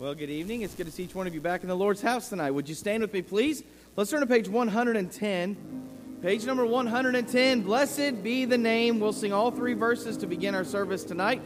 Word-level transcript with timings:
Well, 0.00 0.14
good 0.14 0.30
evening. 0.30 0.62
It's 0.62 0.74
good 0.74 0.86
to 0.86 0.90
see 0.90 1.02
each 1.02 1.14
one 1.14 1.26
of 1.26 1.34
you 1.34 1.42
back 1.42 1.60
in 1.60 1.68
the 1.68 1.76
Lord's 1.76 2.00
house 2.00 2.30
tonight. 2.30 2.52
Would 2.52 2.70
you 2.70 2.74
stand 2.74 3.02
with 3.02 3.12
me, 3.12 3.20
please? 3.20 3.62
Let's 3.96 4.10
turn 4.10 4.20
to 4.20 4.26
page 4.26 4.48
110. 4.48 6.18
Page 6.22 6.46
number 6.46 6.64
110. 6.64 7.60
Blessed 7.60 8.22
be 8.22 8.46
the 8.46 8.56
name. 8.56 8.98
We'll 8.98 9.12
sing 9.12 9.34
all 9.34 9.50
three 9.50 9.74
verses 9.74 10.16
to 10.16 10.26
begin 10.26 10.54
our 10.54 10.64
service 10.64 11.04
tonight. 11.04 11.42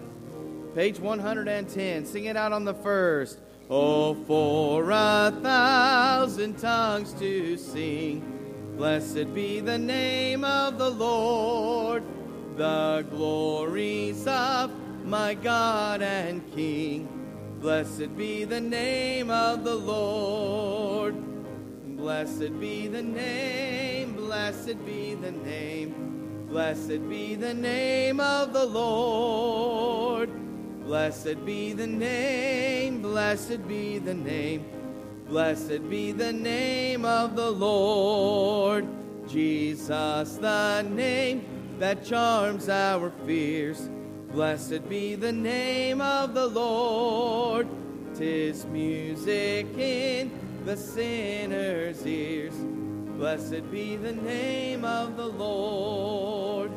Page 0.72 1.00
110. 1.00 2.06
Sing 2.06 2.26
it 2.26 2.36
out 2.36 2.52
on 2.52 2.64
the 2.64 2.74
first. 2.74 3.40
Oh, 3.68 4.14
for 4.22 4.88
a 4.88 5.36
thousand 5.42 6.56
tongues 6.56 7.12
to 7.14 7.56
sing. 7.56 8.20
Blessed 8.76 9.34
be 9.34 9.58
the 9.58 9.78
name 9.78 10.44
of 10.44 10.78
the 10.78 10.90
Lord. 10.90 12.04
The 12.56 13.04
glories 13.10 14.24
of 14.28 14.70
my 15.04 15.34
God 15.34 16.02
and 16.02 16.40
King. 16.54 17.13
Blessed 17.64 18.14
be 18.14 18.44
the 18.44 18.60
name 18.60 19.30
of 19.30 19.64
the 19.64 19.74
Lord. 19.74 21.14
Blessed 21.96 22.60
be 22.60 22.88
the 22.88 23.02
name, 23.02 24.12
blessed 24.12 24.84
be 24.84 25.14
the 25.14 25.30
name, 25.30 26.44
blessed 26.46 27.08
be 27.08 27.36
the 27.36 27.54
name 27.54 28.20
of 28.20 28.52
the 28.52 28.66
Lord. 28.66 30.28
Blessed 30.84 31.42
be 31.46 31.72
the 31.72 31.86
name, 31.86 33.00
blessed 33.00 33.66
be 33.66 33.96
the 33.98 34.12
name, 34.12 34.66
blessed 35.26 35.88
be 35.88 36.12
the 36.12 36.34
name 36.34 37.06
of 37.06 37.34
the 37.34 37.50
Lord. 37.50 38.86
Jesus, 39.26 40.36
the 40.36 40.82
name 40.82 41.46
that 41.78 42.04
charms 42.04 42.68
our 42.68 43.10
fears. 43.24 43.88
Blessed 44.34 44.88
be 44.88 45.14
the 45.14 45.30
name 45.30 46.00
of 46.00 46.34
the 46.34 46.48
Lord. 46.48 47.68
Tis 48.16 48.64
music 48.64 49.64
in 49.78 50.32
the 50.64 50.76
sinner's 50.76 52.04
ears. 52.04 52.54
Blessed 53.16 53.70
be 53.70 53.94
the 53.94 54.12
name 54.12 54.84
of 54.84 55.16
the 55.16 55.28
Lord. 55.28 56.72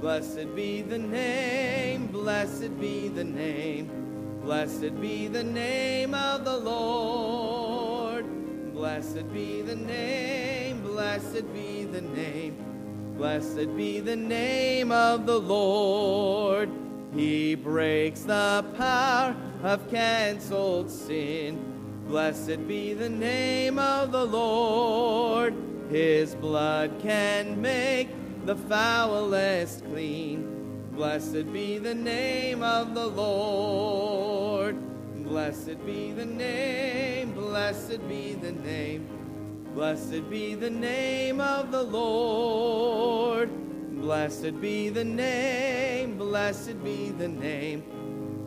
Blessed 0.00 0.54
be 0.54 0.82
the 0.82 0.98
name, 0.98 2.06
blessed 2.06 2.78
be 2.78 3.08
the 3.08 3.24
name, 3.24 3.90
blessed 4.44 5.00
be 5.00 5.26
the 5.26 5.42
name 5.42 6.14
of 6.14 6.44
the 6.44 6.58
Lord. 6.58 8.24
Blessed 8.72 9.32
be 9.32 9.62
the 9.62 9.74
name, 9.74 10.80
blessed 10.82 11.52
be 11.52 11.86
the 11.86 12.02
name. 12.02 12.67
Blessed 13.18 13.76
be 13.76 13.98
the 13.98 14.14
name 14.14 14.92
of 14.92 15.26
the 15.26 15.40
Lord. 15.40 16.70
He 17.12 17.56
breaks 17.56 18.20
the 18.20 18.64
power 18.76 19.34
of 19.64 19.90
canceled 19.90 20.88
sin. 20.88 22.04
Blessed 22.06 22.68
be 22.68 22.94
the 22.94 23.08
name 23.08 23.76
of 23.76 24.12
the 24.12 24.24
Lord. 24.24 25.52
His 25.90 26.36
blood 26.36 26.92
can 27.02 27.60
make 27.60 28.08
the 28.46 28.54
foulest 28.54 29.84
clean. 29.86 30.86
Blessed 30.92 31.52
be 31.52 31.78
the 31.78 31.96
name 31.96 32.62
of 32.62 32.94
the 32.94 33.08
Lord. 33.08 34.76
Blessed 35.24 35.84
be 35.84 36.12
the 36.12 36.24
name, 36.24 37.32
blessed 37.32 38.08
be 38.08 38.34
the 38.34 38.52
name. 38.52 39.17
Blessed 39.78 40.28
be 40.28 40.56
the 40.56 40.68
name 40.68 41.40
of 41.40 41.70
the 41.70 41.84
Lord. 41.84 43.48
Blessed 44.00 44.60
be 44.60 44.88
the 44.88 45.04
name, 45.04 46.18
blessed 46.18 46.82
be 46.82 47.10
the 47.10 47.28
name, 47.28 47.84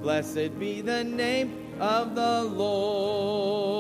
blessed 0.02 0.60
be 0.60 0.82
the 0.82 1.06
name 1.06 1.78
of 1.80 2.16
the 2.16 2.44
Lord. 2.44 3.74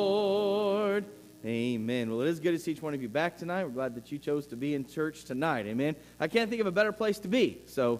Amen. 1.45 2.09
Well, 2.09 2.21
it 2.21 2.29
is 2.29 2.39
good 2.39 2.53
to 2.53 2.59
see 2.59 2.71
each 2.71 2.81
one 2.81 2.93
of 2.93 3.01
you 3.01 3.09
back 3.09 3.35
tonight. 3.35 3.65
We're 3.65 3.71
glad 3.71 3.95
that 3.95 4.13
you 4.13 4.17
chose 4.17 4.47
to 4.47 4.55
be 4.55 4.73
in 4.73 4.85
church 4.85 5.25
tonight. 5.25 5.65
Amen. 5.65 5.97
I 6.21 6.29
can't 6.29 6.49
think 6.49 6.61
of 6.61 6.67
a 6.67 6.71
better 6.71 6.93
place 6.93 7.19
to 7.19 7.27
be. 7.27 7.63
So, 7.65 7.99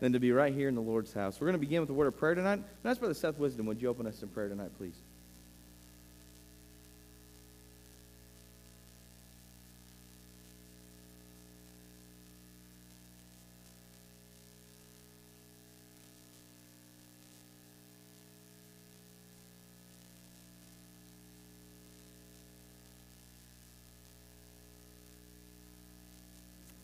than 0.00 0.12
to 0.12 0.18
be 0.18 0.32
right 0.32 0.52
here 0.52 0.68
in 0.68 0.74
the 0.74 0.82
Lord's 0.82 1.12
house. 1.12 1.40
We're 1.40 1.46
going 1.46 1.52
to 1.52 1.60
begin 1.60 1.82
with 1.82 1.90
a 1.90 1.94
word 1.94 2.08
of 2.08 2.16
prayer 2.16 2.34
tonight. 2.34 2.54
And 2.54 2.64
that's 2.82 2.98
Brother 2.98 3.14
Seth 3.14 3.38
Wisdom. 3.38 3.66
Would 3.66 3.80
you 3.80 3.88
open 3.90 4.08
us 4.08 4.24
in 4.24 4.28
prayer 4.28 4.48
tonight, 4.48 4.72
please? 4.76 4.96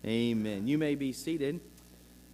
Amen. 0.07 0.67
You 0.67 0.77
may 0.77 0.97
be 0.97 1.15
seated. 1.15 1.61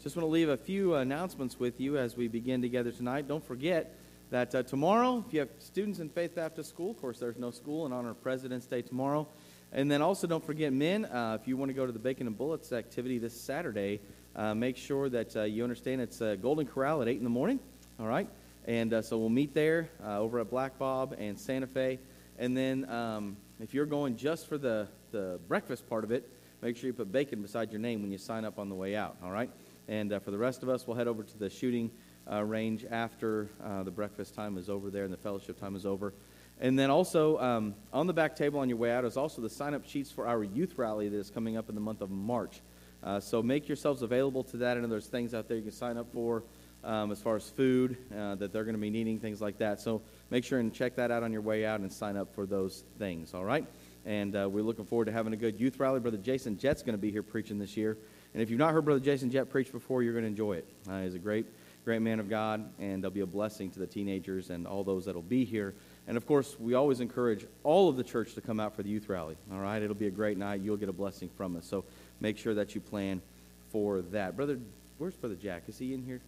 Just 0.02 0.16
want 0.16 0.26
to 0.26 0.30
leave 0.30 0.48
a 0.48 0.56
few 0.56 0.96
announcements 0.96 1.56
with 1.60 1.80
you 1.80 1.98
as 1.98 2.16
we 2.16 2.26
begin 2.26 2.60
together 2.60 2.90
tonight. 2.90 3.28
Don't 3.28 3.44
forget 3.44 3.94
that 4.30 4.52
uh, 4.56 4.64
tomorrow, 4.64 5.24
if 5.24 5.32
you 5.32 5.38
have 5.38 5.50
students 5.60 6.00
in 6.00 6.08
Faith 6.08 6.34
Baptist 6.34 6.68
School, 6.68 6.90
of 6.90 7.00
course, 7.00 7.20
there's 7.20 7.38
no 7.38 7.52
school 7.52 7.86
in 7.86 7.92
honor 7.92 8.10
of 8.10 8.20
President's 8.24 8.66
Day 8.66 8.82
tomorrow. 8.82 9.28
And 9.70 9.88
then 9.88 10.02
also, 10.02 10.26
don't 10.26 10.44
forget, 10.44 10.72
men, 10.72 11.04
uh, 11.04 11.38
if 11.40 11.46
you 11.46 11.56
want 11.56 11.68
to 11.68 11.72
go 11.72 11.86
to 11.86 11.92
the 11.92 12.00
Bacon 12.00 12.26
and 12.26 12.36
Bullets 12.36 12.72
activity 12.72 13.18
this 13.18 13.40
Saturday, 13.40 14.00
uh, 14.34 14.52
make 14.52 14.76
sure 14.76 15.08
that 15.08 15.36
uh, 15.36 15.42
you 15.44 15.62
understand 15.62 16.00
it's 16.00 16.20
uh, 16.20 16.34
Golden 16.42 16.66
Corral 16.66 17.02
at 17.02 17.08
8 17.08 17.18
in 17.18 17.22
the 17.22 17.30
morning. 17.30 17.60
All 18.00 18.06
right? 18.06 18.28
And 18.64 18.92
uh, 18.92 19.00
so 19.00 19.16
we'll 19.16 19.28
meet 19.28 19.54
there 19.54 19.90
over 20.04 20.40
at 20.40 20.50
Black 20.50 20.76
Bob 20.76 21.14
and 21.16 21.38
Santa 21.38 21.68
Fe. 21.68 22.00
And 22.36 22.56
then 22.56 22.90
um, 22.90 23.36
if 23.60 23.74
you're 23.74 23.86
going 23.86 24.16
just 24.16 24.48
for 24.48 24.58
the, 24.58 24.88
the 25.12 25.38
breakfast 25.46 25.88
part 25.88 26.02
of 26.02 26.10
it, 26.10 26.28
Make 26.62 26.76
sure 26.76 26.88
you 26.88 26.92
put 26.92 27.10
bacon 27.10 27.40
beside 27.40 27.72
your 27.72 27.80
name 27.80 28.02
when 28.02 28.12
you 28.12 28.18
sign 28.18 28.44
up 28.44 28.58
on 28.58 28.68
the 28.68 28.74
way 28.74 28.94
out, 28.94 29.16
all 29.22 29.30
right? 29.30 29.50
And 29.88 30.12
uh, 30.12 30.18
for 30.18 30.30
the 30.30 30.38
rest 30.38 30.62
of 30.62 30.68
us, 30.68 30.86
we'll 30.86 30.96
head 30.96 31.08
over 31.08 31.22
to 31.22 31.38
the 31.38 31.48
shooting 31.48 31.90
uh, 32.30 32.44
range 32.44 32.84
after 32.90 33.48
uh, 33.64 33.82
the 33.82 33.90
breakfast 33.90 34.34
time 34.34 34.58
is 34.58 34.68
over 34.68 34.90
there 34.90 35.04
and 35.04 35.12
the 35.12 35.16
fellowship 35.16 35.58
time 35.58 35.74
is 35.74 35.86
over. 35.86 36.12
And 36.60 36.78
then 36.78 36.90
also 36.90 37.38
um, 37.38 37.74
on 37.92 38.06
the 38.06 38.12
back 38.12 38.36
table 38.36 38.60
on 38.60 38.68
your 38.68 38.76
way 38.76 38.92
out 38.92 39.06
is 39.06 39.16
also 39.16 39.40
the 39.40 39.48
sign 39.48 39.72
up 39.72 39.86
sheets 39.86 40.10
for 40.10 40.26
our 40.26 40.44
youth 40.44 40.76
rally 40.76 41.08
that 41.08 41.16
is 41.16 41.30
coming 41.30 41.56
up 41.56 41.70
in 41.70 41.74
the 41.74 41.80
month 41.80 42.02
of 42.02 42.10
March. 42.10 42.60
Uh, 43.02 43.18
so 43.18 43.42
make 43.42 43.66
yourselves 43.66 44.02
available 44.02 44.44
to 44.44 44.58
that. 44.58 44.76
And 44.76 44.92
there's 44.92 45.06
things 45.06 45.32
out 45.32 45.48
there 45.48 45.56
you 45.56 45.62
can 45.62 45.72
sign 45.72 45.96
up 45.96 46.12
for 46.12 46.42
um, 46.84 47.10
as 47.10 47.20
far 47.20 47.36
as 47.36 47.48
food 47.48 47.96
uh, 48.14 48.34
that 48.36 48.52
they're 48.52 48.64
going 48.64 48.76
to 48.76 48.80
be 48.80 48.90
needing, 48.90 49.18
things 49.18 49.40
like 49.40 49.58
that. 49.58 49.80
So 49.80 50.02
make 50.30 50.44
sure 50.44 50.58
and 50.58 50.72
check 50.72 50.96
that 50.96 51.10
out 51.10 51.22
on 51.22 51.32
your 51.32 51.42
way 51.42 51.64
out 51.64 51.80
and 51.80 51.92
sign 51.92 52.16
up 52.16 52.34
for 52.34 52.46
those 52.46 52.84
things, 52.98 53.32
all 53.32 53.44
right? 53.44 53.66
And 54.10 54.34
uh, 54.34 54.48
we're 54.50 54.64
looking 54.64 54.84
forward 54.84 55.04
to 55.04 55.12
having 55.12 55.32
a 55.32 55.36
good 55.36 55.60
youth 55.60 55.78
rally. 55.78 56.00
Brother 56.00 56.16
Jason 56.16 56.58
Jett's 56.58 56.82
going 56.82 56.94
to 56.94 57.00
be 57.00 57.12
here 57.12 57.22
preaching 57.22 57.60
this 57.60 57.76
year. 57.76 57.96
And 58.34 58.42
if 58.42 58.50
you've 58.50 58.58
not 58.58 58.72
heard 58.72 58.84
Brother 58.84 58.98
Jason 58.98 59.30
Jett 59.30 59.48
preach 59.48 59.70
before, 59.70 60.02
you're 60.02 60.12
going 60.12 60.24
to 60.24 60.28
enjoy 60.28 60.54
it. 60.54 60.66
Uh, 60.88 61.02
he's 61.02 61.14
a 61.14 61.18
great, 61.20 61.46
great 61.84 62.02
man 62.02 62.18
of 62.18 62.28
God, 62.28 62.68
and 62.80 63.04
they'll 63.04 63.12
be 63.12 63.20
a 63.20 63.26
blessing 63.26 63.70
to 63.70 63.78
the 63.78 63.86
teenagers 63.86 64.50
and 64.50 64.66
all 64.66 64.82
those 64.82 65.04
that'll 65.04 65.22
be 65.22 65.44
here. 65.44 65.74
And 66.08 66.16
of 66.16 66.26
course, 66.26 66.58
we 66.58 66.74
always 66.74 66.98
encourage 66.98 67.46
all 67.62 67.88
of 67.88 67.96
the 67.96 68.02
church 68.02 68.34
to 68.34 68.40
come 68.40 68.58
out 68.58 68.74
for 68.74 68.82
the 68.82 68.88
youth 68.90 69.08
rally. 69.08 69.36
All 69.52 69.60
right, 69.60 69.80
it'll 69.80 69.94
be 69.94 70.08
a 70.08 70.10
great 70.10 70.36
night. 70.36 70.60
You'll 70.60 70.76
get 70.76 70.88
a 70.88 70.92
blessing 70.92 71.30
from 71.36 71.54
us. 71.54 71.64
So 71.64 71.84
make 72.18 72.36
sure 72.36 72.54
that 72.54 72.74
you 72.74 72.80
plan 72.80 73.22
for 73.70 74.02
that. 74.10 74.34
Brother, 74.34 74.58
where's 74.98 75.14
Brother 75.14 75.36
Jack? 75.36 75.62
Is 75.68 75.78
he 75.78 75.94
in 75.94 76.02
here? 76.02 76.20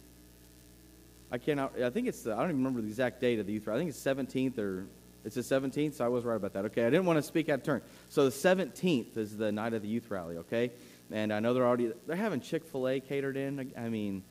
I 1.33 1.37
cannot. 1.37 1.77
I 1.81 1.89
think 1.89 2.07
it's. 2.07 2.21
The, 2.21 2.31
I 2.31 2.37
don't 2.37 2.51
even 2.51 2.57
remember 2.59 2.79
the 2.79 2.87
exact 2.87 3.19
date 3.19 3.39
of 3.39 3.45
the 3.45 3.51
youth 3.51 3.67
rally. 3.67 3.81
I 3.81 3.83
think 3.83 3.89
it's 3.89 4.01
17th 4.01 4.57
or 4.57 4.85
it's 5.23 5.35
the 5.35 5.41
17th, 5.41 5.95
so 5.95 6.05
I 6.05 6.07
was 6.09 6.25
right 6.25 6.35
about 6.35 6.53
that. 6.53 6.65
Okay, 6.65 6.85
I 6.85 6.89
didn't 6.89 7.05
want 7.05 7.17
to 7.17 7.23
speak 7.23 7.49
out 7.49 7.59
of 7.59 7.63
turn. 7.63 7.81
So 8.09 8.25
the 8.25 8.31
17th 8.31 9.17
is 9.17 9.37
the 9.37 9.51
night 9.51 9.73
of 9.73 9.81
the 9.81 9.87
youth 9.87 10.09
rally, 10.09 10.37
okay? 10.37 10.71
And 11.11 11.31
I 11.31 11.39
know 11.39 11.53
they're 11.53 11.65
already, 11.65 11.91
they're 12.07 12.15
having 12.15 12.41
Chick-fil-A 12.41 12.99
catered 13.01 13.37
in. 13.37 13.71
I 13.77 13.89
mean, 13.89 14.23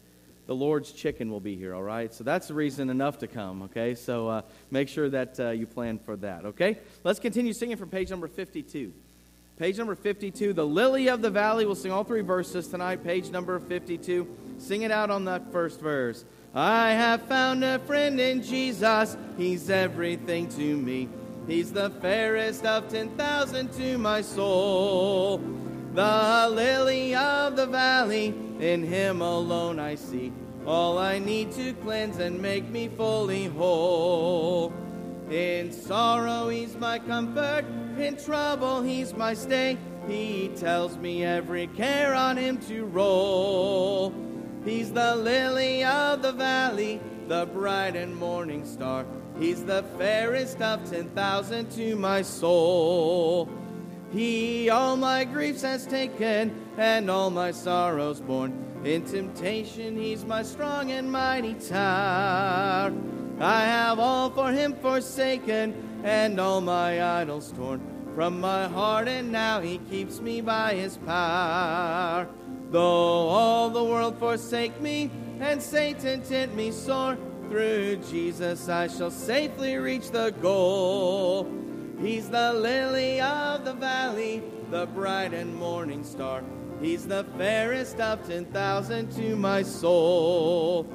the 0.46 0.54
Lord's 0.54 0.92
chicken 0.92 1.30
will 1.30 1.40
be 1.40 1.56
here, 1.56 1.74
all 1.74 1.82
right? 1.82 2.12
So 2.12 2.24
that's 2.24 2.50
reason 2.50 2.90
enough 2.90 3.18
to 3.18 3.26
come, 3.26 3.62
okay? 3.62 3.94
So 3.94 4.28
uh, 4.28 4.42
make 4.70 4.88
sure 4.88 5.08
that 5.08 5.40
uh, 5.40 5.50
you 5.50 5.66
plan 5.66 5.98
for 5.98 6.16
that, 6.16 6.44
okay? 6.44 6.78
Let's 7.04 7.20
continue 7.20 7.52
singing 7.52 7.76
from 7.76 7.88
page 7.88 8.10
number 8.10 8.28
52. 8.28 8.92
Page 9.58 9.78
number 9.78 9.94
52, 9.94 10.54
The 10.54 10.66
Lily 10.66 11.08
of 11.08 11.22
the 11.22 11.30
Valley. 11.30 11.64
We'll 11.66 11.74
sing 11.74 11.92
all 11.92 12.04
three 12.04 12.22
verses 12.22 12.68
tonight. 12.68 13.04
Page 13.04 13.30
number 13.30 13.60
52. 13.60 14.26
Sing 14.58 14.82
it 14.82 14.90
out 14.90 15.10
on 15.10 15.26
that 15.26 15.52
first 15.52 15.80
verse. 15.80 16.24
I 16.54 16.90
have 16.90 17.22
found 17.22 17.64
a 17.64 17.78
friend 17.78 18.20
in 18.20 18.42
Jesus. 18.42 19.16
He's 19.38 19.70
everything 19.70 20.48
to 20.50 20.76
me. 20.76 21.08
He's 21.46 21.72
the 21.72 21.88
fairest 21.88 22.66
of 22.66 22.88
10,000 22.88 23.72
to 23.72 23.96
my 23.96 24.20
soul. 24.20 25.38
The 25.94 26.48
lily 26.50 27.14
of 27.14 27.56
the 27.56 27.66
valley, 27.66 28.34
in 28.60 28.82
him 28.82 29.22
alone 29.22 29.78
I 29.78 29.94
see. 29.94 30.32
All 30.66 30.98
I 30.98 31.18
need 31.18 31.52
to 31.52 31.72
cleanse 31.74 32.18
and 32.18 32.40
make 32.40 32.68
me 32.68 32.88
fully 32.88 33.46
whole. 33.46 34.72
In 35.30 35.72
sorrow, 35.72 36.50
he's 36.50 36.76
my 36.76 36.98
comfort. 36.98 37.64
In 37.98 38.16
trouble, 38.16 38.82
he's 38.82 39.14
my 39.14 39.32
stay. 39.32 39.78
He 40.06 40.50
tells 40.56 40.98
me 40.98 41.24
every 41.24 41.66
care 41.68 42.14
on 42.14 42.36
him 42.36 42.58
to 42.68 42.84
roll. 42.84 44.14
He's 44.64 44.92
the 44.92 45.16
lily 45.16 45.84
of 45.84 46.22
the 46.22 46.32
valley, 46.32 47.00
the 47.26 47.46
bright 47.46 47.96
and 47.96 48.16
morning 48.16 48.64
star. 48.64 49.04
He's 49.38 49.64
the 49.64 49.82
fairest 49.98 50.60
of 50.62 50.88
ten 50.88 51.08
thousand 51.10 51.70
to 51.72 51.96
my 51.96 52.22
soul. 52.22 53.48
He 54.12 54.68
all 54.70 54.96
my 54.96 55.24
griefs 55.24 55.62
has 55.62 55.86
taken 55.86 56.54
and 56.76 57.10
all 57.10 57.30
my 57.30 57.50
sorrows 57.50 58.20
borne. 58.20 58.52
In 58.84 59.04
temptation, 59.04 59.96
he's 59.96 60.24
my 60.24 60.42
strong 60.42 60.90
and 60.90 61.10
mighty 61.10 61.54
tower. 61.54 62.92
I 63.40 63.64
have 63.64 63.98
all 63.98 64.30
for 64.30 64.52
him 64.52 64.74
forsaken 64.74 66.00
and 66.04 66.38
all 66.38 66.60
my 66.60 67.20
idols 67.20 67.52
torn 67.52 67.80
from 68.14 68.40
my 68.40 68.68
heart, 68.68 69.08
and 69.08 69.32
now 69.32 69.60
he 69.60 69.78
keeps 69.78 70.20
me 70.20 70.40
by 70.40 70.74
his 70.74 70.98
power. 70.98 72.28
Though 72.72 73.28
all 73.28 73.68
the 73.68 73.84
world 73.84 74.18
forsake 74.18 74.80
me 74.80 75.10
and 75.40 75.62
Satan 75.62 76.22
tempt 76.22 76.56
me 76.56 76.72
sore, 76.72 77.18
through 77.50 77.96
Jesus 77.96 78.66
I 78.70 78.88
shall 78.88 79.10
safely 79.10 79.76
reach 79.76 80.10
the 80.10 80.30
goal. 80.40 81.46
He's 82.00 82.30
the 82.30 82.54
lily 82.54 83.20
of 83.20 83.66
the 83.66 83.74
valley, 83.74 84.42
the 84.70 84.86
bright 84.86 85.34
and 85.34 85.54
morning 85.54 86.02
star. 86.02 86.42
He's 86.80 87.06
the 87.06 87.24
fairest 87.36 88.00
of 88.00 88.26
ten 88.26 88.46
thousand 88.46 89.12
to 89.16 89.36
my 89.36 89.62
soul. 89.62 90.90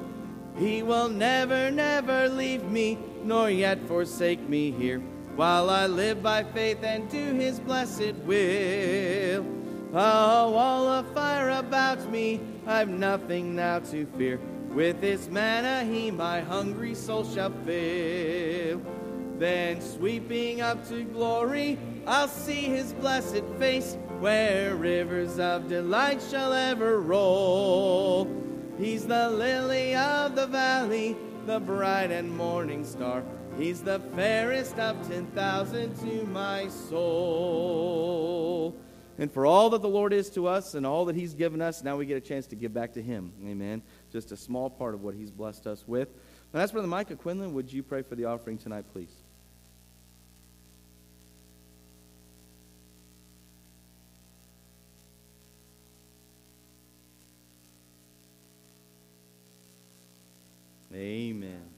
He 0.58 0.82
will 0.82 1.08
never, 1.08 1.70
never 1.70 2.28
leave 2.28 2.64
me, 2.64 2.98
nor 3.22 3.50
yet 3.50 3.86
forsake 3.86 4.40
me 4.48 4.72
here, 4.72 4.98
while 5.36 5.70
I 5.70 5.86
live 5.86 6.24
by 6.24 6.42
faith 6.42 6.82
and 6.82 7.08
do 7.08 7.34
his 7.34 7.60
blessed 7.60 8.16
will. 8.26 9.46
A 9.94 10.50
wall 10.50 10.86
of 10.86 11.10
fire 11.14 11.48
about 11.48 12.10
me, 12.10 12.40
I've 12.66 12.90
nothing 12.90 13.56
now 13.56 13.78
to 13.78 14.04
fear. 14.18 14.38
With 14.68 15.00
his 15.00 15.30
manna 15.30 15.90
he 15.90 16.10
my 16.10 16.42
hungry 16.42 16.94
soul 16.94 17.24
shall 17.24 17.54
fill. 17.64 18.82
Then 19.38 19.80
sweeping 19.80 20.60
up 20.60 20.86
to 20.88 21.04
glory, 21.04 21.78
I'll 22.06 22.28
see 22.28 22.64
his 22.64 22.92
blessed 22.92 23.44
face, 23.58 23.96
where 24.18 24.74
rivers 24.74 25.38
of 25.38 25.68
delight 25.68 26.20
shall 26.20 26.52
ever 26.52 27.00
roll. 27.00 28.28
He's 28.76 29.06
the 29.06 29.30
lily 29.30 29.94
of 29.94 30.34
the 30.34 30.48
valley, 30.48 31.16
the 31.46 31.60
bright 31.60 32.10
and 32.10 32.36
morning 32.36 32.84
star. 32.84 33.24
He's 33.56 33.80
the 33.80 34.00
fairest 34.14 34.78
of 34.78 35.08
ten 35.08 35.28
thousand 35.28 35.94
to 36.00 36.26
my 36.26 36.68
soul. 36.68 37.78
And 39.18 39.32
for 39.32 39.44
all 39.44 39.70
that 39.70 39.82
the 39.82 39.88
Lord 39.88 40.12
is 40.12 40.30
to 40.30 40.46
us 40.46 40.74
and 40.74 40.86
all 40.86 41.04
that 41.06 41.16
He's 41.16 41.34
given 41.34 41.60
us, 41.60 41.82
now 41.82 41.96
we 41.96 42.06
get 42.06 42.16
a 42.16 42.20
chance 42.20 42.46
to 42.46 42.56
give 42.56 42.72
back 42.72 42.94
to 42.94 43.02
Him. 43.02 43.32
Amen. 43.44 43.82
Just 44.12 44.30
a 44.30 44.36
small 44.36 44.70
part 44.70 44.94
of 44.94 45.02
what 45.02 45.14
He's 45.14 45.32
blessed 45.32 45.66
us 45.66 45.84
with. 45.86 46.08
And 46.08 46.60
that's 46.60 46.72
Brother 46.72 46.86
Micah 46.86 47.16
Quinlan. 47.16 47.52
Would 47.54 47.72
you 47.72 47.82
pray 47.82 48.02
for 48.02 48.14
the 48.14 48.26
offering 48.26 48.58
tonight, 48.58 48.84
please? 48.92 49.10
Amen. 60.94 61.77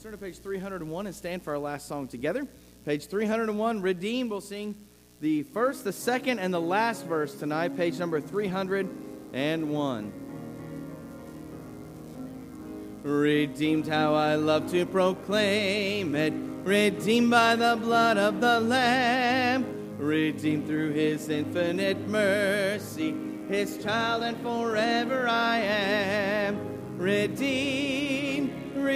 Let's 0.00 0.06
turn 0.06 0.12
to 0.12 0.18
page 0.18 0.38
301 0.38 1.06
and 1.06 1.14
stand 1.14 1.42
for 1.42 1.52
our 1.52 1.58
last 1.58 1.86
song 1.86 2.08
together. 2.08 2.48
Page 2.86 3.04
301, 3.08 3.82
Redeemed. 3.82 4.30
We'll 4.30 4.40
sing 4.40 4.74
the 5.20 5.42
first, 5.42 5.84
the 5.84 5.92
second, 5.92 6.38
and 6.38 6.54
the 6.54 6.60
last 6.60 7.04
verse 7.04 7.34
tonight, 7.34 7.76
page 7.76 7.98
number 7.98 8.18
301. 8.18 10.12
Redeemed, 13.02 13.88
how 13.88 14.14
I 14.14 14.36
love 14.36 14.70
to 14.70 14.86
proclaim 14.86 16.14
it. 16.14 16.32
Redeemed 16.64 17.30
by 17.30 17.56
the 17.56 17.76
blood 17.76 18.16
of 18.16 18.40
the 18.40 18.58
Lamb. 18.58 19.66
Redeemed 19.98 20.66
through 20.66 20.92
his 20.92 21.28
infinite 21.28 22.08
mercy. 22.08 23.14
His 23.50 23.76
child, 23.76 24.22
and 24.22 24.40
forever 24.40 25.28
I 25.28 25.58
am. 25.58 26.96
Redeemed 26.96 27.99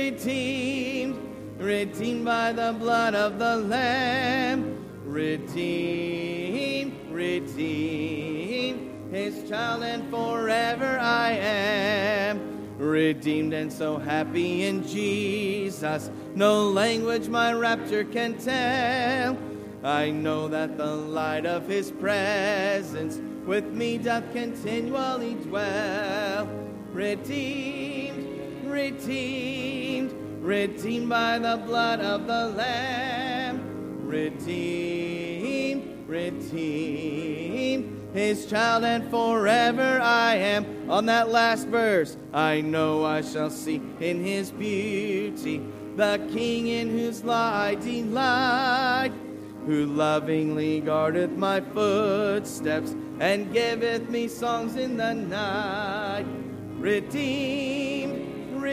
redeemed, 0.05 1.17
redeemed 1.59 2.27
by 2.27 2.53
the 2.53 2.75
blood 2.79 3.15
of 3.15 3.39
the 3.39 3.57
Lamb, 3.57 4.85
redeemed, 5.07 6.93
redeemed, 7.11 8.91
his 9.11 9.49
child, 9.49 9.83
and 9.83 10.11
forever 10.11 10.99
I 11.01 11.31
am. 11.31 12.77
Redeemed 12.77 13.55
and 13.55 13.73
so 13.73 13.97
happy 13.97 14.65
in 14.65 14.87
Jesus, 14.87 16.11
no 16.35 16.69
language 16.69 17.29
my 17.29 17.55
rapture 17.55 18.05
can 18.05 18.37
tell. 18.37 19.39
I 19.83 20.11
know 20.11 20.49
that 20.49 20.77
the 20.77 20.95
light 20.95 21.47
of 21.47 21.67
his 21.67 21.91
presence 21.91 23.23
with 23.47 23.73
me 23.73 23.97
doth 23.97 24.31
continually 24.35 25.33
dwell. 25.35 26.47
Redeemed, 26.93 28.34
redeemed, 28.75 30.13
redeemed 30.43 31.09
by 31.09 31.39
the 31.39 31.57
blood 31.65 32.01
of 32.01 32.27
the 32.27 32.49
Lamb. 32.49 33.63
Redeemed, 34.05 35.85
redeemed, 36.09 38.01
his 38.13 38.47
child, 38.47 38.83
and 38.83 39.09
forever 39.11 40.01
I 40.03 40.35
am. 40.35 40.91
On 40.91 41.07
that 41.07 41.29
last 41.29 41.69
verse, 41.69 42.17
I 42.33 42.63
know 42.63 43.05
I 43.05 43.21
shall 43.21 43.51
see 43.51 43.81
in 44.01 44.25
his 44.25 44.51
beauty 44.51 45.63
the 45.95 46.19
King 46.33 46.67
in 46.67 46.91
whose 46.91 47.23
law 47.23 47.55
I 47.55 47.77
delight, 47.77 49.13
who 49.67 49.87
lovingly 49.87 50.81
guardeth 50.81 51.31
my 51.31 51.61
footsteps 51.61 52.97
and 53.21 53.53
giveth 53.53 54.11
me 54.11 54.27
songs 54.27 54.75
in 54.75 54.97
the 54.97 55.15
night. 55.15 56.27
Redeemed, 56.77 57.84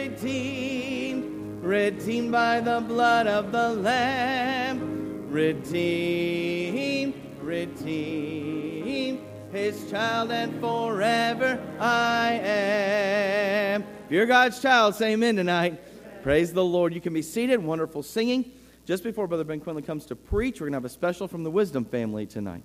redeemed, 0.02 1.62
redeemed 1.62 2.32
by 2.32 2.58
the 2.60 2.80
blood 2.80 3.28
of 3.28 3.52
the 3.52 3.68
Lamb. 3.70 5.30
Redeemed, 5.30 7.14
redeemed, 7.40 9.20
his 9.52 9.90
child, 9.90 10.30
and 10.32 10.60
forever 10.60 11.58
I 11.78 12.40
am. 12.42 13.82
If 14.06 14.10
you're 14.10 14.26
God's 14.26 14.60
child, 14.60 14.96
say 14.96 15.12
amen 15.12 15.36
tonight. 15.36 15.80
Praise 16.22 16.52
the 16.52 16.64
Lord. 16.64 16.92
You 16.94 17.00
can 17.00 17.14
be 17.14 17.22
seated. 17.22 17.62
Wonderful 17.62 18.02
singing. 18.02 18.50
Just 18.84 19.04
before 19.04 19.28
Brother 19.28 19.44
Ben 19.44 19.60
Quinlan 19.60 19.84
comes 19.84 20.04
to 20.06 20.16
preach, 20.16 20.60
we're 20.60 20.66
going 20.66 20.72
to 20.72 20.78
have 20.78 20.84
a 20.84 20.88
special 20.88 21.28
from 21.28 21.44
the 21.44 21.50
Wisdom 21.50 21.84
family 21.84 22.26
tonight. 22.26 22.64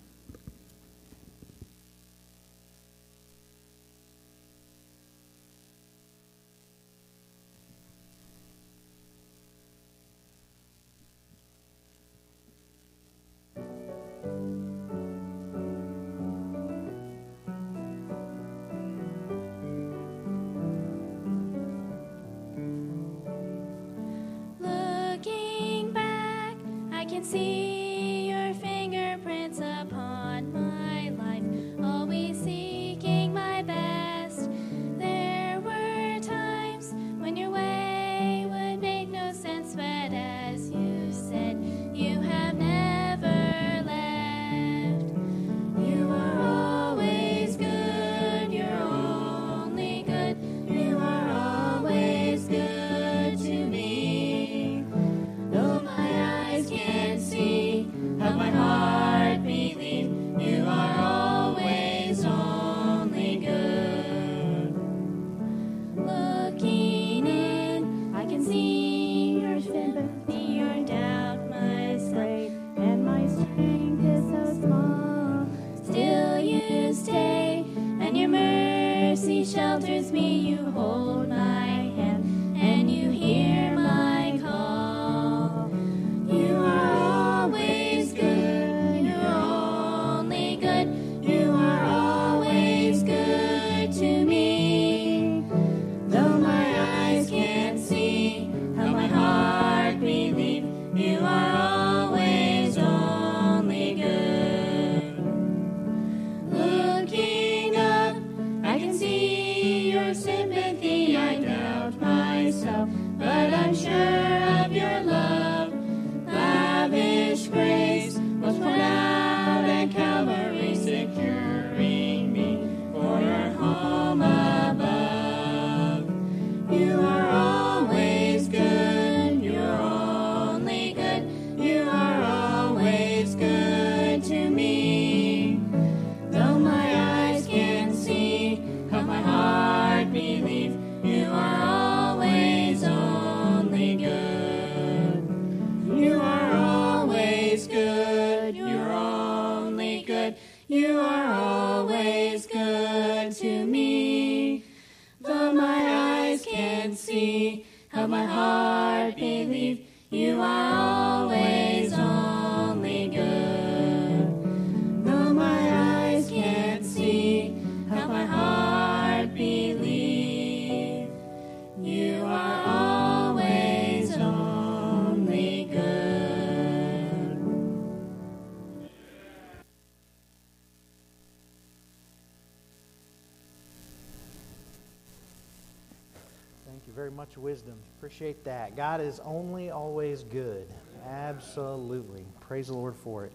Appreciate 188.17 188.45
that. 188.45 188.75
God 188.75 189.00
is 189.00 189.19
only 189.19 189.69
always 189.69 190.24
good. 190.24 190.65
Absolutely. 191.07 192.25
Praise 192.39 192.65
the 192.65 192.74
Lord 192.74 192.95
for 192.95 193.25
it. 193.25 193.31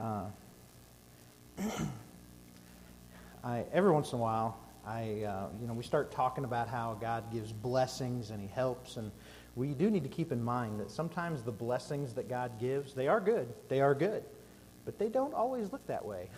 Uh, 0.00 0.24
I, 3.44 3.64
every 3.72 3.92
once 3.92 4.12
in 4.12 4.18
a 4.18 4.20
while, 4.20 4.58
I, 4.84 5.22
uh, 5.22 5.50
you 5.60 5.68
know, 5.68 5.74
we 5.74 5.84
start 5.84 6.10
talking 6.10 6.42
about 6.42 6.66
how 6.66 6.98
God 7.00 7.32
gives 7.32 7.52
blessings 7.52 8.30
and 8.30 8.40
He 8.40 8.48
helps, 8.48 8.96
and 8.96 9.12
we 9.54 9.74
do 9.74 9.92
need 9.92 10.02
to 10.02 10.08
keep 10.08 10.32
in 10.32 10.42
mind 10.42 10.80
that 10.80 10.90
sometimes 10.90 11.44
the 11.44 11.52
blessings 11.52 12.12
that 12.14 12.28
God 12.28 12.58
gives, 12.58 12.94
they 12.94 13.06
are 13.06 13.20
good. 13.20 13.46
They 13.68 13.80
are 13.80 13.94
good, 13.94 14.24
but 14.84 14.98
they 14.98 15.08
don't 15.08 15.34
always 15.34 15.70
look 15.70 15.86
that 15.86 16.04
way. 16.04 16.30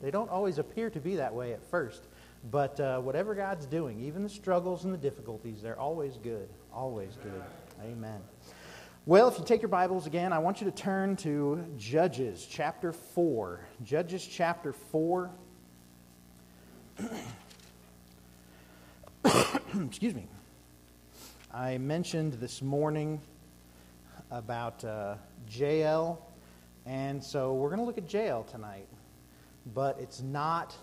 They 0.00 0.10
don't 0.10 0.30
always 0.30 0.56
appear 0.56 0.88
to 0.88 1.00
be 1.00 1.16
that 1.16 1.34
way 1.34 1.52
at 1.52 1.62
first. 1.70 2.04
But 2.48 2.80
uh, 2.80 3.00
whatever 3.00 3.34
God's 3.34 3.66
doing, 3.66 4.00
even 4.00 4.22
the 4.22 4.28
struggles 4.28 4.84
and 4.84 4.94
the 4.94 4.98
difficulties, 4.98 5.60
they're 5.60 5.78
always 5.78 6.16
good. 6.16 6.48
Always 6.72 7.16
good. 7.22 7.42
Amen. 7.82 8.20
Well, 9.04 9.28
if 9.28 9.38
you 9.38 9.44
take 9.44 9.60
your 9.60 9.68
Bibles 9.68 10.06
again, 10.06 10.32
I 10.32 10.38
want 10.38 10.60
you 10.60 10.66
to 10.70 10.76
turn 10.76 11.16
to 11.16 11.64
Judges 11.76 12.46
chapter 12.48 12.92
4. 12.92 13.60
Judges 13.82 14.26
chapter 14.26 14.72
4. 14.72 15.30
Excuse 19.86 20.14
me. 20.14 20.26
I 21.52 21.78
mentioned 21.78 22.34
this 22.34 22.62
morning 22.62 23.20
about 24.30 24.84
uh, 24.84 25.16
and 26.86 27.22
so 27.22 27.54
we're 27.54 27.68
going 27.68 27.80
to 27.80 27.84
look 27.84 27.98
at 27.98 28.12
Jael 28.12 28.44
tonight. 28.44 28.86
But 29.74 29.98
it's 30.00 30.22
not 30.22 30.74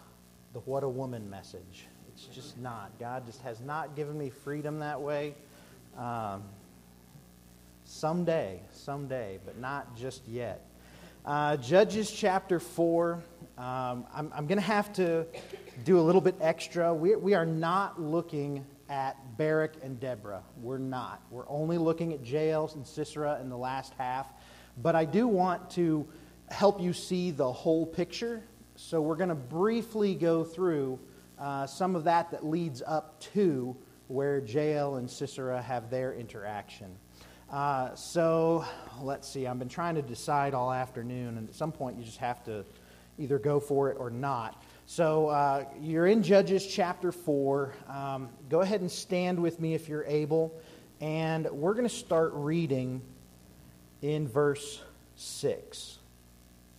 the 0.58 0.62
what 0.72 0.84
a 0.84 0.90
woman 0.90 1.30
message. 1.30 1.86
It's 2.12 2.24
just 2.26 2.58
not. 2.58 2.92
God 3.00 3.28
just 3.28 3.44
has 3.44 3.62
not 3.62 3.96
given 3.96 4.18
me 4.18 4.32
freedom 4.32 4.80
that 4.80 5.00
way. 5.00 5.36
Um, 5.96 6.46
someday, 7.84 8.62
someday, 8.72 9.38
but 9.46 9.60
not 9.60 9.96
just 9.96 10.28
yet. 10.28 10.66
Uh, 11.24 11.58
Judges 11.58 12.10
chapter 12.10 12.60
4. 12.60 13.22
Um, 13.60 14.06
I'm, 14.12 14.32
I'm 14.34 14.48
going 14.48 14.58
to 14.58 14.66
have 14.66 14.92
to 14.94 15.28
do 15.86 16.00
a 16.00 16.02
little 16.02 16.22
bit 16.22 16.34
extra. 16.42 16.92
We, 16.92 17.16
we 17.16 17.36
are 17.36 17.46
not 17.46 18.02
looking 18.02 18.66
at 18.90 19.38
Barak 19.38 19.74
and 19.84 20.00
Deborah. 20.00 20.42
We're 20.60 20.80
not. 20.80 21.22
We're 21.30 21.48
only 21.48 21.78
looking 21.78 22.14
at 22.14 22.26
Jael 22.26 22.72
and 22.74 22.88
Sisera 22.88 23.40
in 23.42 23.50
the 23.50 23.58
last 23.58 23.94
half. 24.00 24.26
But 24.82 24.96
I 24.96 25.06
do 25.06 25.28
want 25.28 25.70
to 25.72 26.08
help 26.50 26.82
you 26.82 26.94
see 26.94 27.30
the 27.30 27.52
whole 27.52 27.86
picture. 27.86 28.42
So 28.79 29.01
we're 29.01 29.15
going 29.15 29.29
to 29.29 29.36
briefly 29.36 30.13
go 30.13 30.43
through 30.43 31.00
uh, 31.39 31.65
some 31.65 31.96
of 31.96 32.03
that 32.03 32.29
that 32.29 32.46
leads 32.46 32.84
up 32.86 33.19
to 33.34 33.75
where 34.07 34.38
Jael 34.38 34.98
and 34.98 35.10
Sisera 35.10 35.60
have 35.60 35.89
their 35.89 36.13
interaction. 36.13 36.96
Uh, 37.51 37.96
so 37.96 38.63
let's 39.01 39.27
see. 39.27 39.48
I've 39.48 39.57
been 39.57 39.67
trying 39.67 39.96
to 39.96 40.03
decide 40.03 40.53
all 40.53 40.72
afternoon, 40.72 41.39
and 41.39 41.50
at 41.50 41.55
some 41.55 41.72
point 41.72 41.98
you 41.98 42.03
just 42.03 42.19
have 42.19 42.43
to 42.43 42.63
either 43.17 43.39
go 43.39 43.60
for 43.60 43.89
it 43.89 43.98
or 44.00 44.12
not. 44.12 44.62
So 44.86 45.29
uh, 45.29 45.65
you're 45.81 46.05
in 46.05 46.22
Judges 46.22 46.63
chapter 46.67 47.12
4. 47.12 47.74
Um, 47.89 48.29
go 48.48 48.62
ahead 48.62 48.81
and 48.81 48.91
stand 48.91 49.39
with 49.39 49.60
me 49.60 49.74
if 49.74 49.89
you're 49.89 50.05
able. 50.05 50.53
And 51.01 51.50
we're 51.50 51.74
going 51.74 51.89
to 51.89 51.96
start 51.96 52.29
reading 52.36 53.01
in 54.03 54.27
verse 54.27 54.84
6. 55.15 55.98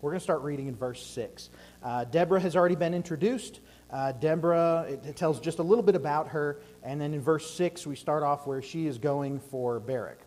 We're 0.00 0.10
going 0.10 0.20
to 0.20 0.24
start 0.24 0.42
reading 0.42 0.68
in 0.68 0.76
verse 0.76 1.04
6. 1.04 1.50
Uh, 1.82 2.04
Deborah 2.04 2.40
has 2.40 2.56
already 2.56 2.74
been 2.74 2.94
introduced. 2.94 3.60
Uh, 3.90 4.12
Deborah, 4.12 4.86
it, 4.88 5.04
it 5.06 5.16
tells 5.16 5.40
just 5.40 5.58
a 5.58 5.62
little 5.62 5.84
bit 5.84 5.94
about 5.94 6.28
her. 6.28 6.60
And 6.82 7.00
then 7.00 7.14
in 7.14 7.20
verse 7.20 7.50
6, 7.54 7.86
we 7.86 7.96
start 7.96 8.22
off 8.22 8.46
where 8.46 8.62
she 8.62 8.86
is 8.86 8.98
going 8.98 9.40
for 9.40 9.80
Barak. 9.80 10.20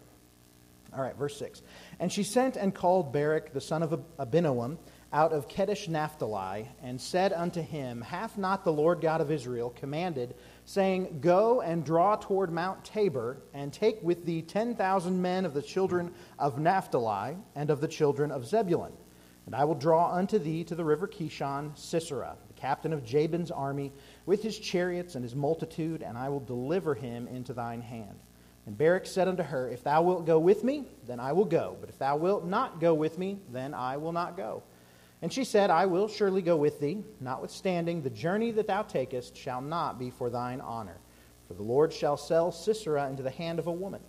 All 0.93 1.01
right, 1.01 1.15
verse 1.15 1.37
6. 1.37 1.61
And 1.99 2.11
she 2.11 2.23
sent 2.23 2.57
and 2.57 2.75
called 2.75 3.13
Barak, 3.13 3.53
the 3.53 3.61
son 3.61 3.81
of 3.81 3.91
Abinoam, 4.19 4.77
out 5.13 5.31
of 5.33 5.47
Kedesh 5.47 5.87
Naphtali, 5.87 6.67
and 6.81 6.99
said 6.99 7.33
unto 7.33 7.61
him, 7.61 8.01
Hath 8.01 8.37
not 8.37 8.63
the 8.63 8.73
Lord 8.73 9.01
God 9.01 9.21
of 9.21 9.31
Israel 9.31 9.69
commanded, 9.69 10.35
saying, 10.65 11.19
Go 11.21 11.61
and 11.61 11.85
draw 11.85 12.15
toward 12.15 12.51
Mount 12.51 12.83
Tabor, 12.83 13.37
and 13.53 13.71
take 13.71 14.01
with 14.01 14.25
thee 14.25 14.41
ten 14.41 14.75
thousand 14.75 15.21
men 15.21 15.45
of 15.45 15.53
the 15.53 15.61
children 15.61 16.13
of 16.39 16.59
Naphtali, 16.59 17.35
and 17.55 17.69
of 17.69 17.81
the 17.81 17.87
children 17.87 18.31
of 18.31 18.45
Zebulun? 18.45 18.93
And 19.45 19.55
I 19.55 19.65
will 19.65 19.75
draw 19.75 20.13
unto 20.13 20.37
thee 20.37 20.63
to 20.65 20.75
the 20.75 20.85
river 20.85 21.07
Kishon 21.07 21.77
Sisera, 21.77 22.35
the 22.47 22.53
captain 22.53 22.93
of 22.93 23.03
Jabin's 23.03 23.51
army, 23.51 23.91
with 24.25 24.43
his 24.43 24.57
chariots 24.59 25.15
and 25.15 25.23
his 25.23 25.35
multitude, 25.35 26.03
and 26.03 26.17
I 26.17 26.29
will 26.29 26.39
deliver 26.39 26.93
him 26.93 27.27
into 27.27 27.53
thine 27.53 27.81
hand. 27.81 28.19
And 28.65 28.77
Barak 28.77 29.07
said 29.07 29.27
unto 29.27 29.43
her, 29.43 29.67
If 29.67 29.83
thou 29.83 30.03
wilt 30.03 30.25
go 30.25 30.37
with 30.37 30.63
me, 30.63 30.85
then 31.07 31.19
I 31.19 31.31
will 31.31 31.45
go. 31.45 31.75
But 31.79 31.89
if 31.89 31.97
thou 31.97 32.15
wilt 32.17 32.45
not 32.45 32.79
go 32.79 32.93
with 32.93 33.17
me, 33.17 33.39
then 33.51 33.73
I 33.73 33.97
will 33.97 34.11
not 34.11 34.37
go. 34.37 34.61
And 35.23 35.31
she 35.31 35.43
said, 35.43 35.69
I 35.69 35.85
will 35.85 36.07
surely 36.07 36.41
go 36.41 36.55
with 36.55 36.79
thee, 36.79 37.03
notwithstanding 37.19 38.01
the 38.01 38.09
journey 38.09 38.51
that 38.51 38.67
thou 38.67 38.83
takest 38.83 39.35
shall 39.35 39.61
not 39.61 39.99
be 39.99 40.09
for 40.09 40.29
thine 40.29 40.61
honor. 40.61 40.97
For 41.47 41.53
the 41.55 41.63
Lord 41.63 41.91
shall 41.91 42.17
sell 42.17 42.51
Sisera 42.51 43.09
into 43.09 43.23
the 43.23 43.29
hand 43.29 43.59
of 43.59 43.67
a 43.67 43.71
woman. 43.71 44.01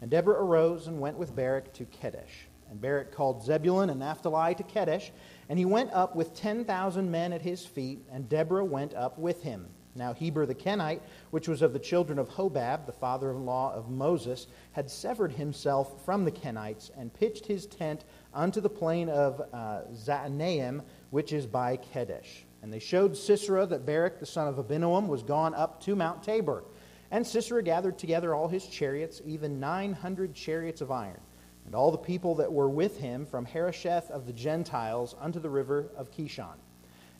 And 0.00 0.10
Deborah 0.10 0.42
arose 0.42 0.86
and 0.86 1.00
went 1.00 1.18
with 1.18 1.34
Barak 1.34 1.72
to 1.74 1.84
Kedesh. 1.84 2.48
And 2.74 2.82
Barak 2.82 3.12
called 3.12 3.44
Zebulun 3.44 3.88
and 3.88 4.00
Naphtali 4.00 4.56
to 4.56 4.64
Kedesh, 4.64 5.12
and 5.48 5.56
he 5.56 5.64
went 5.64 5.92
up 5.92 6.16
with 6.16 6.34
ten 6.34 6.64
thousand 6.64 7.08
men 7.08 7.32
at 7.32 7.40
his 7.40 7.64
feet, 7.64 8.00
and 8.10 8.28
Deborah 8.28 8.64
went 8.64 8.94
up 8.94 9.16
with 9.16 9.44
him. 9.44 9.68
Now 9.94 10.12
Heber 10.12 10.44
the 10.44 10.56
Kenite, 10.56 11.00
which 11.30 11.46
was 11.46 11.62
of 11.62 11.72
the 11.72 11.78
children 11.78 12.18
of 12.18 12.28
Hobab, 12.30 12.86
the 12.86 12.92
father-in-law 12.92 13.74
of 13.74 13.90
Moses, 13.90 14.48
had 14.72 14.90
severed 14.90 15.30
himself 15.30 16.04
from 16.04 16.24
the 16.24 16.32
Kenites, 16.32 16.90
and 16.98 17.14
pitched 17.14 17.46
his 17.46 17.66
tent 17.66 18.04
unto 18.34 18.60
the 18.60 18.68
plain 18.68 19.08
of 19.08 19.40
uh, 19.52 19.82
Zaanaim, 19.92 20.82
which 21.10 21.32
is 21.32 21.46
by 21.46 21.76
Kedesh. 21.76 22.42
And 22.60 22.72
they 22.72 22.80
showed 22.80 23.16
Sisera 23.16 23.66
that 23.66 23.86
Barak 23.86 24.18
the 24.18 24.26
son 24.26 24.48
of 24.48 24.56
Abinoam 24.56 25.06
was 25.06 25.22
gone 25.22 25.54
up 25.54 25.80
to 25.82 25.94
Mount 25.94 26.24
Tabor. 26.24 26.64
And 27.12 27.24
Sisera 27.24 27.62
gathered 27.62 28.00
together 28.00 28.34
all 28.34 28.48
his 28.48 28.66
chariots, 28.66 29.22
even 29.24 29.60
900 29.60 30.34
chariots 30.34 30.80
of 30.80 30.90
iron, 30.90 31.20
and 31.66 31.74
all 31.74 31.90
the 31.90 31.98
people 31.98 32.34
that 32.36 32.52
were 32.52 32.68
with 32.68 32.98
him 32.98 33.26
from 33.26 33.46
Harosheth 33.46 34.10
of 34.10 34.26
the 34.26 34.32
Gentiles 34.32 35.14
unto 35.20 35.40
the 35.40 35.50
river 35.50 35.90
of 35.96 36.10
Kishon. 36.10 36.56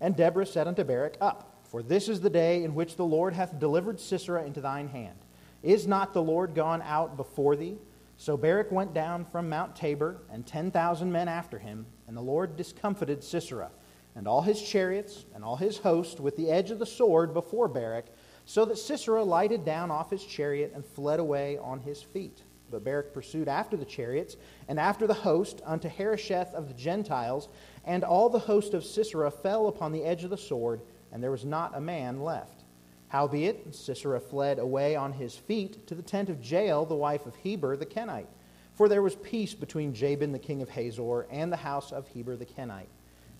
And 0.00 0.16
Deborah 0.16 0.46
said 0.46 0.68
unto 0.68 0.84
Barak, 0.84 1.16
Up, 1.20 1.62
for 1.64 1.82
this 1.82 2.08
is 2.08 2.20
the 2.20 2.30
day 2.30 2.62
in 2.62 2.74
which 2.74 2.96
the 2.96 3.04
Lord 3.04 3.34
hath 3.34 3.58
delivered 3.58 3.98
Sisera 3.98 4.44
into 4.44 4.60
thine 4.60 4.88
hand. 4.88 5.18
Is 5.62 5.86
not 5.86 6.12
the 6.12 6.22
Lord 6.22 6.54
gone 6.54 6.82
out 6.82 7.16
before 7.16 7.56
thee? 7.56 7.78
So 8.16 8.36
Barak 8.36 8.70
went 8.70 8.94
down 8.94 9.24
from 9.24 9.48
Mount 9.48 9.74
Tabor, 9.74 10.22
and 10.30 10.46
ten 10.46 10.70
thousand 10.70 11.10
men 11.10 11.26
after 11.26 11.58
him, 11.58 11.86
and 12.06 12.16
the 12.16 12.20
Lord 12.20 12.56
discomfited 12.56 13.24
Sisera 13.24 13.70
and 14.14 14.28
all 14.28 14.42
his 14.42 14.62
chariots 14.62 15.24
and 15.34 15.44
all 15.44 15.56
his 15.56 15.78
host 15.78 16.20
with 16.20 16.36
the 16.36 16.50
edge 16.50 16.70
of 16.70 16.78
the 16.78 16.86
sword 16.86 17.34
before 17.34 17.68
Barak, 17.68 18.06
so 18.44 18.64
that 18.64 18.78
Sisera 18.78 19.24
lighted 19.24 19.64
down 19.64 19.90
off 19.90 20.10
his 20.10 20.24
chariot 20.24 20.72
and 20.74 20.84
fled 20.84 21.18
away 21.18 21.58
on 21.58 21.80
his 21.80 22.02
feet. 22.02 22.42
But 22.74 22.82
Barak 22.82 23.14
pursued 23.14 23.46
after 23.46 23.76
the 23.76 23.84
chariots 23.84 24.36
and 24.66 24.80
after 24.80 25.06
the 25.06 25.14
host 25.14 25.62
unto 25.64 25.88
Harosheth 25.88 26.52
of 26.54 26.66
the 26.66 26.74
Gentiles, 26.74 27.48
and 27.84 28.02
all 28.02 28.28
the 28.28 28.40
host 28.40 28.74
of 28.74 28.84
Sisera 28.84 29.30
fell 29.30 29.68
upon 29.68 29.92
the 29.92 30.02
edge 30.02 30.24
of 30.24 30.30
the 30.30 30.36
sword, 30.36 30.80
and 31.12 31.22
there 31.22 31.30
was 31.30 31.44
not 31.44 31.76
a 31.76 31.80
man 31.80 32.20
left. 32.20 32.64
Howbeit, 33.06 33.72
Sisera 33.72 34.18
fled 34.18 34.58
away 34.58 34.96
on 34.96 35.12
his 35.12 35.36
feet 35.36 35.86
to 35.86 35.94
the 35.94 36.02
tent 36.02 36.30
of 36.30 36.44
Jael, 36.44 36.84
the 36.84 36.96
wife 36.96 37.26
of 37.26 37.36
Heber 37.36 37.76
the 37.76 37.86
Kenite. 37.86 38.26
For 38.72 38.88
there 38.88 39.02
was 39.02 39.14
peace 39.14 39.54
between 39.54 39.94
Jabin 39.94 40.32
the 40.32 40.38
king 40.40 40.60
of 40.60 40.68
Hazor 40.68 41.28
and 41.30 41.52
the 41.52 41.56
house 41.56 41.92
of 41.92 42.08
Heber 42.08 42.34
the 42.34 42.44
Kenite. 42.44 42.88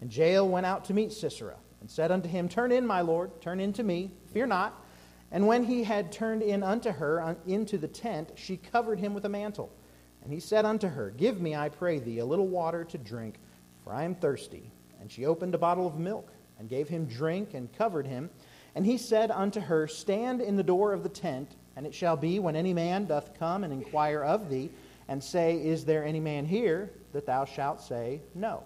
And 0.01 0.17
Jael 0.17 0.49
went 0.49 0.65
out 0.65 0.85
to 0.85 0.95
meet 0.95 1.13
Sisera, 1.13 1.57
and 1.81 1.91
said 1.91 2.13
unto 2.13 2.29
him, 2.29 2.49
Turn 2.49 2.71
in, 2.71 2.87
my 2.87 3.01
lord, 3.01 3.41
turn 3.41 3.59
in 3.59 3.73
to 3.73 3.83
me, 3.83 4.13
fear 4.33 4.47
not. 4.47 4.81
And 5.35 5.49
when 5.49 5.65
he 5.65 5.83
had 5.83 6.13
turned 6.13 6.43
in 6.43 6.63
unto 6.63 6.93
her 6.93 7.37
into 7.45 7.77
the 7.77 7.89
tent, 7.89 8.31
she 8.37 8.57
covered 8.57 9.01
him 9.01 9.15
with 9.15 9.25
a 9.25 9.29
mantle. 9.29 9.69
And 10.23 10.33
he 10.33 10.39
said 10.39 10.65
unto 10.65 10.87
her, 10.87 11.11
Give 11.11 11.41
me, 11.41 11.57
I 11.57 11.71
pray 11.71 11.99
thee, 11.99 12.21
a 12.21 12.25
little 12.25 12.47
water 12.47 12.85
to 12.85 12.97
drink, 12.97 13.41
for 13.83 13.93
I 13.93 14.05
am 14.05 14.15
thirsty. 14.15 14.71
And 15.01 15.11
she 15.11 15.27
opened 15.27 15.57
a 15.57 15.59
bottle 15.59 15.89
of 15.89 15.99
milk, 15.99 16.31
and 16.57 16.69
gave 16.69 16.89
him 16.89 17.07
drink, 17.07 17.53
and 17.53 17.71
covered 17.77 18.07
him. 18.07 18.31
And 18.77 18.87
he 18.87 18.97
said 18.97 19.33
unto 19.33 19.59
her, 19.59 19.89
Stand 19.89 20.41
in 20.41 20.55
the 20.55 20.63
door 20.63 20.93
of 20.93 21.03
the 21.03 21.09
tent, 21.09 21.57
and 21.75 21.85
it 21.85 21.97
shall 21.97 22.17
be, 22.17 22.39
when 22.39 22.55
any 22.55 22.73
man 22.73 23.07
doth 23.07 23.37
come 23.37 23.65
and 23.65 23.73
inquire 23.73 24.23
of 24.23 24.49
thee, 24.49 24.71
and 25.09 25.23
say, 25.23 25.57
Is 25.57 25.85
there 25.85 26.05
any 26.05 26.21
man 26.21 26.47
here? 26.47 26.93
that 27.13 27.27
thou 27.27 27.45
shalt 27.45 27.81
say, 27.81 28.21
No. 28.37 28.63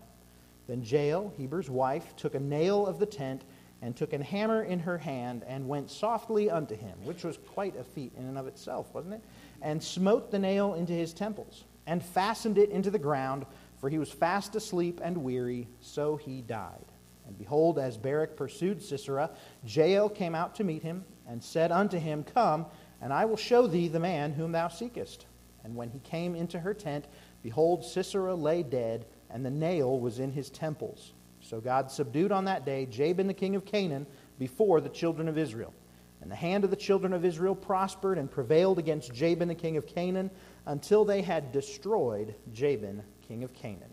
Then 0.67 0.83
Jael, 0.83 1.33
Heber's 1.39 1.71
wife, 1.71 2.15
took 2.17 2.35
a 2.35 2.41
nail 2.41 2.87
of 2.87 2.99
the 2.99 3.07
tent, 3.07 3.43
and 3.81 3.97
took 3.97 4.13
an 4.13 4.21
hammer 4.21 4.63
in 4.63 4.81
her 4.81 4.99
hand, 4.99 5.45
and 5.47 5.69
went 5.69 5.91
softly 5.91 6.51
unto 6.51 6.75
him, 6.75 6.99
which 7.05 7.25
was 7.25 7.39
quite 7.39 7.77
a 7.77 7.85
feat 7.85 8.13
in 8.17 8.25
and 8.25 8.37
of 8.37 8.47
itself, 8.47 8.93
wasn't 8.93 9.15
it? 9.15 9.25
And 9.63 9.83
smote 9.83 10.31
the 10.31 10.39
nail 10.39 10.75
into 10.75 10.93
his 10.93 11.13
temples, 11.13 11.65
and 11.87 12.03
fastened 12.03 12.59
it 12.59 12.71
into 12.71 12.91
the 12.91 12.99
ground, 12.99 13.47
for 13.81 13.89
he 13.89 13.99
was 13.99 14.11
fast 14.11 14.57
asleep 14.57 15.01
and 15.03 15.19
weary, 15.19 15.69
so 15.81 16.17
he 16.17 16.43
died. 16.43 16.85
And 17.27 17.39
behold, 17.39 17.79
as 17.79 17.97
Barak 17.97 18.37
pursued 18.37 18.83
Sisera, 18.83 19.31
Jael 19.65 20.09
came 20.09 20.35
out 20.35 20.55
to 20.57 20.65
meet 20.65 20.83
him, 20.83 21.05
and 21.29 21.43
said 21.43 21.71
unto 21.71 21.99
him, 21.99 22.25
Come, 22.25 22.67
and 23.01 23.13
I 23.13 23.27
will 23.27 23.37
show 23.37 23.67
thee 23.67 23.89
the 23.89 24.01
man 24.01 24.33
whom 24.33 24.53
thou 24.53 24.69
seekest. 24.69 25.27
And 25.63 25.77
when 25.77 25.91
he 25.91 25.99
came 26.01 26.35
into 26.35 26.59
her 26.59 26.75
tent, 26.75 27.07
behold, 27.43 27.85
Sisera 27.85 28.35
lay 28.35 28.63
dead, 28.63 29.07
and 29.31 29.45
the 29.45 29.51
nail 29.51 30.01
was 30.01 30.19
in 30.19 30.33
his 30.33 30.51
temples. 30.51 31.13
So 31.49 31.61
God 31.61 31.91
subdued 31.91 32.31
on 32.31 32.45
that 32.45 32.67
day 32.67 32.85
Jabin 32.85 33.27
the 33.27 33.35
king 33.35 33.57
of 33.57 33.65
Canaan 33.65 34.07
before 34.39 34.83
the 34.83 34.91
children 34.91 35.29
of 35.29 35.39
Israel. 35.39 35.73
And 36.21 36.31
the 36.31 36.37
hand 36.37 36.65
of 36.65 36.71
the 36.71 36.77
children 36.77 37.15
of 37.15 37.25
Israel 37.25 37.55
prospered 37.55 38.19
and 38.19 38.31
prevailed 38.31 38.79
against 38.79 39.15
Jabin 39.15 39.49
the 39.49 39.55
king 39.55 39.77
of 39.77 39.87
Canaan 39.87 40.31
until 40.67 41.05
they 41.05 41.23
had 41.23 41.53
destroyed 41.53 42.35
Jabin 42.53 43.03
king 43.27 43.45
of 43.45 43.55
Canaan. 43.55 43.93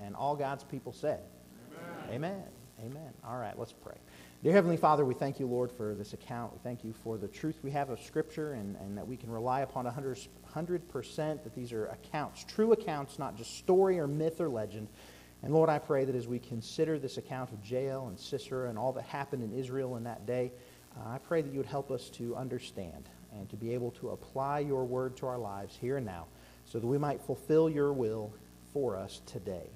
And 0.00 0.16
all 0.16 0.34
God's 0.34 0.64
people 0.64 0.92
said, 0.92 1.20
Amen. 2.08 2.14
Amen. 2.14 2.42
Amen. 2.80 3.12
All 3.26 3.36
right, 3.36 3.58
let's 3.58 3.72
pray. 3.72 3.96
Dear 4.42 4.52
Heavenly 4.52 4.76
Father, 4.76 5.04
we 5.04 5.14
thank 5.14 5.40
you, 5.40 5.48
Lord, 5.48 5.72
for 5.72 5.96
this 5.96 6.12
account. 6.12 6.52
We 6.52 6.60
thank 6.62 6.84
you 6.84 6.92
for 6.92 7.18
the 7.18 7.26
truth 7.26 7.58
we 7.64 7.72
have 7.72 7.90
of 7.90 8.00
Scripture 8.00 8.52
and, 8.52 8.76
and 8.76 8.96
that 8.96 9.06
we 9.06 9.16
can 9.16 9.30
rely 9.30 9.62
upon 9.62 9.84
100, 9.84 10.16
100% 10.54 11.42
that 11.42 11.54
these 11.56 11.72
are 11.72 11.86
accounts, 11.86 12.44
true 12.44 12.70
accounts, 12.70 13.18
not 13.18 13.36
just 13.36 13.58
story 13.58 13.98
or 13.98 14.06
myth 14.06 14.40
or 14.40 14.48
legend. 14.48 14.86
And 15.42 15.54
Lord, 15.54 15.70
I 15.70 15.78
pray 15.78 16.04
that 16.04 16.14
as 16.14 16.26
we 16.26 16.38
consider 16.38 16.98
this 16.98 17.16
account 17.16 17.52
of 17.52 17.64
Jael 17.64 18.08
and 18.08 18.18
Sisera 18.18 18.68
and 18.68 18.78
all 18.78 18.92
that 18.94 19.04
happened 19.04 19.42
in 19.42 19.52
Israel 19.52 19.96
in 19.96 20.04
that 20.04 20.26
day, 20.26 20.52
uh, 20.96 21.10
I 21.10 21.18
pray 21.18 21.42
that 21.42 21.52
you 21.52 21.58
would 21.58 21.66
help 21.66 21.90
us 21.90 22.10
to 22.10 22.34
understand 22.34 23.08
and 23.32 23.48
to 23.50 23.56
be 23.56 23.72
able 23.74 23.92
to 23.92 24.10
apply 24.10 24.60
your 24.60 24.84
word 24.84 25.16
to 25.18 25.26
our 25.26 25.38
lives 25.38 25.76
here 25.80 25.98
and 25.98 26.06
now 26.06 26.26
so 26.64 26.78
that 26.78 26.86
we 26.86 26.98
might 26.98 27.20
fulfill 27.22 27.70
your 27.70 27.92
will 27.92 28.32
for 28.72 28.96
us 28.96 29.20
today. 29.26 29.70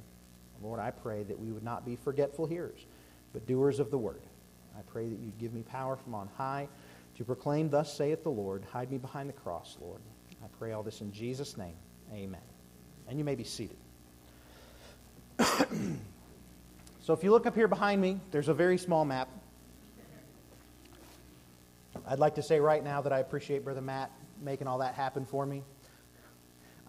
Lord, 0.62 0.81
I 0.81 0.90
pray 0.90 1.22
that 1.25 1.38
we 1.38 1.51
would 1.51 1.62
not 1.62 1.85
be 1.85 1.96
forgetful 1.96 2.46
hearers, 2.46 2.87
but 3.33 3.46
doers 3.46 3.81
of 3.81 3.90
the 3.90 3.98
word. 3.98 4.22
I 4.77 4.83
pray 4.83 5.09
that 5.09 5.18
you'd 5.18 5.38
give 5.38 5.53
me 5.53 5.62
power 5.62 5.96
from 5.96 6.14
on 6.14 6.29
high 6.37 6.68
to 7.16 7.25
proclaim, 7.25 7.68
Thus 7.68 7.96
saith 7.96 8.22
the 8.22 8.31
Lord. 8.31 8.64
Hide 8.72 8.90
me 8.90 8.98
behind 8.98 9.29
the 9.29 9.35
cross, 9.35 9.77
Lord. 9.81 10.01
I 10.42 10.46
pray 10.59 10.72
all 10.72 10.83
this 10.83 11.01
in 11.01 11.12
Jesus' 11.12 11.57
name. 11.57 11.75
Amen. 12.12 12.40
And 13.09 13.18
you 13.18 13.25
may 13.25 13.35
be 13.35 13.44
seated. 13.44 13.77
so 17.00 17.12
if 17.12 17.22
you 17.24 17.30
look 17.30 17.46
up 17.46 17.54
here 17.54 17.68
behind 17.68 18.00
me, 18.00 18.20
there's 18.30 18.48
a 18.48 18.54
very 18.54 18.78
small 18.78 19.04
map. 19.04 19.28
I'd 22.06 22.18
like 22.18 22.34
to 22.36 22.42
say 22.42 22.58
right 22.60 22.82
now 22.82 23.00
that 23.02 23.12
I 23.12 23.20
appreciate 23.20 23.64
Brother 23.64 23.80
Matt 23.80 24.10
making 24.42 24.66
all 24.66 24.78
that 24.78 24.94
happen 24.94 25.24
for 25.24 25.46
me. 25.46 25.62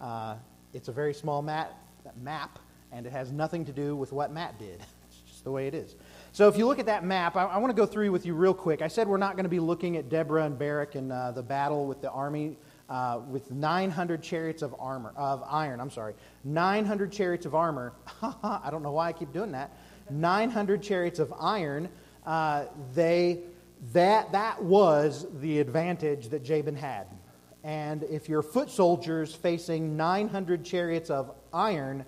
Uh, 0.00 0.36
it's 0.72 0.88
a 0.88 0.92
very 0.92 1.14
small 1.14 1.40
map, 1.40 1.72
map, 2.20 2.58
and 2.92 3.06
it 3.06 3.12
has 3.12 3.30
nothing 3.30 3.64
to 3.64 3.72
do 3.72 3.94
with 3.94 4.12
what 4.12 4.32
Matt 4.32 4.58
did. 4.58 4.80
It's 5.06 5.30
just 5.30 5.44
the 5.44 5.52
way 5.52 5.68
it 5.68 5.74
is. 5.74 5.94
So 6.32 6.48
if 6.48 6.58
you 6.58 6.66
look 6.66 6.80
at 6.80 6.86
that 6.86 7.04
map, 7.04 7.36
I, 7.36 7.44
I 7.44 7.58
want 7.58 7.70
to 7.70 7.76
go 7.76 7.86
through 7.86 8.10
with 8.10 8.26
you 8.26 8.34
real 8.34 8.54
quick. 8.54 8.82
I 8.82 8.88
said 8.88 9.06
we're 9.06 9.16
not 9.16 9.36
going 9.36 9.44
to 9.44 9.50
be 9.50 9.60
looking 9.60 9.96
at 9.96 10.08
Deborah 10.08 10.44
and 10.44 10.58
Barak 10.58 10.96
and 10.96 11.12
uh, 11.12 11.30
the 11.30 11.42
battle 11.42 11.86
with 11.86 12.00
the 12.00 12.10
army 12.10 12.56
uh, 12.88 13.20
with 13.28 13.50
900 13.50 14.22
chariots 14.22 14.62
of 14.62 14.74
armor 14.78 15.12
of 15.16 15.42
iron. 15.48 15.80
I'm 15.80 15.90
sorry, 15.90 16.14
900 16.44 17.12
chariots 17.12 17.46
of 17.46 17.54
armor. 17.54 17.92
I 18.22 18.68
don't 18.70 18.82
know 18.82 18.92
why 18.92 19.08
I 19.08 19.12
keep 19.12 19.32
doing 19.32 19.52
that. 19.52 19.76
900 20.10 20.82
chariots 20.82 21.18
of 21.18 21.32
iron. 21.40 21.88
Uh, 22.26 22.66
they 22.94 23.42
that 23.92 24.32
that 24.32 24.62
was 24.62 25.26
the 25.40 25.60
advantage 25.60 26.28
that 26.28 26.42
Jabin 26.42 26.76
had. 26.76 27.06
And 27.62 28.02
if 28.04 28.28
you're 28.28 28.42
foot 28.42 28.70
soldiers 28.70 29.34
facing 29.34 29.96
900 29.96 30.64
chariots 30.64 31.08
of 31.08 31.34
iron, 31.52 32.04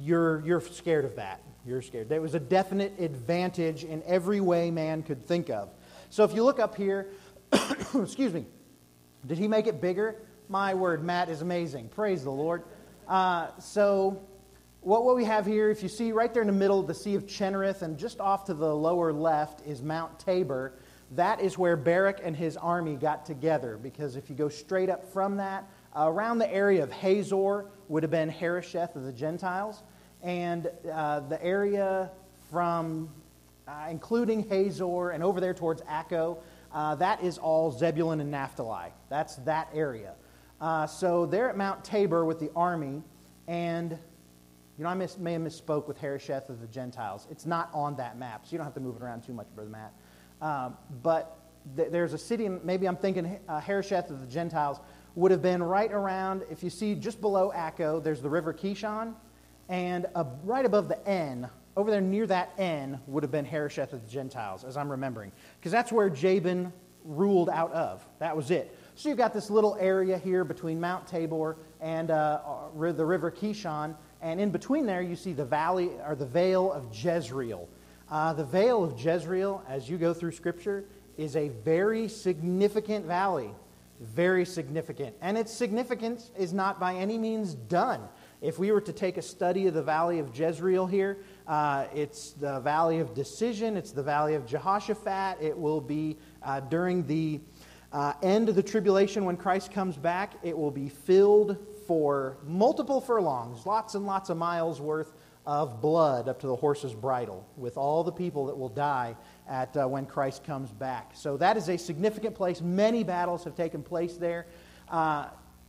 you're, 0.00 0.40
you're 0.46 0.60
scared 0.60 1.04
of 1.04 1.16
that. 1.16 1.42
You're 1.66 1.82
scared. 1.82 2.08
There 2.08 2.20
was 2.20 2.34
a 2.34 2.40
definite 2.40 3.00
advantage 3.00 3.84
in 3.84 4.02
every 4.04 4.40
way 4.40 4.70
man 4.70 5.02
could 5.02 5.26
think 5.26 5.50
of. 5.50 5.70
So 6.10 6.24
if 6.24 6.32
you 6.34 6.44
look 6.44 6.60
up 6.60 6.76
here, 6.76 7.08
excuse 7.94 8.32
me, 8.32 8.46
did 9.26 9.38
he 9.38 9.48
make 9.48 9.66
it 9.66 9.80
bigger? 9.80 10.16
My 10.48 10.74
word, 10.74 11.02
Matt 11.02 11.28
is 11.28 11.40
amazing. 11.40 11.88
Praise 11.88 12.24
the 12.24 12.30
Lord. 12.30 12.62
Uh, 13.08 13.48
so, 13.58 14.22
what, 14.82 15.04
what 15.04 15.16
we 15.16 15.24
have 15.24 15.46
here, 15.46 15.70
if 15.70 15.82
you 15.82 15.88
see 15.88 16.12
right 16.12 16.32
there 16.32 16.42
in 16.42 16.46
the 16.46 16.52
middle, 16.52 16.82
the 16.82 16.94
Sea 16.94 17.14
of 17.14 17.26
Chinnereth, 17.26 17.80
and 17.80 17.98
just 17.98 18.20
off 18.20 18.44
to 18.44 18.54
the 18.54 18.74
lower 18.74 19.12
left 19.12 19.66
is 19.66 19.82
Mount 19.82 20.18
Tabor. 20.18 20.74
That 21.12 21.40
is 21.40 21.56
where 21.56 21.76
Barak 21.76 22.20
and 22.22 22.36
his 22.36 22.56
army 22.56 22.96
got 22.96 23.24
together. 23.24 23.78
Because 23.82 24.16
if 24.16 24.28
you 24.28 24.36
go 24.36 24.48
straight 24.48 24.90
up 24.90 25.10
from 25.12 25.38
that, 25.38 25.64
uh, 25.96 26.10
around 26.10 26.38
the 26.38 26.52
area 26.52 26.82
of 26.82 26.92
Hazor 26.92 27.66
would 27.88 28.02
have 28.02 28.10
been 28.10 28.28
Harosheth 28.28 28.96
of 28.96 29.04
the 29.04 29.12
Gentiles. 29.12 29.82
And 30.22 30.70
uh, 30.92 31.20
the 31.20 31.42
area 31.42 32.10
from, 32.50 33.08
uh, 33.68 33.86
including 33.90 34.48
Hazor 34.48 35.10
and 35.10 35.22
over 35.22 35.40
there 35.40 35.54
towards 35.54 35.82
Akko, 35.82 36.38
uh, 36.74 36.94
that 36.96 37.22
is 37.22 37.38
all 37.38 37.70
Zebulun 37.70 38.20
and 38.20 38.30
Naphtali. 38.30 38.90
That's 39.08 39.36
that 39.36 39.68
area. 39.72 40.14
Uh, 40.60 40.86
so 40.86 41.24
they're 41.24 41.48
at 41.48 41.56
Mount 41.56 41.84
Tabor 41.84 42.24
with 42.24 42.40
the 42.40 42.50
army, 42.56 43.02
and 43.46 43.92
you 44.76 44.84
know 44.84 44.90
I 44.90 44.94
miss, 44.94 45.16
may 45.16 45.34
have 45.34 45.42
misspoke 45.42 45.86
with 45.86 45.98
Harosheth 45.98 46.50
of 46.50 46.60
the 46.60 46.66
Gentiles. 46.66 47.28
It's 47.30 47.46
not 47.46 47.70
on 47.72 47.96
that 47.96 48.18
map, 48.18 48.44
so 48.44 48.52
you 48.52 48.58
don't 48.58 48.64
have 48.64 48.74
to 48.74 48.80
move 48.80 48.96
it 48.96 49.02
around 49.02 49.22
too 49.22 49.32
much, 49.32 49.46
Brother 49.54 49.70
Matt. 49.70 49.94
Um, 50.42 50.76
but 51.02 51.38
th- 51.76 51.90
there's 51.90 52.12
a 52.12 52.18
city, 52.18 52.48
maybe 52.48 52.86
I'm 52.86 52.96
thinking 52.96 53.38
uh, 53.48 53.60
Harosheth 53.60 54.10
of 54.10 54.20
the 54.20 54.26
Gentiles 54.26 54.80
would 55.14 55.30
have 55.30 55.42
been 55.42 55.62
right 55.62 55.92
around, 55.92 56.42
if 56.50 56.64
you 56.64 56.70
see 56.70 56.96
just 56.96 57.20
below 57.20 57.52
Akko, 57.54 58.02
there's 58.02 58.20
the 58.20 58.28
river 58.28 58.52
Kishon, 58.52 59.14
and 59.68 60.06
uh, 60.16 60.24
right 60.42 60.66
above 60.66 60.88
the 60.88 61.08
N, 61.08 61.48
over 61.76 61.90
there 61.90 62.00
near 62.00 62.26
that 62.26 62.52
N 62.58 63.00
would 63.06 63.22
have 63.22 63.32
been 63.32 63.44
Harosheth 63.44 63.92
of 63.92 64.04
the 64.04 64.10
Gentiles, 64.10 64.64
as 64.64 64.76
I'm 64.76 64.90
remembering, 64.90 65.32
because 65.58 65.72
that's 65.72 65.92
where 65.92 66.08
Jabin 66.08 66.72
ruled 67.04 67.50
out 67.50 67.72
of. 67.72 68.06
That 68.18 68.36
was 68.36 68.50
it. 68.50 68.76
So 68.94 69.08
you've 69.08 69.18
got 69.18 69.34
this 69.34 69.50
little 69.50 69.76
area 69.80 70.16
here 70.16 70.44
between 70.44 70.80
Mount 70.80 71.06
Tabor 71.06 71.56
and 71.80 72.10
uh, 72.10 72.40
the 72.76 73.04
river 73.04 73.30
Kishon, 73.30 73.96
and 74.22 74.40
in 74.40 74.50
between 74.50 74.86
there 74.86 75.02
you 75.02 75.16
see 75.16 75.32
the 75.32 75.44
valley 75.44 75.90
or 76.06 76.14
the 76.14 76.26
vale 76.26 76.72
of 76.72 76.86
Jezreel. 76.94 77.68
Uh, 78.10 78.32
the 78.32 78.44
Vale 78.44 78.84
of 78.84 79.00
Jezreel, 79.00 79.62
as 79.68 79.88
you 79.88 79.96
go 79.96 80.12
through 80.12 80.32
Scripture, 80.32 80.84
is 81.16 81.36
a 81.36 81.48
very 81.48 82.08
significant 82.08 83.06
valley. 83.06 83.50
Very 84.00 84.44
significant. 84.44 85.14
And 85.20 85.38
its 85.38 85.52
significance 85.52 86.30
is 86.36 86.52
not 86.52 86.78
by 86.78 86.94
any 86.94 87.16
means 87.16 87.54
done. 87.54 88.02
If 88.42 88.58
we 88.58 88.72
were 88.72 88.80
to 88.82 88.92
take 88.92 89.16
a 89.16 89.22
study 89.22 89.66
of 89.68 89.74
the 89.74 89.82
Valley 89.82 90.18
of 90.18 90.36
Jezreel 90.38 90.86
here, 90.86 91.18
uh, 91.46 91.86
it's 91.94 92.32
the 92.32 92.60
Valley 92.60 93.00
of 93.00 93.14
Decision, 93.14 93.76
it's 93.76 93.92
the 93.92 94.02
Valley 94.02 94.34
of 94.34 94.46
Jehoshaphat. 94.46 95.38
It 95.40 95.56
will 95.56 95.80
be 95.80 96.16
uh, 96.42 96.60
during 96.60 97.06
the 97.06 97.40
uh, 97.92 98.12
end 98.22 98.48
of 98.48 98.56
the 98.56 98.62
tribulation 98.62 99.24
when 99.24 99.36
Christ 99.36 99.70
comes 99.70 99.96
back, 99.96 100.34
it 100.42 100.56
will 100.56 100.72
be 100.72 100.88
filled 100.88 101.56
for 101.86 102.38
multiple 102.44 103.00
furlongs, 103.00 103.66
lots 103.66 103.94
and 103.94 104.04
lots 104.04 104.30
of 104.30 104.36
miles 104.36 104.80
worth 104.80 105.12
of 105.46 105.80
blood 105.80 106.28
up 106.28 106.40
to 106.40 106.46
the 106.46 106.56
horse's 106.56 106.94
bridle, 106.94 107.46
with 107.56 107.76
all 107.76 108.02
the 108.02 108.10
people 108.10 108.46
that 108.46 108.56
will 108.56 108.68
die 108.68 109.14
at 109.46 109.76
uh, 109.76 109.86
when 109.86 110.06
Christ 110.06 110.42
comes 110.42 110.72
back. 110.72 111.12
So 111.14 111.36
that 111.36 111.56
is 111.56 111.68
a 111.68 111.76
significant 111.76 112.34
place. 112.34 112.60
Many 112.60 113.04
battles 113.04 113.44
have 113.44 113.54
taken 113.54 113.82
place 113.82 114.16
there. 114.16 114.46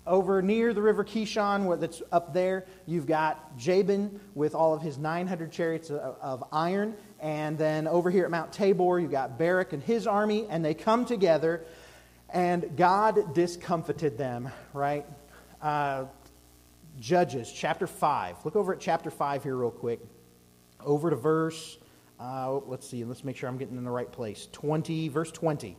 Over 0.08 0.42
near 0.42 0.74
the 0.74 0.82
river 0.82 1.04
Kishon, 1.04 1.80
that's 1.80 2.02
up 2.12 2.34
there, 2.34 2.66
you've 2.86 3.08
got 3.08 3.58
Jabin 3.58 4.20
with 4.36 4.54
all 4.54 4.74
of 4.74 4.82
his 4.82 4.98
900 4.98 5.52
chariots 5.52 5.90
of, 5.90 6.18
of 6.22 6.44
iron. 6.52 6.96
And 7.20 7.58
then 7.58 7.88
over 7.88 8.12
here 8.12 8.26
at 8.26 8.32
Mount 8.32 8.54
Tabor, 8.54 9.00
you've 9.00 9.12
got 9.12 9.40
Barak 9.40 9.74
and 9.74 9.82
his 9.82 10.06
army, 10.06 10.46
and 10.50 10.64
they 10.64 10.74
come 10.74 11.06
together 11.06 11.66
and 12.30 12.76
God 12.76 13.34
discomfited 13.34 14.18
them, 14.18 14.50
right? 14.74 15.06
Uh, 15.62 16.06
Judges 17.00 17.52
chapter 17.52 17.88
5. 17.88 18.46
Look 18.46 18.56
over 18.56 18.74
at 18.74 18.80
chapter 18.80 19.10
5 19.10 19.44
here, 19.44 19.56
real 19.56 19.72
quick. 19.72 20.00
Over 20.80 21.10
to 21.10 21.16
verse, 21.16 21.78
uh, 22.20 22.60
let's 22.68 22.88
see, 22.88 23.04
let's 23.04 23.24
make 23.24 23.38
sure 23.38 23.50
I'm 23.50 23.58
getting 23.58 23.78
in 23.78 23.84
the 23.84 23.92
right 23.92 24.12
place. 24.12 24.48
20, 24.52 25.10
verse 25.10 25.32
20. 25.32 25.78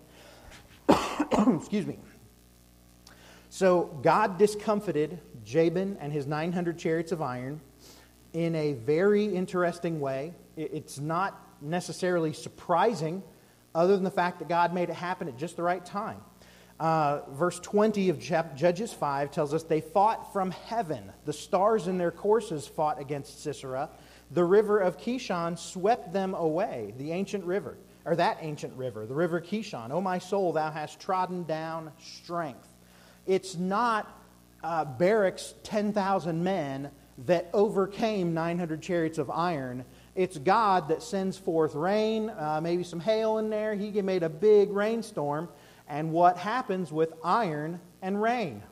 Excuse 0.89 1.87
me. 1.87 1.99
So 3.57 3.85
God 4.03 4.37
discomfited 4.37 5.19
Jabin 5.43 5.97
and 5.99 6.13
his 6.13 6.27
900 6.27 6.79
chariots 6.79 7.11
of 7.11 7.23
iron 7.23 7.63
in 8.35 8.55
a 8.55 8.75
very 8.75 9.25
interesting 9.25 9.99
way. 9.99 10.35
It's 10.59 10.99
not 10.99 11.43
necessarily 11.63 12.35
surprising, 12.35 13.23
other 13.75 13.95
than 13.95 14.05
the 14.05 14.11
fact 14.11 14.41
that 14.41 14.49
God 14.51 14.75
made 14.75 14.91
it 14.91 14.97
happen 14.97 15.27
at 15.27 15.39
just 15.39 15.57
the 15.57 15.63
right 15.63 15.83
time. 15.83 16.19
Uh, 16.79 17.21
verse 17.31 17.59
20 17.61 18.11
of 18.11 18.19
Judges 18.19 18.93
5 18.93 19.31
tells 19.31 19.55
us 19.55 19.63
they 19.63 19.81
fought 19.81 20.35
from 20.35 20.51
heaven. 20.51 21.11
The 21.25 21.33
stars 21.33 21.89
in 21.89 21.97
their 21.97 22.11
courses 22.11 22.69
fought 22.69 23.01
against 23.01 23.43
Sisera. 23.43 23.89
The 24.33 24.45
river 24.45 24.81
of 24.81 24.99
Kishon 24.99 25.59
swept 25.59 26.13
them 26.13 26.35
away, 26.35 26.93
the 26.99 27.11
ancient 27.11 27.45
river, 27.45 27.79
or 28.05 28.17
that 28.17 28.37
ancient 28.43 28.77
river, 28.77 29.07
the 29.07 29.15
river 29.15 29.41
Kishon. 29.41 29.93
O 29.93 30.03
my 30.03 30.19
soul, 30.19 30.53
thou 30.53 30.71
hast 30.71 31.01
trodden 31.01 31.45
down 31.45 31.91
strength. 31.99 32.69
It's 33.27 33.57
not 33.57 34.11
uh, 34.63 34.85
Barak's 34.85 35.55
10,000 35.65 36.43
men 36.43 36.91
that 37.27 37.49
overcame 37.53 38.35
900 38.35 38.83
chariots 38.83 39.19
of 39.19 39.31
iron. 39.31 39.85
It's 40.15 40.39
God 40.39 40.89
that 40.89 41.03
sends 41.03 41.37
forth 41.39 41.75
rain, 41.75 42.31
uh, 42.31 42.61
maybe 42.63 42.83
some 42.83 43.01
hail 43.01 43.39
in 43.39 43.51
there. 43.51 43.75
He 43.75 43.91
made 44.03 44.23
a 44.23 44.29
big 44.29 44.71
rainstorm 44.71 45.49
and 45.89 46.13
what 46.13 46.37
happens 46.37 46.93
with 46.93 47.13
iron 47.25 47.81
and 48.03 48.21
rain. 48.21 48.63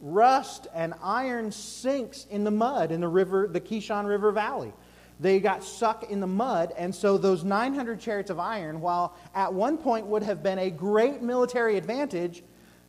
Rust 0.00 0.66
and 0.74 0.94
iron 1.02 1.52
sinks 1.52 2.26
in 2.30 2.44
the 2.44 2.50
mud 2.50 2.92
in 2.92 3.00
the 3.00 3.08
river, 3.08 3.46
the 3.46 3.60
Kishon 3.60 4.06
River 4.06 4.32
Valley. 4.32 4.72
They 5.20 5.38
got 5.38 5.62
stuck 5.62 6.10
in 6.10 6.18
the 6.18 6.26
mud, 6.26 6.72
and 6.76 6.92
so 6.92 7.16
those 7.16 7.44
900 7.44 8.00
chariots 8.00 8.30
of 8.30 8.40
iron, 8.40 8.80
while 8.80 9.16
at 9.34 9.52
one 9.52 9.78
point 9.78 10.06
would 10.06 10.24
have 10.24 10.42
been 10.42 10.58
a 10.58 10.70
great 10.70 11.22
military 11.22 11.76
advantage, 11.76 12.42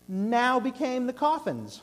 now 0.08 0.60
became 0.60 1.08
the 1.08 1.14
coffins. 1.14 1.82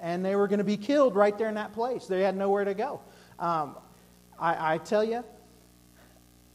And 0.00 0.24
they 0.24 0.34
were 0.34 0.48
going 0.48 0.58
to 0.58 0.64
be 0.64 0.76
killed 0.76 1.14
right 1.14 1.36
there 1.36 1.48
in 1.48 1.54
that 1.54 1.72
place. 1.72 2.06
They 2.06 2.22
had 2.22 2.36
nowhere 2.36 2.64
to 2.64 2.74
go. 2.74 3.00
Um, 3.38 3.76
I, 4.38 4.74
I 4.74 4.78
tell 4.78 5.04
you, 5.04 5.22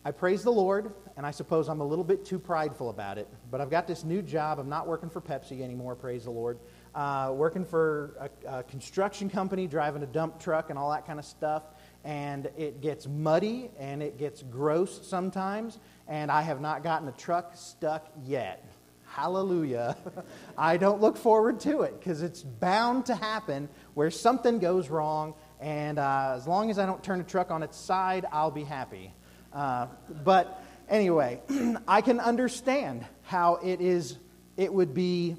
I 0.04 0.12
praise 0.12 0.44
the 0.44 0.52
Lord 0.52 0.92
and 1.18 1.26
I 1.26 1.32
suppose 1.32 1.70
I'm 1.70 1.80
a 1.80 1.86
little 1.86 2.04
bit 2.04 2.26
too 2.26 2.38
prideful 2.38 2.90
about 2.90 3.18
it. 3.18 3.28
But 3.50 3.62
I've 3.62 3.70
got 3.70 3.88
this 3.88 4.04
new 4.04 4.22
job. 4.22 4.60
I'm 4.60 4.68
not 4.68 4.88
working 4.88 5.10
for 5.10 5.22
Pepsi 5.22 5.62
anymore, 5.62 5.96
praise 5.96 6.26
the 6.26 6.32
Lord. 6.32 6.60
Uh, 6.94 7.32
working 7.34 7.64
for 7.64 8.30
a, 8.46 8.58
a, 8.58 8.64
construction 8.64 9.30
company, 9.30 9.68
driving 9.68 10.04
a 10.04 10.08
dump 10.08 10.40
truck 10.40 10.70
and 10.70 10.80
all 10.80 10.92
that 10.92 11.06
kind 11.06 11.20
of 11.20 11.26
stuff. 11.26 11.64
And 12.04 12.50
it 12.58 12.82
gets 12.82 13.08
muddy 13.08 13.70
and 13.80 14.04
it 14.04 14.18
gets 14.18 14.44
gross 14.44 15.08
sometimes. 15.08 15.80
And 16.08 16.32
I 16.32 16.42
have 16.42 16.62
not 16.62 16.84
gotten 16.84 17.08
a 17.08 17.14
truck 17.14 17.54
stuck 17.56 18.12
yet. 18.26 18.66
Hallelujah. 19.16 19.96
I 20.58 20.78
don't 20.78 21.00
look 21.00 21.16
forward 21.18 21.62
to 21.62 21.82
it 21.82 22.00
because 22.00 22.22
it's 22.22 22.44
bound 22.44 23.06
to 23.06 23.16
happen 23.16 23.70
where 23.94 24.12
something 24.12 24.60
goes 24.60 24.90
wrong. 24.90 25.36
And 25.62 26.00
uh, 26.00 26.34
as 26.36 26.48
long 26.48 26.70
as 26.70 26.78
I 26.78 26.86
don't 26.86 27.04
turn 27.04 27.20
the 27.20 27.24
truck 27.24 27.50
on 27.50 27.64
its 27.64 27.78
side, 27.78 28.26
I'll 28.32 28.52
be 28.52 28.64
happy. 28.64 29.14
Uh, 29.54 29.88
but 30.24 30.62
Anyway, 30.88 31.42
I 31.88 32.02
can 32.02 32.20
understand 32.20 33.06
how 33.24 33.56
it 33.56 33.82
is 33.82 34.18
it 34.56 34.72
would 34.72 34.94
be 34.94 35.36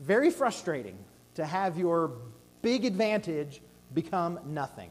very 0.00 0.30
frustrating 0.30 0.96
to 1.34 1.44
have 1.44 1.78
your 1.78 2.12
big 2.62 2.84
advantage 2.84 3.60
become 3.92 4.38
nothing. 4.46 4.90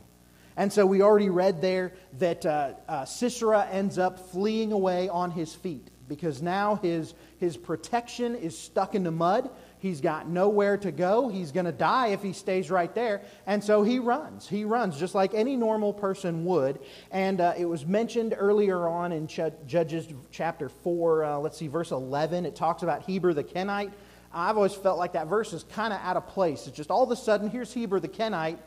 And 0.58 0.72
so 0.72 0.86
we 0.86 1.02
already 1.02 1.30
read 1.30 1.62
there 1.62 1.94
that 2.20 2.46
uh, 2.46 2.74
uh, 2.88 3.06
Sisera 3.06 3.66
ends 3.72 3.98
up 3.98 4.32
fleeing 4.32 4.74
away 4.74 5.08
on 5.08 5.32
his 5.32 5.56
feet 5.56 5.90
because 6.12 6.42
now 6.42 6.76
his, 6.76 7.14
his 7.38 7.56
protection 7.56 8.36
is 8.36 8.58
stuck 8.58 8.96
in 8.96 9.06
the 9.06 9.12
mud. 9.12 9.50
He's 9.80 10.02
got 10.02 10.28
nowhere 10.28 10.76
to 10.80 10.92
go. 10.92 11.30
He's 11.30 11.54
going 11.54 11.68
to 11.68 11.72
die 11.72 12.08
if 12.08 12.22
he 12.22 12.34
stays 12.34 12.70
right 12.70 12.94
there. 12.94 13.22
And 13.48 13.64
so 13.64 13.82
he 13.82 13.98
runs. 14.00 14.46
He 14.46 14.66
runs 14.66 15.00
just 15.00 15.16
like 15.16 15.34
any 15.34 15.56
normal 15.56 15.94
person 15.94 16.44
would. 16.44 16.82
And 17.12 17.40
uh, 17.40 17.54
it 17.58 17.64
was 17.64 17.86
mentioned 17.86 18.36
earlier 18.38 18.90
on 18.90 19.14
in 19.14 19.26
Ch- 19.26 19.54
Judges 19.66 20.06
chapter 20.32 20.68
4, 20.68 21.24
uh, 21.24 21.38
let's 21.38 21.58
see, 21.58 21.70
verse 21.70 21.92
11. 21.92 22.46
It 22.46 22.58
talks 22.58 22.84
about 22.84 23.04
Heber 23.04 23.34
the 23.34 23.46
Kenite. 23.46 23.94
I've 24.34 24.58
always 24.58 24.74
felt 24.74 24.98
like 24.98 25.14
that 25.14 25.28
verse 25.28 25.54
is 25.54 25.64
kind 25.64 25.94
of 25.94 26.02
out 26.02 26.18
of 26.18 26.28
place. 26.28 26.68
It's 26.68 26.76
just 26.76 26.92
all 26.92 27.04
of 27.04 27.12
a 27.12 27.16
sudden, 27.16 27.50
here's 27.50 27.72
Heber 27.72 28.02
the 28.02 28.10
Kenite 28.10 28.60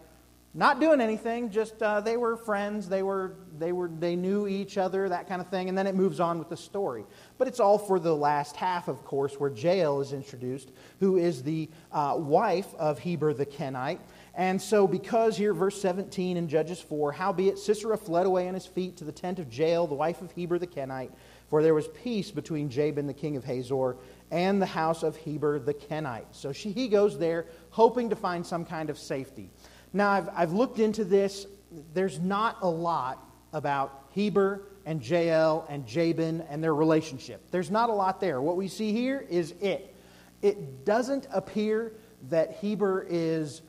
not 0.57 0.79
doing 0.79 1.01
anything 1.01 1.51
just 1.51 1.83
uh, 1.83 2.01
they 2.01 2.17
were 2.17 2.37
friends 2.37 2.89
they 2.89 3.03
were 3.03 3.35
they 3.59 3.73
were 3.73 3.91
they 3.99 4.15
knew 4.15 4.47
each 4.47 4.79
other 4.79 5.09
that 5.09 5.29
kind 5.29 5.41
of 5.41 5.49
thing 5.49 5.69
and 5.69 5.77
then 5.77 5.87
it 5.87 5.97
moves 5.97 6.21
on 6.21 6.39
with 6.39 6.49
the 6.49 6.57
story. 6.57 7.05
But 7.39 7.49
it's 7.49 7.59
all 7.59 7.77
for 7.77 7.99
the 7.99 8.15
last 8.15 8.55
half 8.55 8.87
of 8.87 9.05
course 9.05 9.35
where 9.35 9.51
jael 9.51 10.01
is 10.01 10.13
introduced 10.13 10.71
who 11.01 11.17
is 11.17 11.43
the 11.43 11.69
uh, 11.91 12.15
wife 12.17 12.73
of 12.77 13.01
heber 13.01 13.35
the 13.35 13.47
kenite. 13.47 14.01
And 14.37 14.61
so 14.61 14.87
because 14.87 15.37
here 15.37 15.55
verse 15.55 15.81
17 15.81 16.37
in 16.37 16.49
judges 16.49 16.81
4 16.81 17.13
howbeit 17.13 17.59
sisera 17.59 17.99
fled 17.99 18.27
away 18.27 18.47
on 18.47 18.55
his 18.55 18.67
feet 18.67 18.97
to 18.99 19.05
the 19.05 19.13
tent 19.13 19.41
of 19.41 19.53
jael 19.53 19.89
the 19.89 19.95
wife 19.95 20.23
of 20.23 20.31
heber 20.33 20.59
the 20.59 20.67
kenite 20.67 21.11
for 21.49 21.63
there 21.63 21.75
was 21.75 21.89
peace 21.89 22.31
between 22.31 22.69
jabin 22.69 23.07
the 23.07 23.15
king 23.15 23.37
of 23.37 23.45
hazor 23.45 23.97
and 24.31 24.61
the 24.61 24.67
house 24.67 25.03
of 25.03 25.17
heber 25.17 25.59
the 25.59 25.75
kenite. 25.75 26.27
So 26.33 26.53
she, 26.53 26.73
he 26.73 26.89
goes 26.89 27.19
there 27.19 27.47
hoping 27.71 28.11
to 28.11 28.17
find 28.17 28.45
some 28.45 28.65
kind 28.65 28.91
of 28.91 28.99
safety 28.99 29.51
now, 29.95 30.11
I've, 30.11 30.29
I've 30.35 30.53
looked 30.53 30.81
into 30.81 31.05
this. 31.05 31.47
There's 31.95 32.19
not 32.19 32.59
a 32.63 32.69
lot 32.69 33.25
about 33.53 34.07
Heber 34.11 34.63
and 34.85 35.09
Jael 35.09 35.65
and 35.69 35.87
Jabin 35.87 36.43
and 36.51 36.63
their 36.63 36.75
relationship. 36.75 37.51
There's 37.53 37.71
not 37.71 37.91
a 37.91 37.93
lot 37.93 38.21
there. 38.21 38.43
What 38.43 38.57
we 38.57 38.67
see 38.69 38.93
here 38.93 39.25
is 39.31 39.53
it. 39.61 39.95
It 40.43 40.85
doesn't 40.85 41.29
appear 41.33 41.93
that 42.29 42.57
Heber 42.61 43.07
is 43.09 43.63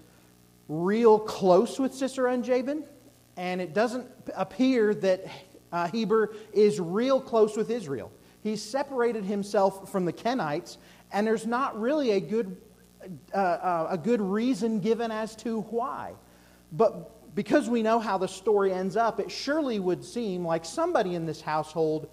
real 0.67 1.19
close 1.19 1.77
with 1.77 1.93
Sisera 1.93 2.33
and 2.33 2.43
Jabin, 2.43 2.83
and 3.37 3.61
it 3.61 3.73
doesn't 3.73 4.07
appear 4.35 4.95
that 4.95 5.25
uh, 5.71 5.87
Heber 5.89 6.33
is 6.53 6.79
real 6.79 7.21
close 7.21 7.55
with 7.55 7.69
Israel. 7.69 8.11
He's 8.41 8.63
separated 8.63 9.25
himself 9.25 9.91
from 9.91 10.05
the 10.05 10.13
Kenites, 10.13 10.77
and 11.11 11.25
there's 11.25 11.45
not 11.45 11.79
really 11.79 12.11
a 12.11 12.19
good 12.19 12.57
a 13.33 13.99
good 14.01 14.21
reason 14.21 14.79
given 14.79 15.11
as 15.11 15.35
to 15.37 15.61
why. 15.61 16.13
But 16.71 17.35
because 17.35 17.69
we 17.69 17.83
know 17.83 17.99
how 17.99 18.17
the 18.17 18.27
story 18.27 18.71
ends 18.71 18.95
up, 18.95 19.19
it 19.19 19.29
surely 19.29 19.79
would 19.79 20.03
seem 20.03 20.45
like 20.45 20.65
somebody 20.65 21.15
in 21.15 21.25
this 21.25 21.41
household 21.41 22.09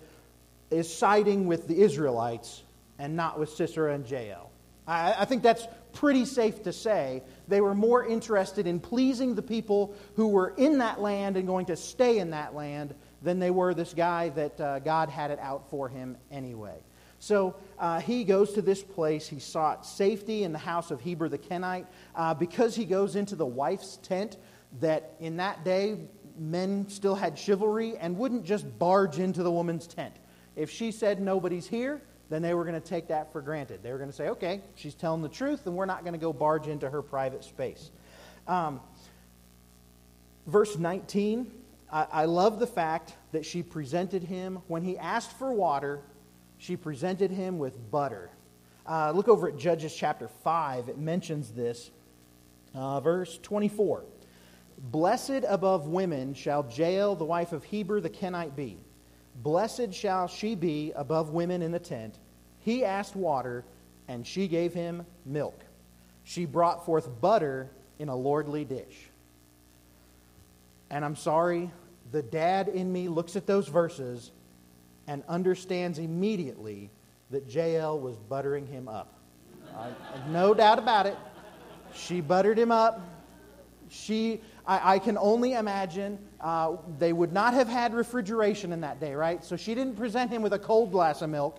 is 0.70 0.92
siding 0.92 1.46
with 1.46 1.68
the 1.68 1.81
Israelites 1.81 2.62
and 2.98 3.14
not 3.14 3.38
with 3.38 3.50
Sisera 3.50 3.94
and 3.94 4.09
Jael. 4.09 4.50
I, 4.87 5.14
I 5.18 5.24
think 5.24 5.42
that's 5.42 5.66
pretty 5.92 6.24
safe 6.24 6.62
to 6.64 6.72
say. 6.72 7.22
They 7.48 7.61
were 7.61 7.74
more 7.74 8.05
interested 8.07 8.66
in 8.66 8.81
pleasing 8.81 9.35
the 9.35 9.42
people 9.42 9.94
who 10.16 10.28
were 10.28 10.55
in 10.57 10.78
that 10.78 11.00
land 11.00 11.37
and 11.37 11.46
going 11.46 11.66
to 11.66 11.76
stay 11.76 12.18
in 12.18 12.31
that 12.31 12.55
land 12.55 12.94
than 13.22 13.38
they 13.38 13.50
were 13.50 13.74
this 13.74 13.94
guy 13.94 14.31
that 14.31 14.61
uh, 14.61 14.78
God 14.81 15.09
had 15.09 15.31
it 15.31 15.38
out 15.38 15.70
for 15.70 15.88
him 15.88 16.16
anyway. 16.31 16.78
So 17.22 17.54
uh, 17.78 18.00
he 18.00 18.24
goes 18.24 18.52
to 18.54 18.62
this 18.62 18.82
place. 18.82 19.28
He 19.28 19.38
sought 19.38 19.87
safety 19.87 20.42
in 20.42 20.52
the 20.52 20.58
house 20.58 20.90
of 20.90 21.00
Heber 21.00 21.28
the 21.28 21.38
Kenite 21.38 21.87
uh, 22.16 22.35
because 22.35 22.74
he 22.74 22.85
goes 22.85 23.14
into 23.14 23.37
the 23.37 23.46
wife's 23.46 23.98
tent. 23.98 24.38
That 24.80 25.14
in 25.20 25.37
that 25.37 25.64
day, 25.64 25.98
men 26.37 26.88
still 26.88 27.14
had 27.14 27.38
chivalry 27.38 27.96
and 27.96 28.18
wouldn't 28.18 28.44
just 28.44 28.76
barge 28.76 29.20
into 29.20 29.44
the 29.44 29.52
woman's 29.52 29.87
tent. 29.87 30.16
If 30.56 30.68
she 30.68 30.90
said 30.90 31.20
nobody's 31.20 31.68
here, 31.68 32.02
then 32.28 32.42
they 32.42 32.54
were 32.54 32.64
going 32.64 32.80
to 32.80 32.88
take 32.88 33.06
that 33.06 33.30
for 33.30 33.40
granted. 33.40 33.85
They 33.85 33.92
were 33.92 33.98
going 33.98 34.11
to 34.11 34.16
say, 34.16 34.30
okay, 34.30 34.61
she's 34.74 34.96
telling 34.96 35.22
the 35.22 35.28
truth, 35.28 35.64
and 35.66 35.76
we're 35.76 35.87
not 35.87 36.00
going 36.02 36.14
to 36.14 36.18
go 36.18 36.32
barge 36.32 36.66
into 36.66 36.90
her 36.90 37.02
private 37.02 37.44
space. 37.44 37.92
Um, 38.48 38.80
verse 40.48 40.76
19, 40.76 41.48
I, 41.92 42.06
I 42.11 42.24
love 42.24 42.58
the 42.58 42.66
fact 42.66 43.14
that 43.30 43.46
she 43.46 43.62
presented 43.62 44.24
him, 44.24 44.58
when 44.66 44.82
he 44.82 44.98
asked 44.98 45.38
for 45.38 45.52
water, 45.52 46.00
she 46.62 46.77
presented 46.77 47.33
him 47.33 47.59
with 47.59 47.90
butter. 47.90 48.31
Uh, 48.87 49.11
look 49.11 49.27
over 49.27 49.48
at 49.48 49.59
Judges 49.59 49.92
chapter 49.92 50.29
5, 50.29 50.88
it 50.88 50.96
mentions 50.96 51.51
this. 51.51 51.90
Uh, 52.72 53.01
verse 53.01 53.38
24 53.42 54.05
Blessed 54.79 55.42
above 55.48 55.88
women 55.88 56.35
shall 56.35 56.64
Jael, 56.72 57.16
the 57.16 57.25
wife 57.25 57.53
of 57.53 57.64
Heber 57.64 58.01
the 58.01 58.09
Kenite, 58.09 58.55
be. 58.55 58.79
Blessed 59.42 59.92
shall 59.92 60.29
she 60.29 60.55
be 60.55 60.92
above 60.94 61.31
women 61.31 61.62
in 61.62 61.72
the 61.72 61.81
tent. 61.81 62.14
He 62.61 62.85
asked 62.85 63.16
water, 63.16 63.64
and 64.07 64.25
she 64.25 64.46
gave 64.46 64.72
him 64.72 65.05
milk. 65.27 65.59
She 66.22 66.44
brought 66.44 66.87
forth 66.87 67.20
butter 67.20 67.70
in 67.98 68.09
a 68.09 68.14
lordly 68.14 68.64
dish. 68.64 69.11
And 70.90 71.05
I'm 71.05 71.16
sorry, 71.16 71.72
the 72.12 72.22
dad 72.22 72.68
in 72.68 72.92
me 72.92 73.09
looks 73.09 73.35
at 73.35 73.48
those 73.48 73.66
verses 73.66 74.31
and 75.06 75.22
understands 75.28 75.98
immediately 75.98 76.90
that 77.30 77.52
Jael 77.52 77.98
was 77.98 78.16
buttering 78.16 78.66
him 78.66 78.88
up. 78.88 79.18
No 80.28 80.54
doubt 80.54 80.78
about 80.78 81.06
it. 81.06 81.16
She 81.94 82.20
buttered 82.20 82.58
him 82.58 82.70
up. 82.70 83.00
She, 83.88 84.40
I, 84.66 84.94
I 84.94 84.98
can 84.98 85.18
only 85.18 85.52
imagine 85.52 86.18
uh, 86.40 86.76
they 86.98 87.12
would 87.12 87.32
not 87.32 87.52
have 87.54 87.68
had 87.68 87.94
refrigeration 87.94 88.72
in 88.72 88.80
that 88.80 89.00
day, 89.00 89.14
right? 89.14 89.44
So 89.44 89.56
she 89.56 89.74
didn't 89.74 89.96
present 89.96 90.30
him 90.30 90.40
with 90.40 90.54
a 90.54 90.58
cold 90.58 90.92
glass 90.92 91.20
of 91.20 91.30
milk. 91.30 91.58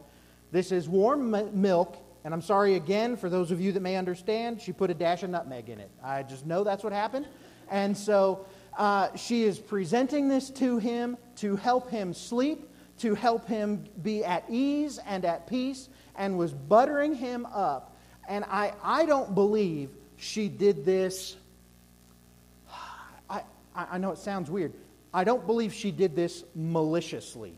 This 0.52 0.72
is 0.72 0.90
warm 0.90 1.34
m- 1.34 1.62
milk, 1.62 1.98
and 2.24 2.34
I'm 2.34 2.42
sorry 2.42 2.76
again 2.76 3.16
for 3.18 3.30
those 3.30 3.52
of 3.52 3.62
you 3.62 3.72
that 3.72 3.82
may 3.82 3.98
understand, 3.98 4.62
she 4.62 4.72
put 4.72 4.90
a 4.90 4.94
dash 4.96 5.22
of 5.24 5.30
nutmeg 5.30 5.70
in 5.70 5.80
it. 5.80 5.92
I 6.04 6.24
just 6.24 6.46
know 6.46 6.64
that's 6.64 6.84
what 6.84 6.94
happened. 6.94 7.28
And 7.70 7.96
so 7.96 8.46
uh, 8.78 9.16
she 9.16 9.44
is 9.44 9.60
presenting 9.60 10.28
this 10.28 10.50
to 10.52 10.78
him 10.78 11.18
to 11.38 11.56
help 11.56 11.90
him 11.92 12.14
sleep, 12.14 12.68
to 13.00 13.16
help 13.16 13.48
him 13.48 13.86
be 14.02 14.24
at 14.24 14.46
ease 14.50 15.00
and 15.06 15.26
at 15.26 15.48
peace, 15.48 15.90
and 16.16 16.38
was 16.38 16.54
buttering 16.54 17.14
him 17.14 17.46
up. 17.48 17.96
And 18.28 18.46
I, 18.46 18.74
I 18.84 19.06
don't 19.06 19.34
believe 19.36 19.90
she 20.18 20.48
did 20.48 20.86
this. 20.86 21.36
I, 23.30 23.42
I 23.76 23.98
know 23.98 24.12
it 24.12 24.18
sounds 24.20 24.50
weird. 24.50 24.74
I 25.14 25.24
don't 25.24 25.46
believe 25.46 25.74
she 25.74 25.92
did 25.92 26.16
this 26.16 26.44
maliciously. 26.56 27.58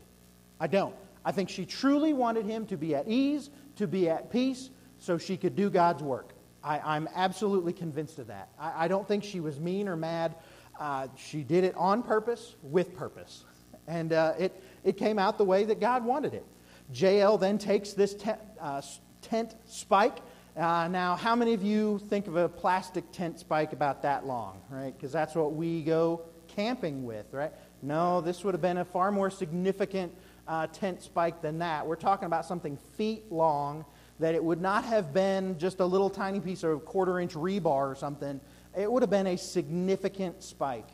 I 0.60 0.66
don't. 0.66 0.94
I 1.24 1.32
think 1.32 1.48
she 1.48 1.66
truly 1.66 2.12
wanted 2.12 2.46
him 2.46 2.66
to 2.66 2.76
be 2.76 2.94
at 2.94 3.08
ease, 3.08 3.50
to 3.76 3.86
be 3.86 4.08
at 4.08 4.30
peace, 4.30 4.70
so 4.98 5.18
she 5.18 5.36
could 5.36 5.56
do 5.56 5.70
God's 5.70 6.02
work. 6.02 6.32
I, 6.62 6.96
am 6.96 7.08
absolutely 7.14 7.72
convinced 7.72 8.18
of 8.18 8.26
that. 8.26 8.48
I, 8.58 8.84
I, 8.84 8.88
don't 8.88 9.06
think 9.06 9.22
she 9.22 9.38
was 9.38 9.60
mean 9.60 9.86
or 9.86 9.96
mad. 9.96 10.34
Uh, 10.80 11.06
she 11.16 11.42
did 11.42 11.62
it 11.62 11.76
on 11.76 12.02
purpose, 12.02 12.56
with 12.62 12.96
purpose. 12.96 13.44
And 13.86 14.12
uh, 14.12 14.34
it, 14.36 14.62
it 14.86 14.96
came 14.96 15.18
out 15.18 15.36
the 15.36 15.44
way 15.44 15.64
that 15.64 15.80
God 15.80 16.04
wanted 16.04 16.32
it. 16.32 16.46
Jael 16.94 17.36
then 17.36 17.58
takes 17.58 17.92
this 17.92 18.14
tent, 18.14 18.40
uh, 18.60 18.80
tent 19.20 19.54
spike 19.66 20.18
uh, 20.56 20.88
now, 20.88 21.16
how 21.16 21.36
many 21.36 21.52
of 21.52 21.62
you 21.62 21.98
think 22.08 22.26
of 22.26 22.36
a 22.36 22.48
plastic 22.48 23.04
tent 23.12 23.38
spike 23.38 23.74
about 23.74 24.00
that 24.02 24.24
long, 24.24 24.58
right? 24.70 24.96
Because 24.96 25.12
that's 25.12 25.34
what 25.34 25.52
we 25.52 25.82
go 25.82 26.22
camping 26.48 27.04
with, 27.04 27.26
right? 27.30 27.52
No, 27.82 28.22
this 28.22 28.42
would 28.42 28.54
have 28.54 28.62
been 28.62 28.78
a 28.78 28.84
far 28.84 29.12
more 29.12 29.28
significant 29.28 30.14
uh, 30.48 30.66
tent 30.68 31.02
spike 31.02 31.42
than 31.42 31.58
that. 31.58 31.86
We're 31.86 31.96
talking 31.96 32.24
about 32.24 32.46
something 32.46 32.78
feet 32.96 33.30
long 33.30 33.84
that 34.18 34.34
it 34.34 34.42
would 34.42 34.62
not 34.62 34.84
have 34.86 35.12
been 35.12 35.58
just 35.58 35.80
a 35.80 35.84
little 35.84 36.08
tiny 36.08 36.40
piece 36.40 36.62
of 36.62 36.86
quarter 36.86 37.20
inch 37.20 37.34
rebar 37.34 37.90
or 37.90 37.94
something. 37.94 38.40
It 38.74 38.90
would 38.90 39.02
have 39.02 39.10
been 39.10 39.26
a 39.26 39.36
significant 39.36 40.42
spike. 40.42 40.88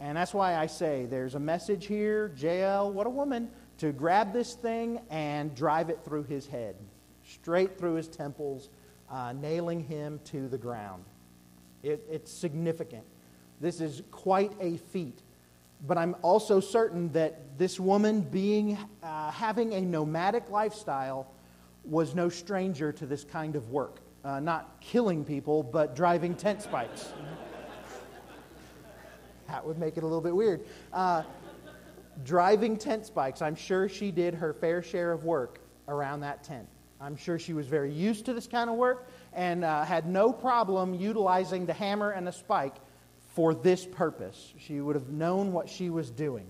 And 0.00 0.16
that's 0.16 0.34
why 0.34 0.56
I 0.56 0.66
say 0.66 1.06
there's 1.06 1.34
a 1.34 1.40
message 1.40 1.86
here, 1.86 2.32
Jael, 2.36 2.92
what 2.92 3.06
a 3.06 3.10
woman, 3.10 3.50
to 3.78 3.92
grab 3.92 4.32
this 4.32 4.54
thing 4.54 5.00
and 5.10 5.54
drive 5.54 5.90
it 5.90 6.00
through 6.04 6.24
his 6.24 6.46
head, 6.46 6.76
straight 7.24 7.78
through 7.78 7.94
his 7.94 8.08
temples 8.08 8.68
uh, 9.10 9.32
nailing 9.32 9.80
him 9.80 10.20
to 10.24 10.48
the 10.48 10.58
ground. 10.58 11.04
It, 11.82 12.04
it's 12.10 12.32
significant. 12.32 13.04
This 13.60 13.80
is 13.80 14.02
quite 14.10 14.52
a 14.60 14.76
feat. 14.76 15.22
But 15.86 15.98
I'm 15.98 16.16
also 16.22 16.60
certain 16.60 17.12
that 17.12 17.58
this 17.58 17.78
woman, 17.78 18.22
being 18.22 18.78
uh, 19.02 19.30
having 19.30 19.74
a 19.74 19.80
nomadic 19.80 20.50
lifestyle, 20.50 21.30
was 21.84 22.14
no 22.14 22.28
stranger 22.28 22.92
to 22.92 23.06
this 23.06 23.24
kind 23.24 23.56
of 23.56 23.70
work. 23.70 24.00
Uh, 24.24 24.40
not 24.40 24.80
killing 24.80 25.24
people, 25.24 25.62
but 25.62 25.94
driving 25.94 26.34
tent 26.34 26.62
spikes. 26.62 27.12
That 29.48 29.66
would 29.66 29.78
make 29.78 29.96
it 29.96 30.02
a 30.02 30.06
little 30.06 30.20
bit 30.20 30.34
weird. 30.34 30.64
Uh, 30.92 31.22
driving 32.24 32.76
tent 32.76 33.06
spikes, 33.06 33.42
I'm 33.42 33.54
sure 33.54 33.88
she 33.88 34.10
did 34.10 34.34
her 34.34 34.52
fair 34.52 34.82
share 34.82 35.12
of 35.12 35.24
work 35.24 35.60
around 35.88 36.20
that 36.20 36.42
tent. 36.44 36.68
I'm 37.00 37.16
sure 37.16 37.38
she 37.38 37.52
was 37.52 37.66
very 37.66 37.92
used 37.92 38.24
to 38.26 38.32
this 38.32 38.46
kind 38.46 38.70
of 38.70 38.76
work 38.76 39.08
and 39.32 39.64
uh, 39.64 39.84
had 39.84 40.06
no 40.06 40.32
problem 40.32 40.94
utilizing 40.94 41.66
the 41.66 41.74
hammer 41.74 42.10
and 42.10 42.26
the 42.26 42.32
spike 42.32 42.74
for 43.34 43.54
this 43.54 43.84
purpose. 43.84 44.54
She 44.58 44.80
would 44.80 44.96
have 44.96 45.10
known 45.10 45.52
what 45.52 45.68
she 45.68 45.90
was 45.90 46.10
doing. 46.10 46.46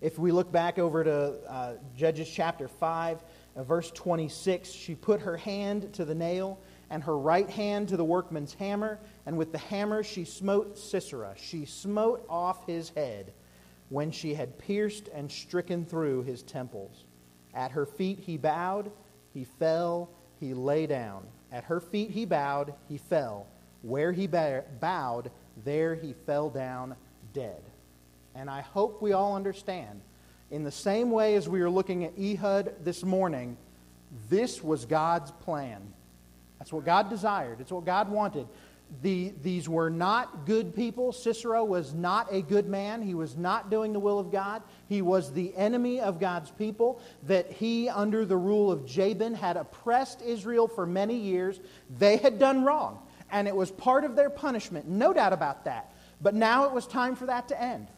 If 0.00 0.18
we 0.18 0.32
look 0.32 0.50
back 0.50 0.80
over 0.80 1.04
to 1.04 1.38
uh, 1.48 1.74
Judges 1.96 2.28
chapter 2.28 2.66
5, 2.66 3.22
uh, 3.54 3.62
verse 3.62 3.92
26, 3.92 4.68
she 4.72 4.96
put 4.96 5.20
her 5.20 5.36
hand 5.36 5.92
to 5.94 6.04
the 6.04 6.14
nail 6.14 6.58
and 6.92 7.02
her 7.02 7.18
right 7.18 7.50
hand 7.50 7.88
to 7.88 7.96
the 7.96 8.04
workman's 8.04 8.54
hammer, 8.54 9.00
and 9.26 9.36
with 9.36 9.50
the 9.50 9.58
hammer 9.58 10.04
she 10.04 10.24
smote 10.24 10.78
Sisera. 10.78 11.34
She 11.36 11.64
smote 11.64 12.24
off 12.28 12.64
his 12.68 12.90
head 12.90 13.32
when 13.88 14.12
she 14.12 14.34
had 14.34 14.58
pierced 14.58 15.08
and 15.08 15.28
stricken 15.30 15.84
through 15.84 16.22
his 16.22 16.44
temples. 16.44 17.04
At 17.52 17.72
her 17.72 17.86
feet 17.86 18.20
he 18.20 18.36
bowed 18.36 18.92
he 19.32 19.44
fell, 19.44 20.10
he 20.40 20.54
lay 20.54 20.86
down. 20.86 21.26
At 21.50 21.64
her 21.64 21.80
feet 21.80 22.10
he 22.10 22.24
bowed, 22.24 22.74
he 22.88 22.98
fell. 22.98 23.46
Where 23.82 24.12
he 24.12 24.26
bowed, 24.26 25.30
there 25.64 25.94
he 25.94 26.12
fell 26.12 26.50
down 26.50 26.96
dead. 27.32 27.62
And 28.34 28.48
I 28.48 28.60
hope 28.60 29.02
we 29.02 29.12
all 29.12 29.34
understand. 29.34 30.02
In 30.50 30.64
the 30.64 30.70
same 30.70 31.10
way 31.10 31.34
as 31.34 31.48
we 31.48 31.60
were 31.60 31.70
looking 31.70 32.04
at 32.04 32.12
Ehud 32.18 32.84
this 32.84 33.02
morning, 33.02 33.56
this 34.28 34.62
was 34.62 34.84
God's 34.84 35.30
plan. 35.30 35.94
That's 36.62 36.72
what 36.72 36.84
God 36.84 37.10
desired. 37.10 37.60
It's 37.60 37.72
what 37.72 37.84
God 37.84 38.08
wanted 38.08 38.46
the, 39.00 39.32
these 39.42 39.68
were 39.68 39.88
not 39.88 40.44
good 40.44 40.74
people. 40.74 41.12
Sisera 41.12 41.64
was 41.64 41.94
not 41.94 42.32
a 42.32 42.42
good 42.42 42.68
man. 42.68 43.00
He 43.00 43.14
was 43.14 43.36
not 43.36 43.70
doing 43.70 43.92
the 43.92 43.98
will 43.98 44.18
of 44.18 44.30
God. 44.30 44.62
He 44.88 45.00
was 45.00 45.32
the 45.32 45.54
enemy 45.56 46.00
of 46.00 46.20
God's 46.20 46.50
people. 46.50 47.00
That 47.26 47.50
he, 47.50 47.88
under 47.88 48.26
the 48.26 48.36
rule 48.36 48.70
of 48.70 48.84
Jabin, 48.84 49.34
had 49.34 49.56
oppressed 49.56 50.20
Israel 50.20 50.68
for 50.68 50.84
many 50.84 51.16
years. 51.16 51.60
They 51.98 52.18
had 52.18 52.38
done 52.38 52.64
wrong, 52.64 52.98
and 53.30 53.48
it 53.48 53.56
was 53.56 53.70
part 53.70 54.04
of 54.04 54.14
their 54.14 54.30
punishment. 54.30 54.86
No 54.88 55.12
doubt 55.12 55.32
about 55.32 55.64
that. 55.64 55.94
But 56.20 56.34
now 56.34 56.66
it 56.66 56.72
was 56.72 56.86
time 56.86 57.16
for 57.16 57.26
that 57.26 57.48
to 57.48 57.60
end. 57.60 57.88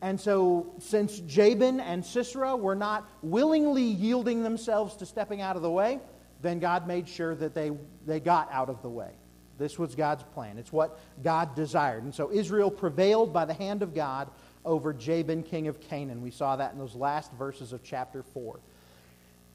And 0.00 0.20
so, 0.20 0.72
since 0.80 1.20
Jabin 1.20 1.78
and 1.78 2.04
Sisera 2.04 2.56
were 2.56 2.74
not 2.74 3.08
willingly 3.22 3.84
yielding 3.84 4.42
themselves 4.42 4.96
to 4.96 5.06
stepping 5.06 5.40
out 5.40 5.54
of 5.54 5.62
the 5.62 5.70
way, 5.70 6.00
then 6.42 6.58
God 6.58 6.86
made 6.86 7.08
sure 7.08 7.34
that 7.36 7.54
they, 7.54 7.70
they 8.04 8.20
got 8.20 8.50
out 8.52 8.68
of 8.68 8.82
the 8.82 8.90
way. 8.90 9.10
This 9.58 9.78
was 9.78 9.94
God's 9.94 10.24
plan. 10.34 10.58
It's 10.58 10.72
what 10.72 10.98
God 11.22 11.54
desired. 11.54 12.02
And 12.02 12.14
so 12.14 12.32
Israel 12.32 12.70
prevailed 12.70 13.32
by 13.32 13.44
the 13.44 13.54
hand 13.54 13.82
of 13.82 13.94
God 13.94 14.28
over 14.64 14.92
Jabin, 14.92 15.42
king 15.42 15.68
of 15.68 15.80
Canaan. 15.80 16.20
We 16.20 16.30
saw 16.30 16.56
that 16.56 16.72
in 16.72 16.78
those 16.78 16.94
last 16.94 17.32
verses 17.32 17.72
of 17.72 17.82
chapter 17.82 18.22
4. 18.22 18.58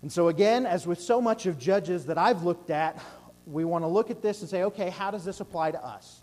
And 0.02 0.12
so, 0.12 0.28
again, 0.28 0.66
as 0.66 0.86
with 0.86 1.02
so 1.02 1.20
much 1.20 1.46
of 1.46 1.58
Judges 1.58 2.06
that 2.06 2.18
I've 2.18 2.44
looked 2.44 2.70
at, 2.70 3.02
we 3.46 3.66
want 3.66 3.84
to 3.84 3.88
look 3.88 4.12
at 4.12 4.22
this 4.22 4.42
and 4.42 4.50
say, 4.50 4.64
okay, 4.64 4.90
how 4.90 5.12
does 5.12 5.26
this 5.26 5.40
apply 5.40 5.72
to 5.72 5.84
us? 5.84 6.22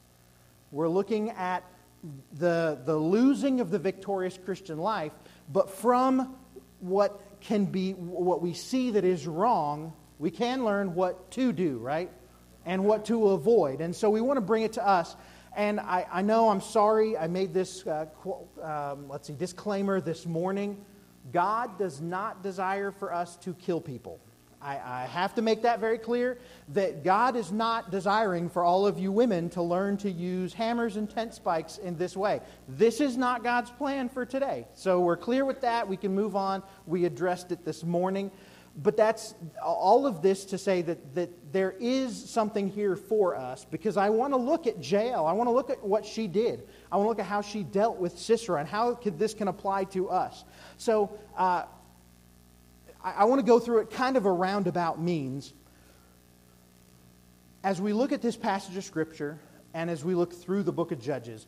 We're 0.71 0.89
looking 0.89 1.31
at 1.31 1.65
the, 2.35 2.79
the 2.85 2.97
losing 2.97 3.61
of 3.61 3.71
the 3.71 3.79
victorious 3.79 4.39
Christian 4.45 4.79
life, 4.79 5.13
but 5.53 5.71
from 5.71 6.37
what 6.81 7.21
can 7.41 7.65
be, 7.65 7.93
what 7.93 8.43
we 8.43 8.53
see 8.55 8.93
that 8.93 9.05
is 9.05 9.27
wrong, 9.27 9.93
we 10.19 10.31
can 10.31 10.65
learn 10.65 10.95
what 10.95 11.31
to 11.33 11.53
do, 11.53 11.79
right? 11.79 12.11
and 12.67 12.85
what 12.85 13.05
to 13.07 13.29
avoid. 13.29 13.81
And 13.81 13.95
so 13.95 14.11
we 14.11 14.21
want 14.21 14.37
to 14.37 14.43
bring 14.43 14.63
it 14.63 14.73
to 14.75 14.87
us. 14.87 15.17
And 15.57 15.79
I, 15.79 16.07
I 16.11 16.23
know 16.23 16.49
I'm 16.49 16.61
sorry 16.61 17.17
I 17.17 17.29
made 17.29 17.55
this, 17.55 17.87
uh, 17.87 18.07
um, 18.63 19.09
let's 19.09 19.29
see, 19.29 19.35
disclaimer 19.35 20.01
this 20.01 20.27
morning. 20.27 20.85
God 21.33 21.79
does 21.79 22.01
not 22.01 22.43
desire 22.43 22.91
for 22.91 23.13
us 23.13 23.37
to 23.37 23.55
kill 23.55 23.81
people. 23.81 24.21
I, 24.61 24.81
I 25.03 25.07
have 25.07 25.35
to 25.35 25.43
make 25.43 25.63
that 25.63 25.79
very 25.79 25.99
clear 25.99 26.39
that 26.71 27.05
God 27.05 27.37
is 27.37 27.53
not 27.53 27.91
desiring 27.91 28.49
for 28.49 28.65
all 28.65 28.87
of 28.87 28.99
you 28.99 29.13
women 29.13 29.51
to 29.51 29.63
learn 29.63 29.99
to 29.99 30.11
use 30.11 30.55
hammers 30.55 30.97
and 30.97 31.09
tent 31.09 31.35
spikes 31.35 31.77
in 31.79 31.97
this 31.97 32.17
way. 32.17 32.41
This 32.67 33.01
is 33.01 33.17
not 33.17 33.45
God's 33.45 33.71
plan 33.71 34.09
for 34.09 34.25
today. 34.25 34.67
So 34.73 35.01
we're 35.01 35.19
clear 35.19 35.45
with 35.45 35.61
that. 35.61 35.87
We 35.87 35.99
can 35.99 36.15
move 36.15 36.35
on. 36.35 36.63
We 36.87 37.05
addressed 37.05 37.53
it 37.53 37.65
this 37.65 37.85
morning. 37.85 38.31
But 38.77 38.97
that's 38.97 39.35
all 39.65 40.07
of 40.07 40.21
this 40.21 40.45
to 40.47 40.59
say 40.59 40.83
that, 40.83 41.15
that 41.15 41.53
there 41.53 41.77
is 41.79 42.29
something 42.29 42.69
here 42.69 42.97
for 42.97 43.37
us 43.37 43.65
because 43.71 43.97
I 43.97 44.11
want 44.11 44.33
to 44.33 44.37
look 44.37 44.67
at 44.67 44.85
Jael. 44.85 45.27
I 45.27 45.33
want 45.33 45.47
to 45.47 45.53
look 45.53 45.71
at 45.71 45.83
what 45.85 46.05
she 46.05 46.27
did. 46.27 46.67
I 46.91 46.97
want 46.97 47.07
to 47.07 47.09
look 47.11 47.19
at 47.21 47.27
how 47.27 47.41
she 47.41 47.63
dealt 47.63 47.99
with 47.99 48.19
Sisera 48.19 48.59
and 48.59 48.69
how 48.69 48.95
could, 48.95 49.17
this 49.17 49.33
can 49.33 49.47
apply 49.47 49.85
to 49.85 50.11
us. 50.11 50.45
So 50.77 51.17
uh, 51.37 51.67
I, 53.03 53.13
I 53.13 53.25
want 53.25 53.39
to 53.39 53.47
go 53.47 53.61
through 53.61 53.79
it 53.79 53.91
kind 53.93 54.17
of 54.17 54.27
a 54.27 54.33
roundabout 54.33 55.01
means. 55.01 55.55
As 57.63 57.81
we 57.81 57.93
look 57.93 58.11
at 58.11 58.23
this 58.23 58.37
passage 58.37 58.77
of 58.77 58.85
Scripture 58.85 59.39
and 59.73 59.89
as 59.89 60.05
we 60.05 60.17
look 60.17 60.33
through 60.33 60.65
the 60.65 60.73
book 60.73 60.91
of 60.91 61.01
Judges, 61.01 61.47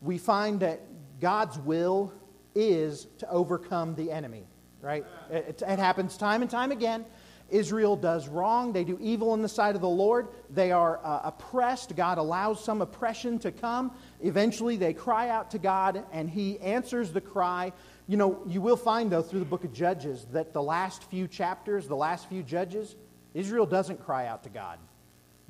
we 0.00 0.16
find 0.16 0.60
that 0.60 0.80
God's 1.20 1.58
will 1.58 2.12
is 2.54 3.08
to 3.18 3.28
overcome 3.28 3.96
the 3.96 4.12
enemy 4.12 4.44
right? 4.80 5.04
It, 5.30 5.62
it, 5.66 5.78
happens 5.78 6.16
time 6.16 6.42
and 6.42 6.50
time 6.50 6.72
again. 6.72 7.04
Israel 7.50 7.96
does 7.96 8.28
wrong. 8.28 8.72
They 8.72 8.84
do 8.84 8.98
evil 9.00 9.32
in 9.34 9.42
the 9.42 9.48
sight 9.48 9.74
of 9.74 9.80
the 9.80 9.88
Lord. 9.88 10.28
They 10.50 10.70
are 10.70 11.00
uh, 11.02 11.20
oppressed. 11.24 11.96
God 11.96 12.18
allows 12.18 12.62
some 12.62 12.82
oppression 12.82 13.38
to 13.40 13.50
come. 13.50 13.92
Eventually, 14.20 14.76
they 14.76 14.92
cry 14.92 15.30
out 15.30 15.50
to 15.52 15.58
God, 15.58 16.04
and 16.12 16.28
He 16.28 16.58
answers 16.60 17.10
the 17.10 17.22
cry. 17.22 17.72
You 18.06 18.18
know, 18.18 18.42
you 18.46 18.60
will 18.60 18.76
find, 18.76 19.10
though, 19.10 19.22
through 19.22 19.40
the 19.40 19.46
book 19.46 19.64
of 19.64 19.72
Judges, 19.72 20.26
that 20.32 20.52
the 20.52 20.62
last 20.62 21.04
few 21.04 21.26
chapters, 21.26 21.88
the 21.88 21.96
last 21.96 22.28
few 22.28 22.42
judges, 22.42 22.96
Israel 23.32 23.66
doesn't 23.66 24.04
cry 24.04 24.26
out 24.26 24.42
to 24.42 24.50
God. 24.50 24.78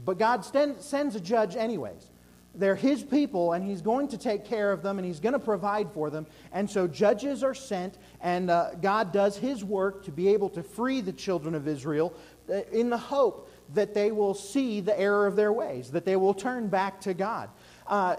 But 0.04 0.18
God 0.18 0.44
sends 0.44 1.16
a 1.16 1.20
judge, 1.20 1.56
anyways 1.56 2.10
they're 2.54 2.74
his 2.74 3.02
people 3.02 3.52
and 3.52 3.64
he's 3.64 3.82
going 3.82 4.08
to 4.08 4.18
take 4.18 4.44
care 4.44 4.72
of 4.72 4.82
them 4.82 4.98
and 4.98 5.06
he's 5.06 5.20
going 5.20 5.32
to 5.32 5.38
provide 5.38 5.90
for 5.92 6.10
them 6.10 6.26
and 6.52 6.68
so 6.68 6.86
judges 6.86 7.42
are 7.42 7.54
sent 7.54 7.98
and 8.20 8.50
uh, 8.50 8.70
god 8.80 9.12
does 9.12 9.36
his 9.36 9.64
work 9.64 10.04
to 10.04 10.10
be 10.10 10.28
able 10.28 10.48
to 10.48 10.62
free 10.62 11.00
the 11.00 11.12
children 11.12 11.54
of 11.54 11.68
israel 11.68 12.12
uh, 12.50 12.62
in 12.72 12.90
the 12.90 12.98
hope 12.98 13.50
that 13.74 13.94
they 13.94 14.10
will 14.10 14.34
see 14.34 14.80
the 14.80 14.98
error 14.98 15.26
of 15.26 15.36
their 15.36 15.52
ways 15.52 15.90
that 15.90 16.04
they 16.04 16.16
will 16.16 16.34
turn 16.34 16.68
back 16.68 17.00
to 17.00 17.14
god 17.14 17.50
uh, 17.86 18.16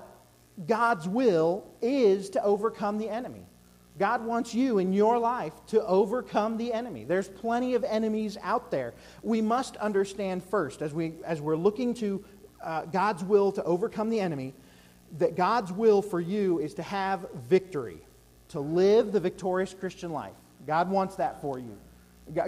god's 0.68 1.08
will 1.08 1.66
is 1.82 2.30
to 2.30 2.44
overcome 2.44 2.98
the 2.98 3.10
enemy 3.10 3.46
God 3.98 4.26
wants 4.26 4.56
you 4.56 4.80
in 4.80 4.94
your 4.94 5.20
life 5.20 5.54
to 5.68 5.86
overcome 5.86 6.56
the 6.56 6.72
enemy. 6.72 7.04
There's 7.04 7.28
plenty 7.28 7.76
of 7.76 7.84
enemies 7.84 8.38
out 8.42 8.72
there. 8.72 8.94
We 9.24 9.42
must 9.42 9.76
understand 9.76 10.42
first, 10.42 10.82
as, 10.82 10.94
we, 10.94 11.16
as 11.26 11.42
we're 11.42 11.58
looking 11.58 11.94
to 11.96 12.24
uh, 12.64 12.86
God's 12.86 13.24
will 13.24 13.52
to 13.54 13.64
overcome 13.64 14.10
the 14.10 14.20
enemy, 14.20 14.54
that 15.18 15.36
God's 15.36 15.72
will 15.72 16.02
for 16.02 16.20
you 16.20 16.60
is 16.60 16.74
to 16.76 16.84
have 16.84 17.26
victory, 17.50 17.98
to 18.50 18.60
live 18.60 19.12
the 19.12 19.20
victorious 19.20 19.74
Christian 19.74 20.12
life. 20.12 20.34
God 20.68 20.90
wants 20.90 21.16
that 21.16 21.42
for 21.42 21.58
you. 21.58 21.78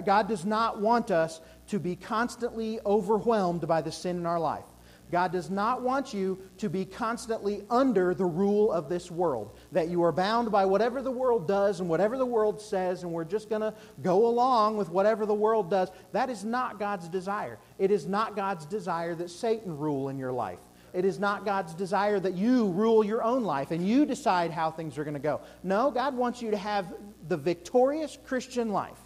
God 0.04 0.28
does 0.28 0.44
not 0.44 0.80
want 0.80 1.10
us 1.10 1.40
to 1.68 1.80
be 1.80 1.96
constantly 1.96 2.78
overwhelmed 2.86 3.66
by 3.66 3.82
the 3.82 3.90
sin 3.90 4.16
in 4.16 4.26
our 4.26 4.38
life. 4.38 4.64
God 5.12 5.30
does 5.30 5.50
not 5.50 5.82
want 5.82 6.14
you 6.14 6.38
to 6.56 6.70
be 6.70 6.86
constantly 6.86 7.62
under 7.68 8.14
the 8.14 8.24
rule 8.24 8.72
of 8.72 8.88
this 8.88 9.10
world, 9.10 9.54
that 9.70 9.88
you 9.88 10.02
are 10.02 10.10
bound 10.10 10.50
by 10.50 10.64
whatever 10.64 11.02
the 11.02 11.10
world 11.10 11.46
does 11.46 11.80
and 11.80 11.88
whatever 11.88 12.16
the 12.16 12.24
world 12.24 12.58
says, 12.58 13.02
and 13.02 13.12
we're 13.12 13.24
just 13.24 13.50
going 13.50 13.60
to 13.60 13.74
go 14.02 14.26
along 14.26 14.78
with 14.78 14.88
whatever 14.88 15.26
the 15.26 15.34
world 15.34 15.68
does. 15.68 15.90
That 16.12 16.30
is 16.30 16.44
not 16.44 16.78
God's 16.78 17.08
desire. 17.08 17.58
It 17.78 17.90
is 17.90 18.06
not 18.06 18.34
God's 18.34 18.64
desire 18.64 19.14
that 19.16 19.28
Satan 19.28 19.76
rule 19.76 20.08
in 20.08 20.18
your 20.18 20.32
life. 20.32 20.60
It 20.94 21.04
is 21.04 21.18
not 21.18 21.44
God's 21.44 21.74
desire 21.74 22.18
that 22.18 22.34
you 22.34 22.68
rule 22.68 23.04
your 23.04 23.22
own 23.22 23.44
life 23.44 23.70
and 23.70 23.86
you 23.86 24.06
decide 24.06 24.50
how 24.50 24.70
things 24.70 24.96
are 24.96 25.04
going 25.04 25.14
to 25.14 25.20
go. 25.20 25.42
No, 25.62 25.90
God 25.90 26.16
wants 26.16 26.40
you 26.40 26.50
to 26.50 26.56
have 26.56 26.86
the 27.28 27.36
victorious 27.36 28.18
Christian 28.26 28.70
life. 28.70 28.98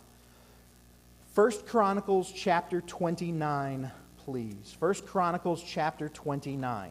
First 1.32 1.66
Chronicles 1.66 2.32
chapter 2.32 2.80
29 2.80 3.90
please. 4.26 4.76
First 4.80 5.06
Chronicles 5.06 5.62
chapter 5.62 6.08
29. 6.08 6.90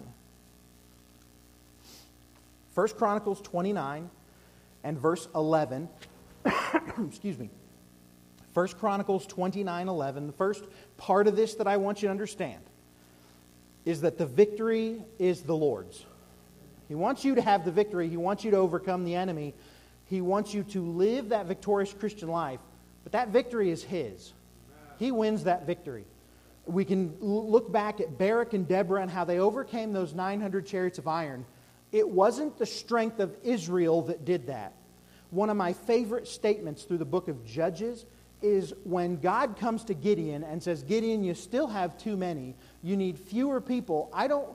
First 2.73 2.95
Chronicles 2.97 3.41
29 3.41 4.09
and 4.85 4.97
verse 4.97 5.27
11. 5.35 5.89
Excuse 7.07 7.37
me. 7.37 7.49
First 8.53 8.79
Chronicles 8.79 9.27
29 9.27 9.89
11. 9.89 10.27
The 10.27 10.33
first 10.33 10.63
part 10.95 11.27
of 11.27 11.35
this 11.35 11.55
that 11.55 11.67
I 11.67 11.75
want 11.75 12.01
you 12.01 12.07
to 12.07 12.11
understand 12.11 12.61
is 13.83 13.99
that 14.01 14.17
the 14.17 14.25
victory 14.25 15.03
is 15.19 15.41
the 15.41 15.55
Lord's. 15.55 16.05
He 16.87 16.95
wants 16.95 17.25
you 17.25 17.35
to 17.35 17.41
have 17.41 17.65
the 17.65 17.71
victory, 17.71 18.07
He 18.07 18.17
wants 18.17 18.45
you 18.45 18.51
to 18.51 18.57
overcome 18.57 19.03
the 19.03 19.15
enemy. 19.15 19.53
He 20.05 20.21
wants 20.21 20.53
you 20.53 20.63
to 20.63 20.81
live 20.81 21.29
that 21.29 21.47
victorious 21.47 21.91
Christian 21.91 22.29
life, 22.29 22.61
but 23.03 23.11
that 23.11 23.29
victory 23.29 23.71
is 23.71 23.83
His. 23.83 24.31
He 24.99 25.11
wins 25.11 25.43
that 25.43 25.67
victory 25.67 26.05
we 26.65 26.85
can 26.85 27.15
look 27.19 27.71
back 27.71 27.99
at 27.99 28.17
Barak 28.17 28.53
and 28.53 28.67
Deborah 28.67 29.01
and 29.01 29.11
how 29.11 29.23
they 29.23 29.39
overcame 29.39 29.93
those 29.93 30.13
900 30.13 30.65
chariots 30.65 30.97
of 30.97 31.07
iron. 31.07 31.45
It 31.91 32.07
wasn't 32.07 32.57
the 32.57 32.65
strength 32.65 33.19
of 33.19 33.35
Israel 33.43 34.01
that 34.03 34.25
did 34.25 34.47
that. 34.47 34.73
One 35.29 35.49
of 35.49 35.57
my 35.57 35.73
favorite 35.73 36.27
statements 36.27 36.83
through 36.83 36.97
the 36.97 37.05
book 37.05 37.27
of 37.27 37.45
Judges 37.45 38.05
is 38.41 38.73
when 38.83 39.17
God 39.17 39.57
comes 39.57 39.83
to 39.85 39.93
Gideon 39.93 40.43
and 40.43 40.61
says, 40.61 40.83
Gideon, 40.83 41.23
you 41.23 41.33
still 41.33 41.67
have 41.67 41.97
too 41.97 42.17
many. 42.17 42.55
You 42.83 42.97
need 42.97 43.17
fewer 43.17 43.61
people. 43.61 44.09
I 44.13 44.27
don't, 44.27 44.47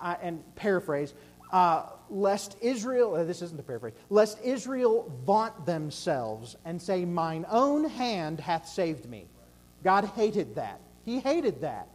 I, 0.00 0.14
and 0.22 0.42
paraphrase, 0.56 1.14
uh, 1.52 1.86
lest 2.10 2.56
Israel, 2.60 3.14
uh, 3.14 3.24
this 3.24 3.42
isn't 3.42 3.58
a 3.58 3.62
paraphrase, 3.62 3.94
lest 4.10 4.38
Israel 4.42 5.12
vaunt 5.24 5.66
themselves 5.66 6.56
and 6.64 6.80
say, 6.80 7.04
Mine 7.04 7.44
own 7.48 7.88
hand 7.88 8.40
hath 8.40 8.66
saved 8.66 9.08
me. 9.08 9.26
God 9.82 10.04
hated 10.16 10.54
that. 10.54 10.80
He 11.04 11.20
hated 11.20 11.60
that 11.60 11.88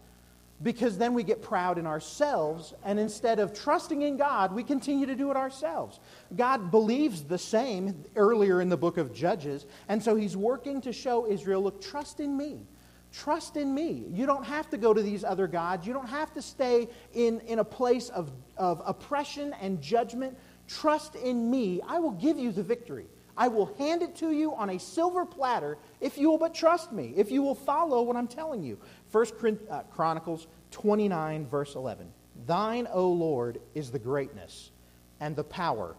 because 0.62 0.98
then 0.98 1.14
we 1.14 1.24
get 1.24 1.42
proud 1.42 1.78
in 1.78 1.88
ourselves, 1.88 2.74
and 2.84 3.00
instead 3.00 3.40
of 3.40 3.54
trusting 3.54 4.02
in 4.02 4.18
God, 4.18 4.54
we 4.54 4.64
continue 4.64 5.06
to 5.06 5.16
do 5.16 5.32
it 5.32 5.38
ourselves. 5.38 6.00
God 6.36 6.70
believes 6.70 7.24
the 7.24 7.38
same 7.38 8.04
earlier 8.16 8.60
in 8.60 8.68
the 8.68 8.78
book 8.78 8.98
of 8.98 9.14
Judges, 9.14 9.66
and 9.88 10.04
so 10.04 10.16
he's 10.16 10.36
working 10.36 10.82
to 10.82 10.92
show 10.92 11.26
Israel 11.28 11.64
look, 11.64 11.82
trust 11.82 12.20
in 12.20 12.36
me. 12.36 12.66
Trust 13.12 13.58
in 13.58 13.74
me. 13.74 14.06
You 14.12 14.26
don't 14.26 14.46
have 14.46 14.70
to 14.70 14.78
go 14.78 14.94
to 14.94 15.02
these 15.02 15.24
other 15.24 15.48
gods. 15.48 15.88
You 15.88 15.94
don't 15.94 16.10
have 16.10 16.32
to 16.34 16.42
stay 16.42 16.90
in, 17.14 17.40
in 17.42 17.60
a 17.60 17.64
place 17.64 18.10
of, 18.10 18.32
of 18.56 18.84
oppression 18.86 19.56
and 19.62 19.82
judgment. 19.82 20.38
Trust 20.68 21.16
in 21.16 21.50
me. 21.50 21.82
I 21.88 21.98
will 21.98 22.12
give 22.12 22.38
you 22.38 22.52
the 22.52 22.62
victory. 22.62 23.08
I 23.40 23.48
will 23.48 23.74
hand 23.78 24.02
it 24.02 24.18
to 24.18 24.32
you 24.32 24.54
on 24.54 24.72
a 24.72 24.78
silver 24.78 25.26
platter 25.26 25.78
if 26.02 26.18
you 26.18 26.30
will 26.30 26.38
but 26.38 26.54
trust 26.54 26.92
me, 26.92 27.14
if 27.16 27.32
you 27.32 27.42
will 27.42 27.56
follow 27.56 28.02
what 28.02 28.18
I'm 28.18 28.28
telling 28.28 28.62
you. 28.62 28.78
First 29.10 29.34
uh, 29.70 29.82
Chronicles 29.92 30.48
29, 30.72 31.48
verse 31.48 31.76
11. 31.76 32.12
Thine, 32.46 32.88
O 32.92 33.10
Lord, 33.10 33.60
is 33.74 33.92
the 33.92 34.00
greatness, 34.00 34.72
and 35.20 35.36
the 35.36 35.44
power, 35.44 35.96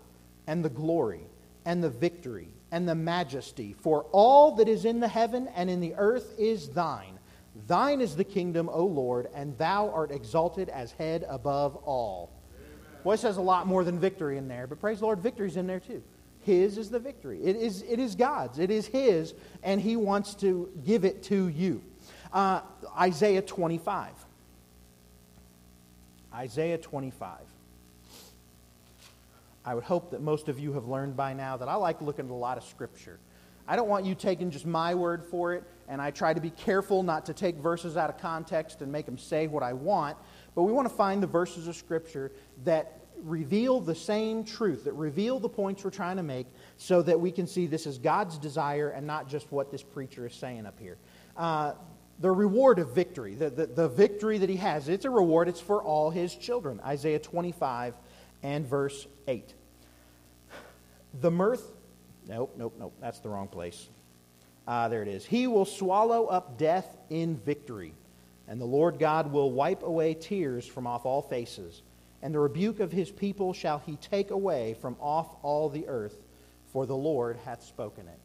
and 0.46 0.64
the 0.64 0.70
glory, 0.70 1.26
and 1.64 1.82
the 1.82 1.90
victory, 1.90 2.48
and 2.70 2.88
the 2.88 2.94
majesty, 2.94 3.74
for 3.80 4.06
all 4.12 4.52
that 4.56 4.68
is 4.68 4.84
in 4.84 5.00
the 5.00 5.08
heaven 5.08 5.48
and 5.54 5.68
in 5.68 5.80
the 5.80 5.94
earth 5.96 6.34
is 6.38 6.68
thine. 6.68 7.18
Thine 7.66 8.00
is 8.00 8.14
the 8.16 8.24
kingdom, 8.24 8.70
O 8.72 8.84
Lord, 8.84 9.28
and 9.34 9.58
thou 9.58 9.90
art 9.90 10.12
exalted 10.12 10.68
as 10.68 10.92
head 10.92 11.26
above 11.28 11.76
all. 11.76 12.30
Amen. 12.54 13.02
Boy, 13.02 13.12
it 13.14 13.20
says 13.20 13.36
a 13.38 13.42
lot 13.42 13.66
more 13.66 13.82
than 13.82 13.98
victory 13.98 14.38
in 14.38 14.46
there, 14.46 14.66
but 14.66 14.80
praise 14.80 15.00
the 15.00 15.04
Lord, 15.04 15.18
victory's 15.18 15.56
in 15.56 15.66
there 15.66 15.80
too. 15.80 16.02
His 16.42 16.78
is 16.78 16.88
the 16.90 16.98
victory. 16.98 17.42
It 17.42 17.56
is, 17.56 17.82
it 17.82 17.98
is 17.98 18.14
God's. 18.14 18.58
It 18.58 18.70
is 18.70 18.86
His, 18.86 19.34
and 19.62 19.80
He 19.80 19.96
wants 19.96 20.34
to 20.36 20.70
give 20.86 21.04
it 21.04 21.22
to 21.24 21.48
you. 21.48 21.82
Uh, 22.32 22.60
Isaiah 22.98 23.42
25. 23.42 24.12
Isaiah 26.32 26.78
25. 26.78 27.38
I 29.64 29.74
would 29.74 29.84
hope 29.84 30.10
that 30.12 30.22
most 30.22 30.48
of 30.48 30.58
you 30.58 30.72
have 30.72 30.86
learned 30.86 31.16
by 31.16 31.34
now 31.34 31.56
that 31.56 31.68
I 31.68 31.74
like 31.74 32.00
looking 32.00 32.26
at 32.26 32.30
a 32.30 32.34
lot 32.34 32.56
of 32.56 32.64
Scripture. 32.64 33.18
I 33.68 33.76
don't 33.76 33.88
want 33.88 34.04
you 34.04 34.14
taking 34.14 34.50
just 34.50 34.66
my 34.66 34.94
word 34.94 35.24
for 35.24 35.54
it, 35.54 35.64
and 35.88 36.00
I 36.00 36.10
try 36.10 36.32
to 36.32 36.40
be 36.40 36.50
careful 36.50 37.02
not 37.02 37.26
to 37.26 37.34
take 37.34 37.56
verses 37.56 37.96
out 37.96 38.10
of 38.10 38.18
context 38.18 38.80
and 38.80 38.90
make 38.90 39.06
them 39.06 39.18
say 39.18 39.46
what 39.46 39.62
I 39.62 39.72
want. 39.72 40.16
But 40.54 40.62
we 40.62 40.72
want 40.72 40.88
to 40.88 40.94
find 40.94 41.22
the 41.22 41.26
verses 41.26 41.68
of 41.68 41.76
Scripture 41.76 42.32
that 42.64 43.00
reveal 43.22 43.80
the 43.80 43.94
same 43.94 44.44
truth, 44.44 44.84
that 44.84 44.94
reveal 44.94 45.38
the 45.38 45.48
points 45.48 45.84
we're 45.84 45.90
trying 45.90 46.16
to 46.16 46.22
make, 46.22 46.46
so 46.78 47.02
that 47.02 47.20
we 47.20 47.30
can 47.30 47.46
see 47.46 47.66
this 47.66 47.86
is 47.86 47.98
God's 47.98 48.38
desire 48.38 48.90
and 48.90 49.06
not 49.06 49.28
just 49.28 49.52
what 49.52 49.70
this 49.70 49.82
preacher 49.82 50.26
is 50.26 50.34
saying 50.34 50.64
up 50.66 50.78
here. 50.78 50.96
Uh, 51.36 51.74
the 52.20 52.30
reward 52.30 52.78
of 52.78 52.94
victory, 52.94 53.34
the, 53.34 53.48
the, 53.48 53.66
the 53.66 53.88
victory 53.88 54.38
that 54.38 54.50
he 54.50 54.56
has, 54.56 54.88
it's 54.88 55.06
a 55.06 55.10
reward, 55.10 55.48
it's 55.48 55.60
for 55.60 55.82
all 55.82 56.10
his 56.10 56.34
children. 56.34 56.78
Isaiah 56.84 57.18
25 57.18 57.94
and 58.42 58.66
verse 58.66 59.06
8. 59.26 59.54
The 61.20 61.30
mirth, 61.30 61.72
nope, 62.28 62.54
nope, 62.56 62.76
nope, 62.78 62.94
that's 63.00 63.20
the 63.20 63.30
wrong 63.30 63.48
place. 63.48 63.88
Uh, 64.68 64.88
there 64.88 65.02
it 65.02 65.08
is. 65.08 65.24
He 65.24 65.46
will 65.46 65.64
swallow 65.64 66.26
up 66.26 66.58
death 66.58 66.98
in 67.08 67.36
victory, 67.38 67.94
and 68.46 68.60
the 68.60 68.66
Lord 68.66 68.98
God 68.98 69.32
will 69.32 69.50
wipe 69.50 69.82
away 69.82 70.12
tears 70.12 70.66
from 70.66 70.86
off 70.86 71.06
all 71.06 71.22
faces, 71.22 71.82
and 72.22 72.34
the 72.34 72.38
rebuke 72.38 72.80
of 72.80 72.92
his 72.92 73.10
people 73.10 73.54
shall 73.54 73.78
he 73.78 73.96
take 73.96 74.30
away 74.30 74.74
from 74.74 74.94
off 75.00 75.34
all 75.42 75.70
the 75.70 75.88
earth, 75.88 76.22
for 76.66 76.84
the 76.84 76.96
Lord 76.96 77.38
hath 77.46 77.64
spoken 77.64 78.06
it. 78.06 78.18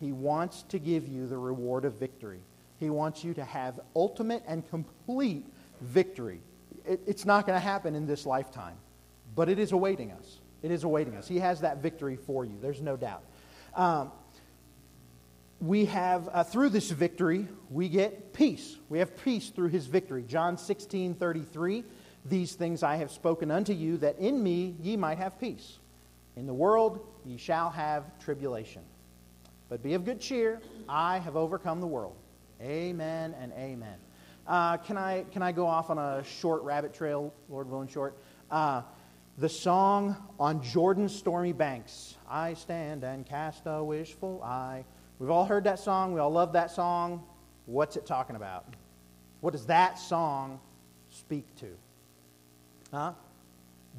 He 0.00 0.10
wants 0.10 0.64
to 0.64 0.78
give 0.80 1.06
you 1.06 1.28
the 1.28 1.38
reward 1.38 1.84
of 1.84 1.94
victory. 1.94 2.40
He 2.78 2.90
wants 2.90 3.24
you 3.24 3.34
to 3.34 3.44
have 3.44 3.80
ultimate 3.96 4.42
and 4.46 4.68
complete 4.70 5.44
victory. 5.80 6.40
It, 6.86 7.00
it's 7.06 7.24
not 7.24 7.46
going 7.46 7.56
to 7.56 7.64
happen 7.64 7.94
in 7.94 8.06
this 8.06 8.24
lifetime, 8.24 8.76
but 9.34 9.48
it 9.48 9.58
is 9.58 9.72
awaiting 9.72 10.12
us. 10.12 10.38
It 10.62 10.70
is 10.70 10.84
awaiting 10.84 11.16
us. 11.16 11.28
He 11.28 11.38
has 11.38 11.60
that 11.60 11.78
victory 11.78 12.16
for 12.16 12.44
you. 12.44 12.56
There's 12.60 12.80
no 12.80 12.96
doubt. 12.96 13.22
Um, 13.74 14.12
we 15.60 15.86
have, 15.86 16.28
uh, 16.32 16.44
through 16.44 16.70
this 16.70 16.90
victory, 16.90 17.48
we 17.70 17.88
get 17.88 18.32
peace. 18.32 18.76
We 18.88 19.00
have 19.00 19.16
peace 19.16 19.50
through 19.50 19.68
his 19.68 19.86
victory. 19.86 20.24
John 20.26 20.56
16, 20.56 21.14
33, 21.14 21.84
these 22.24 22.54
things 22.54 22.82
I 22.82 22.96
have 22.96 23.10
spoken 23.10 23.50
unto 23.50 23.72
you, 23.72 23.96
that 23.98 24.18
in 24.18 24.42
me 24.42 24.76
ye 24.80 24.96
might 24.96 25.18
have 25.18 25.40
peace. 25.40 25.78
In 26.36 26.46
the 26.46 26.54
world 26.54 27.04
ye 27.24 27.36
shall 27.36 27.70
have 27.70 28.04
tribulation. 28.20 28.82
But 29.68 29.82
be 29.82 29.94
of 29.94 30.04
good 30.04 30.20
cheer, 30.20 30.60
I 30.88 31.18
have 31.18 31.36
overcome 31.36 31.80
the 31.80 31.86
world. 31.86 32.14
Amen 32.60 33.34
and 33.40 33.52
amen. 33.52 33.96
Uh, 34.46 34.78
can, 34.78 34.96
I, 34.96 35.24
can 35.30 35.42
I 35.42 35.52
go 35.52 35.66
off 35.66 35.90
on 35.90 35.98
a 35.98 36.24
short 36.24 36.62
rabbit 36.62 36.92
trail, 36.92 37.32
Lord 37.48 37.70
willing, 37.70 37.86
short? 37.88 38.18
Uh, 38.50 38.82
the 39.36 39.48
song 39.48 40.16
on 40.40 40.62
Jordan's 40.62 41.14
stormy 41.14 41.52
banks 41.52 42.16
I 42.28 42.54
stand 42.54 43.04
and 43.04 43.24
cast 43.24 43.62
a 43.66 43.84
wishful 43.84 44.42
eye. 44.42 44.84
We've 45.20 45.30
all 45.30 45.44
heard 45.44 45.64
that 45.64 45.78
song. 45.78 46.12
We 46.12 46.18
all 46.18 46.30
love 46.30 46.54
that 46.54 46.72
song. 46.72 47.22
What's 47.66 47.96
it 47.96 48.06
talking 48.06 48.34
about? 48.34 48.64
What 49.40 49.52
does 49.52 49.66
that 49.66 49.98
song 49.98 50.58
speak 51.10 51.54
to? 51.56 51.68
Huh? 52.90 53.12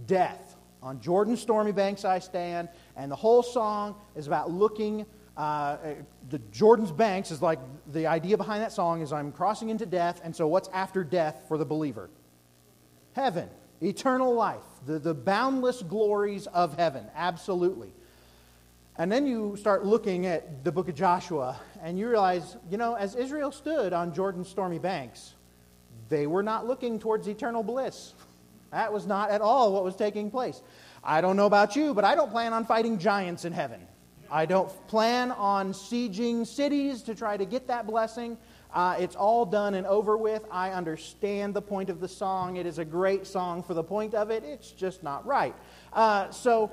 Death. 0.05 0.57
On 0.81 0.99
Jordan's 0.99 1.41
stormy 1.41 1.71
banks 1.71 2.03
I 2.03 2.19
stand. 2.19 2.67
And 2.97 3.09
the 3.09 3.15
whole 3.15 3.43
song 3.43 3.95
is 4.15 4.27
about 4.27 4.51
looking. 4.51 5.05
Uh, 5.39 5.77
the 6.29 6.39
Jordan's 6.51 6.91
banks 6.91 7.31
is 7.31 7.41
like 7.41 7.59
the 7.93 8.07
idea 8.07 8.35
behind 8.35 8.61
that 8.61 8.73
song 8.73 9.01
is 9.01 9.13
I'm 9.13 9.31
crossing 9.31 9.69
into 9.69 9.85
death. 9.85 10.19
And 10.21 10.35
so 10.35 10.49
what's 10.49 10.67
after 10.73 11.01
death 11.01 11.43
for 11.47 11.57
the 11.57 11.63
believer? 11.63 12.09
Heaven, 13.13 13.47
eternal 13.81 14.33
life, 14.33 14.65
the, 14.85 14.99
the 14.99 15.13
boundless 15.13 15.81
glories 15.81 16.45
of 16.47 16.75
heaven. 16.75 17.05
Absolutely. 17.15 17.93
And 18.97 19.09
then 19.09 19.25
you 19.25 19.55
start 19.55 19.85
looking 19.85 20.25
at 20.25 20.65
the 20.65 20.73
book 20.73 20.89
of 20.89 20.95
Joshua, 20.95 21.57
and 21.81 21.97
you 21.97 22.09
realize, 22.09 22.57
you 22.69 22.77
know, 22.77 22.95
as 22.95 23.15
Israel 23.15 23.53
stood 23.53 23.93
on 23.93 24.13
Jordan's 24.13 24.49
stormy 24.49 24.77
banks, 24.77 25.35
they 26.09 26.27
were 26.27 26.43
not 26.43 26.67
looking 26.67 26.99
towards 26.99 27.29
eternal 27.29 27.63
bliss. 27.63 28.13
That 28.71 28.91
was 28.91 29.07
not 29.07 29.29
at 29.29 29.39
all 29.39 29.71
what 29.71 29.85
was 29.85 29.95
taking 29.95 30.29
place. 30.29 30.61
I 31.01 31.21
don't 31.21 31.37
know 31.37 31.45
about 31.45 31.77
you, 31.77 31.93
but 31.93 32.03
I 32.03 32.15
don't 32.15 32.29
plan 32.29 32.51
on 32.51 32.65
fighting 32.65 32.99
giants 32.99 33.45
in 33.45 33.53
heaven. 33.53 33.79
I 34.31 34.45
don't 34.45 34.69
plan 34.87 35.31
on 35.31 35.73
sieging 35.73 36.45
cities 36.45 37.01
to 37.03 37.15
try 37.15 37.37
to 37.37 37.45
get 37.45 37.67
that 37.67 37.87
blessing. 37.87 38.37
Uh, 38.71 38.95
it's 38.99 39.15
all 39.15 39.45
done 39.45 39.73
and 39.73 39.87
over 39.87 40.15
with. 40.15 40.43
I 40.51 40.71
understand 40.71 41.55
the 41.55 41.61
point 41.61 41.89
of 41.89 41.99
the 41.99 42.07
song. 42.07 42.57
It 42.57 42.67
is 42.67 42.77
a 42.77 42.85
great 42.85 43.25
song 43.25 43.63
for 43.63 43.73
the 43.73 43.83
point 43.83 44.13
of 44.13 44.29
it. 44.29 44.43
It's 44.43 44.71
just 44.71 45.01
not 45.01 45.25
right. 45.25 45.55
Uh, 45.91 46.29
so 46.29 46.71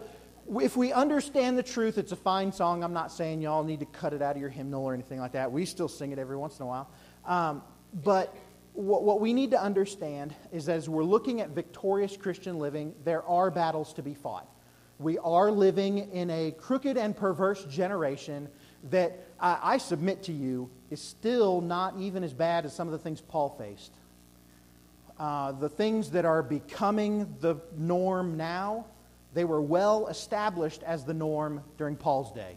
if 0.61 0.77
we 0.77 0.93
understand 0.93 1.57
the 1.57 1.63
truth, 1.63 1.97
it's 1.97 2.13
a 2.13 2.17
fine 2.17 2.53
song. 2.53 2.85
I'm 2.85 2.93
not 2.93 3.11
saying 3.11 3.41
y'all 3.41 3.65
need 3.65 3.81
to 3.81 3.87
cut 3.87 4.13
it 4.13 4.21
out 4.21 4.37
of 4.37 4.41
your 4.41 4.51
hymnal 4.51 4.85
or 4.85 4.93
anything 4.93 5.19
like 5.19 5.33
that. 5.33 5.51
We 5.51 5.65
still 5.65 5.89
sing 5.89 6.13
it 6.13 6.19
every 6.19 6.37
once 6.37 6.59
in 6.59 6.65
a 6.65 6.67
while. 6.67 6.91
Um, 7.25 7.63
but 8.05 8.37
what, 8.75 9.03
what 9.03 9.21
we 9.21 9.33
need 9.33 9.51
to 9.53 9.61
understand 9.61 10.35
is 10.53 10.67
that 10.67 10.77
as 10.77 10.89
we're 10.89 11.03
looking 11.03 11.41
at 11.41 11.51
victorious 11.51 12.17
Christian 12.17 12.59
living, 12.59 12.95
there 13.05 13.25
are 13.25 13.51
battles 13.51 13.95
to 13.95 14.03
be 14.03 14.13
fought. 14.13 14.47
We 14.99 15.19
are 15.19 15.51
living 15.51 16.11
in 16.13 16.31
a 16.31 16.53
crooked 16.53 16.97
and 16.97 17.17
perverse 17.17 17.65
generation 17.65 18.49
that 18.91 19.27
I, 19.39 19.59
I 19.63 19.79
submit 19.79 20.23
to 20.25 20.33
you 20.33 20.71
is 20.91 21.01
still 21.01 21.61
not 21.61 21.99
even 21.99 22.25
as 22.25 22.33
bad 22.33 22.65
as 22.65 22.75
some 22.75 22.89
of 22.89 22.93
the 22.93 22.99
things 22.99 23.21
Paul 23.21 23.55
faced. 23.59 23.93
Uh, 25.19 25.53
the 25.53 25.69
things 25.69 26.11
that 26.11 26.25
are 26.25 26.43
becoming 26.43 27.37
the 27.41 27.57
norm 27.77 28.37
now 28.37 28.87
they 29.37 29.45
were 29.45 29.61
well 29.61 30.07
established 30.07 30.83
as 30.83 31.05
the 31.05 31.13
norm 31.13 31.63
during 31.77 31.95
Paul's 31.95 32.33
day. 32.33 32.57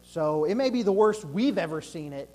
So 0.00 0.44
it 0.44 0.54
may 0.54 0.70
be 0.70 0.82
the 0.82 0.90
worst 0.90 1.26
we've 1.26 1.58
ever 1.58 1.82
seen 1.82 2.14
it, 2.14 2.30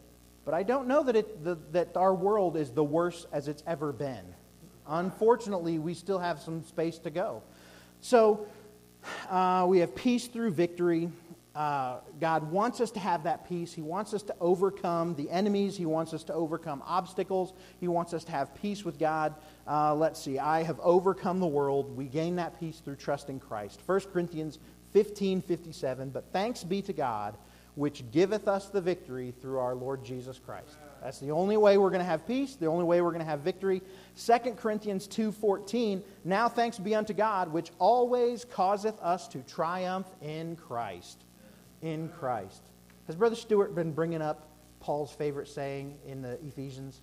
but 0.45 0.53
I 0.53 0.61
don't 0.61 0.87
know 0.87 1.01
that, 1.01 1.15
it, 1.15 1.43
the, 1.43 1.57
that 1.71 1.97
our 1.97 2.13
world 2.13 2.55
is 2.55 2.69
the 2.69 2.83
worst 2.83 3.25
as 3.31 3.47
it's 3.47 3.63
ever 3.65 3.91
been. 3.91 4.23
Unfortunately, 4.85 5.79
we 5.79 5.95
still 5.95 6.19
have 6.19 6.39
some 6.39 6.63
space 6.63 6.99
to 6.99 7.09
go. 7.09 7.41
So 7.99 8.45
uh, 9.29 9.65
we 9.67 9.79
have 9.79 9.95
peace 9.95 10.27
through 10.27 10.51
victory. 10.51 11.09
Uh, 11.55 11.97
God 12.19 12.51
wants 12.51 12.81
us 12.81 12.89
to 12.91 12.99
have 12.99 13.23
that 13.23 13.47
peace. 13.47 13.71
He 13.73 13.81
wants 13.81 14.13
us 14.13 14.23
to 14.23 14.35
overcome 14.39 15.13
the 15.15 15.29
enemies. 15.29 15.77
He 15.77 15.85
wants 15.85 16.13
us 16.13 16.23
to 16.25 16.33
overcome 16.33 16.81
obstacles. 16.85 17.53
He 17.79 17.87
wants 17.87 18.13
us 18.13 18.23
to 18.23 18.31
have 18.31 18.55
peace 18.55 18.83
with 18.83 18.97
God. 18.97 19.35
Uh, 19.67 19.93
let's 19.93 20.19
see. 20.19 20.39
I 20.39 20.63
have 20.63 20.79
overcome 20.79 21.39
the 21.39 21.47
world. 21.47 21.95
We 21.95 22.05
gain 22.05 22.37
that 22.37 22.59
peace 22.59 22.79
through 22.79 22.95
trusting 22.95 23.39
Christ. 23.39 23.81
1 23.85 23.99
Corinthians 24.11 24.57
15 24.93 25.41
57. 25.41 26.09
But 26.09 26.25
thanks 26.33 26.63
be 26.63 26.81
to 26.83 26.93
God, 26.93 27.35
which 27.75 28.09
giveth 28.11 28.47
us 28.47 28.69
the 28.69 28.81
victory 28.81 29.33
through 29.39 29.59
our 29.59 29.75
Lord 29.75 30.03
Jesus 30.03 30.39
Christ. 30.39 30.77
That's 31.03 31.19
the 31.19 31.31
only 31.31 31.57
way 31.57 31.77
we're 31.77 31.89
going 31.89 31.99
to 31.99 32.05
have 32.05 32.25
peace, 32.25 32.55
the 32.55 32.67
only 32.67 32.85
way 32.85 33.01
we're 33.01 33.11
going 33.11 33.19
to 33.19 33.29
have 33.29 33.41
victory. 33.41 33.81
2 34.17 34.55
Corinthians 34.55 35.05
2:14 35.07 36.01
Now 36.23 36.47
thanks 36.47 36.79
be 36.79 36.95
unto 36.95 37.13
God 37.13 37.51
which 37.51 37.71
always 37.77 38.45
causeth 38.45 38.97
us 39.01 39.27
to 39.29 39.39
triumph 39.39 40.07
in 40.21 40.55
Christ. 40.55 41.25
In 41.81 42.07
Christ. 42.07 42.63
Has 43.07 43.17
brother 43.17 43.35
Stewart 43.35 43.75
been 43.75 43.91
bringing 43.91 44.21
up 44.21 44.47
Paul's 44.79 45.11
favorite 45.11 45.49
saying 45.49 45.97
in 46.07 46.21
the 46.21 46.39
Ephesians? 46.45 47.01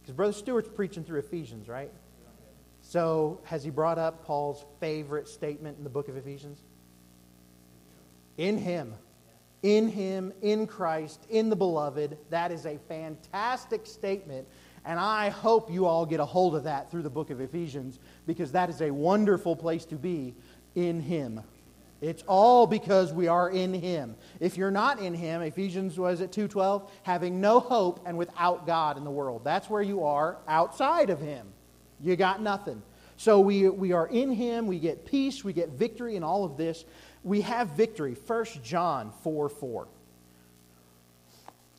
Because 0.00 0.14
Brother 0.14 0.32
Stewart's 0.32 0.68
preaching 0.68 1.02
through 1.02 1.18
Ephesians, 1.18 1.68
right? 1.68 1.90
So, 2.82 3.40
has 3.44 3.62
he 3.62 3.70
brought 3.70 3.98
up 3.98 4.24
Paul's 4.24 4.64
favorite 4.78 5.28
statement 5.28 5.78
in 5.78 5.84
the 5.84 5.90
book 5.90 6.08
of 6.08 6.16
Ephesians? 6.16 6.58
In 8.38 8.56
him. 8.56 8.94
In 9.62 9.88
him, 9.88 10.32
in 10.42 10.66
Christ, 10.66 11.26
in 11.28 11.50
the 11.50 11.56
beloved. 11.56 12.16
That 12.30 12.50
is 12.50 12.66
a 12.66 12.78
fantastic 12.88 13.86
statement. 13.86 14.48
And 14.84 14.98
I 14.98 15.28
hope 15.28 15.70
you 15.70 15.86
all 15.86 16.06
get 16.06 16.20
a 16.20 16.24
hold 16.24 16.54
of 16.56 16.64
that 16.64 16.90
through 16.90 17.02
the 17.02 17.10
book 17.10 17.30
of 17.30 17.40
Ephesians 17.40 17.98
because 18.26 18.52
that 18.52 18.70
is 18.70 18.80
a 18.80 18.90
wonderful 18.90 19.54
place 19.54 19.84
to 19.86 19.96
be 19.96 20.34
in 20.74 21.00
him. 21.00 21.42
It's 22.00 22.22
all 22.26 22.66
because 22.66 23.12
we 23.12 23.28
are 23.28 23.50
in 23.50 23.74
him. 23.74 24.16
If 24.40 24.56
you're 24.56 24.70
not 24.70 25.00
in 25.00 25.12
him, 25.12 25.42
Ephesians 25.42 25.98
was 25.98 26.22
at 26.22 26.32
2:12, 26.32 26.88
having 27.02 27.40
no 27.40 27.60
hope 27.60 28.00
and 28.06 28.16
without 28.16 28.66
God 28.66 28.96
in 28.96 29.04
the 29.04 29.10
world. 29.10 29.42
That's 29.44 29.68
where 29.68 29.82
you 29.82 30.04
are 30.04 30.38
outside 30.48 31.10
of 31.10 31.20
him. 31.20 31.46
You 32.00 32.16
got 32.16 32.40
nothing. 32.40 32.82
So 33.18 33.38
we, 33.40 33.68
we 33.68 33.92
are 33.92 34.06
in 34.06 34.32
him, 34.32 34.66
we 34.66 34.78
get 34.78 35.04
peace, 35.04 35.44
we 35.44 35.52
get 35.52 35.68
victory 35.70 36.16
in 36.16 36.22
all 36.22 36.42
of 36.42 36.56
this. 36.56 36.86
We 37.22 37.42
have 37.42 37.70
victory. 37.70 38.16
1 38.26 38.44
John 38.62 39.12
4 39.22 39.48
4. 39.48 39.88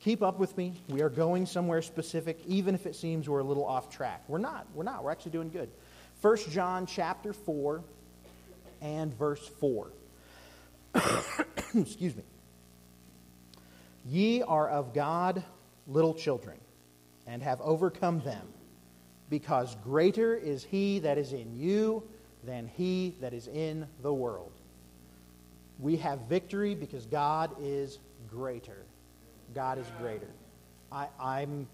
Keep 0.02 0.24
up 0.24 0.40
with 0.40 0.58
me. 0.58 0.74
We 0.90 1.02
are 1.02 1.10
going 1.10 1.46
somewhere 1.46 1.82
specific, 1.82 2.40
even 2.48 2.74
if 2.74 2.88
it 2.88 2.96
seems 2.96 3.30
we're 3.30 3.40
a 3.40 3.44
little 3.44 3.66
off 3.66 3.90
track. 3.90 4.24
We're 4.28 4.40
not. 4.40 4.66
We're 4.74 4.84
not. 4.84 5.04
We're 5.04 5.12
actually 5.12 5.32
doing 5.32 5.50
good. 5.50 5.70
1 6.22 6.38
John 6.50 6.86
chapter 6.86 7.34
4 7.34 7.84
and 8.82 9.14
verse 9.18 9.48
4. 9.60 9.92
Excuse 11.76 12.16
me. 12.16 12.24
Ye 14.06 14.42
are 14.42 14.70
of 14.70 14.94
God 14.94 15.44
little 15.88 16.14
children, 16.14 16.58
and 17.28 17.42
have 17.44 17.62
overcome 17.62 18.22
them, 18.22 18.48
because 19.30 19.76
greater 19.84 20.36
is 20.36 20.64
he 20.64 21.00
that 21.00 21.18
is 21.18 21.34
in 21.34 21.56
you 21.56 22.04
than 22.44 22.68
he 22.68 23.16
that 23.22 23.34
is 23.34 23.48
in 23.48 23.88
the 24.02 24.14
world. 24.14 24.52
We 25.82 25.98
have 25.98 26.20
victory 26.30 26.76
because 26.76 27.06
God 27.08 27.52
is 27.60 28.00
greater. 28.30 28.86
God 29.54 29.80
is 29.80 29.88
greater. 30.00 30.30
I, 30.92 31.08
I'm, 31.20 31.68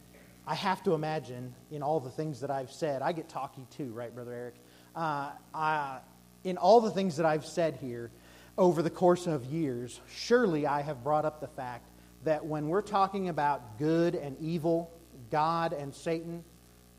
I 0.47 0.55
have 0.55 0.81
to 0.83 0.93
imagine 0.93 1.53
in 1.71 1.83
all 1.83 1.99
the 1.99 2.09
things 2.09 2.39
that 2.39 2.49
I've 2.49 2.71
said, 2.71 3.01
I 3.01 3.11
get 3.11 3.27
talky 3.27 3.67
too, 3.69 3.91
right, 3.91 4.13
Brother 4.13 4.33
Eric? 4.33 4.55
Uh, 4.95 5.31
I, 5.53 5.99
in 6.43 6.57
all 6.57 6.79
the 6.79 6.89
things 6.89 7.17
that 7.17 7.25
I've 7.25 7.45
said 7.45 7.77
here, 7.81 8.09
over 8.57 8.81
the 8.81 8.89
course 8.89 9.27
of 9.27 9.45
years, 9.45 9.99
surely 10.09 10.65
I 10.65 10.81
have 10.81 11.03
brought 11.03 11.25
up 11.25 11.41
the 11.41 11.47
fact 11.47 11.89
that 12.23 12.45
when 12.45 12.69
we're 12.69 12.81
talking 12.81 13.29
about 13.29 13.77
good 13.77 14.15
and 14.15 14.35
evil, 14.39 14.89
God 15.29 15.73
and 15.73 15.93
Satan, 15.93 16.43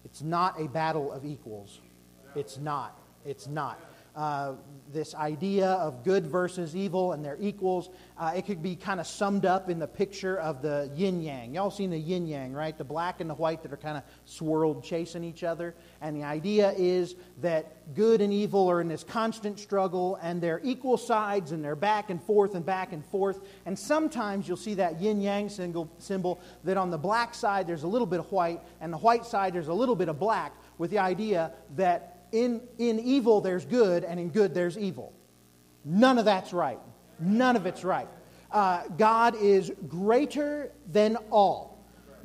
it's 0.04 0.22
not 0.22 0.61
a 0.61 0.68
battle 0.68 1.11
of 1.11 1.24
equals. 1.24 1.80
It's 2.34 2.59
not. 2.59 2.98
It's 3.24 3.46
not. 3.46 3.80
Uh, 4.18 4.54
this 4.92 5.14
idea 5.14 5.68
of 5.68 6.02
good 6.02 6.26
versus 6.26 6.74
evil 6.74 7.12
and 7.12 7.24
their 7.24 7.36
equals. 7.40 7.88
Uh, 8.18 8.32
it 8.34 8.46
could 8.46 8.60
be 8.60 8.74
kind 8.74 8.98
of 8.98 9.06
summed 9.06 9.46
up 9.46 9.70
in 9.70 9.78
the 9.78 9.86
picture 9.86 10.40
of 10.40 10.60
the 10.60 10.90
yin 10.96 11.20
yang. 11.20 11.54
Y'all 11.54 11.70
seen 11.70 11.90
the 11.90 11.98
yin 11.98 12.26
yang, 12.26 12.52
right? 12.52 12.76
The 12.76 12.82
black 12.82 13.20
and 13.20 13.30
the 13.30 13.34
white 13.34 13.62
that 13.62 13.72
are 13.72 13.76
kind 13.76 13.96
of 13.96 14.02
swirled 14.24 14.82
chasing 14.82 15.22
each 15.22 15.44
other. 15.44 15.76
And 16.00 16.16
the 16.16 16.24
idea 16.24 16.74
is 16.76 17.14
that 17.42 17.94
good 17.94 18.20
and 18.20 18.32
evil 18.32 18.68
are 18.68 18.80
in 18.80 18.88
this 18.88 19.04
constant 19.04 19.60
struggle 19.60 20.18
and 20.20 20.42
they're 20.42 20.60
equal 20.64 20.96
sides 20.96 21.52
and 21.52 21.64
they're 21.64 21.76
back 21.76 22.10
and 22.10 22.20
forth 22.20 22.56
and 22.56 22.66
back 22.66 22.92
and 22.92 23.06
forth. 23.06 23.40
And 23.66 23.78
sometimes 23.78 24.48
you'll 24.48 24.56
see 24.56 24.74
that 24.74 25.00
yin 25.00 25.20
yang 25.20 25.48
symbol 25.48 26.40
that 26.64 26.76
on 26.76 26.90
the 26.90 26.98
black 26.98 27.34
side 27.34 27.68
there's 27.68 27.84
a 27.84 27.88
little 27.88 28.06
bit 28.06 28.18
of 28.18 28.32
white 28.32 28.62
and 28.80 28.92
the 28.92 28.98
white 28.98 29.24
side 29.24 29.54
there's 29.54 29.68
a 29.68 29.72
little 29.72 29.94
bit 29.94 30.08
of 30.08 30.18
black 30.18 30.54
with 30.76 30.90
the 30.90 30.98
idea 30.98 31.52
that 31.76 32.17
in, 32.32 32.60
in 32.78 32.98
evil 32.98 33.40
there's 33.40 33.64
good, 33.64 34.04
and 34.04 34.18
in 34.20 34.28
good 34.30 34.54
there's 34.54 34.76
evil. 34.78 35.12
None 35.84 36.18
of 36.18 36.24
that's 36.24 36.52
right. 36.52 36.78
None 37.18 37.56
of 37.56 37.66
it's 37.66 37.84
right. 37.84 38.08
Uh, 38.50 38.82
God 38.96 39.34
is 39.36 39.72
greater 39.88 40.72
than 40.90 41.16
all. 41.30 41.78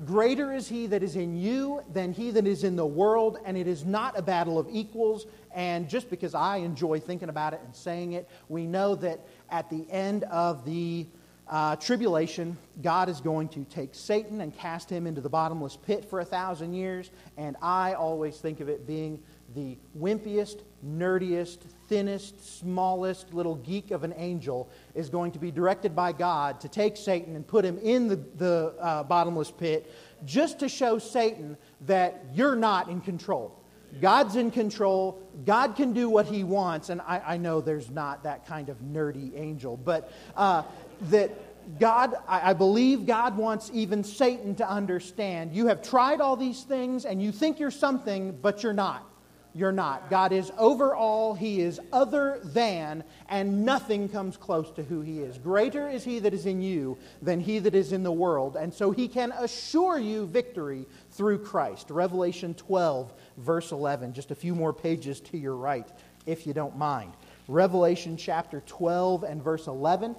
Greater 0.05 0.51
is 0.53 0.67
he 0.67 0.87
that 0.87 1.03
is 1.03 1.15
in 1.15 1.35
you 1.35 1.81
than 1.93 2.11
he 2.11 2.31
that 2.31 2.47
is 2.47 2.63
in 2.63 2.75
the 2.75 2.85
world, 2.85 3.37
and 3.45 3.57
it 3.57 3.67
is 3.67 3.85
not 3.85 4.17
a 4.17 4.21
battle 4.21 4.57
of 4.57 4.67
equals. 4.71 5.27
And 5.53 5.87
just 5.87 6.09
because 6.09 6.33
I 6.33 6.57
enjoy 6.57 6.99
thinking 6.99 7.29
about 7.29 7.53
it 7.53 7.61
and 7.63 7.75
saying 7.75 8.13
it, 8.13 8.27
we 8.49 8.65
know 8.65 8.95
that 8.95 9.19
at 9.49 9.69
the 9.69 9.85
end 9.91 10.23
of 10.25 10.65
the 10.65 11.05
uh, 11.47 11.75
tribulation, 11.75 12.57
God 12.81 13.09
is 13.09 13.21
going 13.21 13.49
to 13.49 13.65
take 13.65 13.93
Satan 13.93 14.41
and 14.41 14.55
cast 14.57 14.89
him 14.89 15.05
into 15.05 15.21
the 15.21 15.29
bottomless 15.29 15.77
pit 15.77 16.05
for 16.05 16.21
a 16.21 16.25
thousand 16.25 16.73
years. 16.73 17.11
And 17.37 17.55
I 17.61 17.93
always 17.93 18.37
think 18.37 18.61
of 18.61 18.69
it 18.69 18.87
being 18.87 19.21
the 19.55 19.77
wimpiest, 19.97 20.61
nerdiest, 20.85 21.59
thinnest, 21.87 22.59
smallest 22.59 23.33
little 23.33 23.55
geek 23.55 23.91
of 23.91 24.03
an 24.03 24.13
angel 24.17 24.69
is 24.95 25.09
going 25.09 25.31
to 25.31 25.39
be 25.39 25.51
directed 25.51 25.95
by 25.95 26.11
God 26.11 26.59
to 26.61 26.67
take 26.67 26.97
Satan 26.97 27.35
and 27.35 27.45
put 27.45 27.63
him 27.63 27.77
in 27.79 28.07
the, 28.07 28.15
the 28.15 28.73
uh, 28.79 29.03
bottomless 29.03 29.51
pit 29.51 29.91
just 30.25 30.59
to 30.59 30.69
show 30.69 30.97
Satan 30.99 31.57
that 31.81 32.25
you're 32.33 32.55
not 32.55 32.89
in 32.89 33.01
control. 33.01 33.59
God's 34.01 34.35
in 34.35 34.49
control. 34.49 35.21
God 35.45 35.75
can 35.75 35.93
do 35.93 36.09
what 36.09 36.25
he 36.25 36.43
wants. 36.43 36.89
And 36.89 36.99
I, 37.01 37.19
I 37.19 37.37
know 37.37 37.61
there's 37.61 37.91
not 37.91 38.23
that 38.23 38.47
kind 38.47 38.69
of 38.69 38.77
nerdy 38.81 39.37
angel, 39.39 39.77
but 39.77 40.11
uh, 40.35 40.63
that 41.11 41.31
God, 41.79 42.15
I, 42.27 42.49
I 42.49 42.53
believe 42.53 43.05
God 43.05 43.37
wants 43.37 43.69
even 43.73 44.03
Satan 44.03 44.55
to 44.55 44.67
understand 44.67 45.53
you 45.53 45.67
have 45.67 45.81
tried 45.81 46.21
all 46.21 46.35
these 46.35 46.63
things 46.63 47.05
and 47.05 47.21
you 47.21 47.31
think 47.31 47.59
you're 47.59 47.71
something, 47.71 48.37
but 48.41 48.63
you're 48.63 48.73
not 48.73 49.12
you're 49.55 49.71
not. 49.71 50.09
God 50.09 50.31
is 50.31 50.51
over 50.57 50.95
all, 50.95 51.35
He 51.35 51.61
is 51.61 51.79
other 51.91 52.39
than, 52.43 53.03
and 53.29 53.65
nothing 53.65 54.09
comes 54.09 54.35
close 54.35 54.71
to 54.71 54.83
who 54.83 55.01
He 55.01 55.19
is. 55.19 55.37
Greater 55.37 55.87
is 55.87 56.03
He 56.03 56.19
that 56.19 56.33
is 56.33 56.45
in 56.45 56.61
you 56.61 56.97
than 57.21 57.39
He 57.39 57.59
that 57.59 57.75
is 57.75 57.93
in 57.93 58.03
the 58.03 58.11
world, 58.11 58.55
and 58.55 58.73
so 58.73 58.91
He 58.91 59.07
can 59.07 59.31
assure 59.33 59.99
you 59.99 60.25
victory 60.25 60.85
through 61.11 61.39
Christ. 61.39 61.91
Revelation 61.91 62.55
12, 62.55 63.13
verse 63.37 63.71
11, 63.71 64.13
just 64.13 64.31
a 64.31 64.35
few 64.35 64.55
more 64.55 64.73
pages 64.73 65.19
to 65.21 65.37
your 65.37 65.55
right, 65.55 65.87
if 66.25 66.47
you 66.47 66.53
don't 66.53 66.75
mind. 66.75 67.13
Revelation 67.47 68.17
chapter 68.17 68.63
12 68.65 69.23
and 69.23 69.43
verse 69.43 69.67
11. 69.67 70.15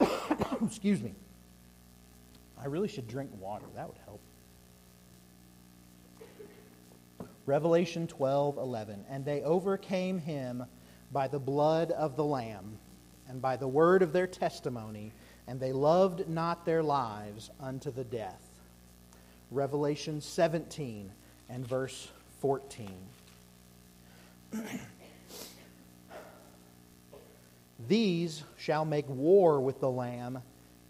Excuse 0.64 1.02
me. 1.02 1.14
I 2.60 2.66
really 2.66 2.88
should 2.88 3.06
drink 3.06 3.30
water. 3.38 3.66
That 3.76 3.86
would 3.86 3.98
help. 4.04 4.07
Revelation 7.48 8.06
12, 8.06 8.58
11. 8.58 9.06
And 9.08 9.24
they 9.24 9.40
overcame 9.40 10.18
him 10.18 10.66
by 11.10 11.28
the 11.28 11.38
blood 11.38 11.92
of 11.92 12.14
the 12.14 12.24
Lamb 12.24 12.76
and 13.26 13.40
by 13.40 13.56
the 13.56 13.66
word 13.66 14.02
of 14.02 14.12
their 14.12 14.26
testimony, 14.26 15.14
and 15.46 15.58
they 15.58 15.72
loved 15.72 16.28
not 16.28 16.66
their 16.66 16.82
lives 16.82 17.50
unto 17.58 17.90
the 17.90 18.04
death. 18.04 18.42
Revelation 19.50 20.20
17 20.20 21.10
and 21.48 21.66
verse 21.66 22.10
14. 22.42 22.90
These 27.88 28.44
shall 28.58 28.84
make 28.84 29.08
war 29.08 29.58
with 29.62 29.80
the 29.80 29.90
Lamb, 29.90 30.38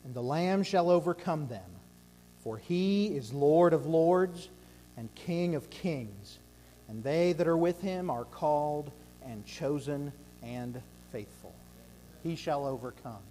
and 0.04 0.12
the 0.12 0.22
Lamb 0.22 0.64
shall 0.64 0.90
overcome 0.90 1.46
them. 1.46 1.70
For 2.42 2.56
he 2.56 3.06
is 3.14 3.32
Lord 3.32 3.72
of 3.72 3.86
lords 3.86 4.48
and 4.96 5.14
King 5.14 5.54
of 5.54 5.70
kings 5.70 6.40
and 6.88 7.02
they 7.02 7.32
that 7.34 7.46
are 7.46 7.56
with 7.56 7.80
him 7.80 8.10
are 8.10 8.24
called 8.24 8.90
and 9.24 9.44
chosen 9.44 10.12
and 10.42 10.80
faithful. 11.12 11.54
He 12.22 12.34
shall 12.34 12.66
overcome. 12.66 13.22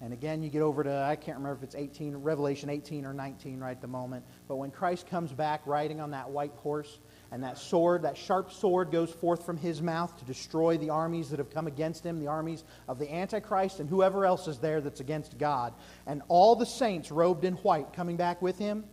And 0.00 0.12
again, 0.12 0.42
you 0.42 0.50
get 0.50 0.62
over 0.62 0.82
to, 0.82 0.92
I 0.92 1.14
can't 1.14 1.38
remember 1.38 1.56
if 1.58 1.62
it's 1.62 1.76
18, 1.76 2.16
Revelation 2.16 2.68
18 2.68 3.06
or 3.06 3.12
19 3.12 3.60
right 3.60 3.70
at 3.70 3.80
the 3.80 3.86
moment. 3.86 4.24
But 4.48 4.56
when 4.56 4.72
Christ 4.72 5.06
comes 5.06 5.32
back 5.32 5.62
riding 5.64 6.00
on 6.00 6.10
that 6.10 6.28
white 6.28 6.52
horse, 6.56 6.98
and 7.32 7.42
that 7.44 7.56
sword, 7.56 8.02
that 8.02 8.16
sharp 8.16 8.52
sword, 8.52 8.90
goes 8.90 9.10
forth 9.10 9.46
from 9.46 9.56
his 9.56 9.80
mouth 9.80 10.16
to 10.18 10.24
destroy 10.26 10.76
the 10.76 10.90
armies 10.90 11.30
that 11.30 11.38
have 11.38 11.50
come 11.50 11.66
against 11.66 12.04
him, 12.04 12.20
the 12.20 12.26
armies 12.26 12.62
of 12.88 12.98
the 12.98 13.12
Antichrist 13.12 13.80
and 13.80 13.88
whoever 13.88 14.26
else 14.26 14.48
is 14.48 14.58
there 14.58 14.82
that's 14.82 15.00
against 15.00 15.38
God. 15.38 15.72
And 16.06 16.20
all 16.28 16.56
the 16.56 16.66
saints 16.66 17.10
robed 17.10 17.44
in 17.44 17.54
white 17.54 17.94
coming 17.94 18.16
back 18.16 18.42
with 18.42 18.58
him. 18.58 18.84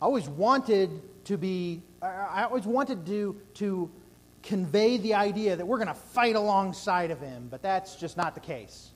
I 0.00 0.04
always 0.04 0.28
wanted 0.28 1.02
to 1.24 1.36
be 1.36 1.82
I 2.00 2.44
always 2.44 2.64
wanted 2.64 3.06
to, 3.06 3.40
to 3.54 3.90
convey 4.42 4.98
the 4.98 5.14
idea 5.14 5.56
that 5.56 5.66
we're 5.66 5.78
going 5.78 5.88
to 5.88 5.94
fight 5.94 6.36
alongside 6.36 7.10
of 7.10 7.20
him, 7.20 7.48
but 7.50 7.60
that's 7.60 7.96
just 7.96 8.16
not 8.16 8.34
the 8.34 8.40
case. 8.40 8.90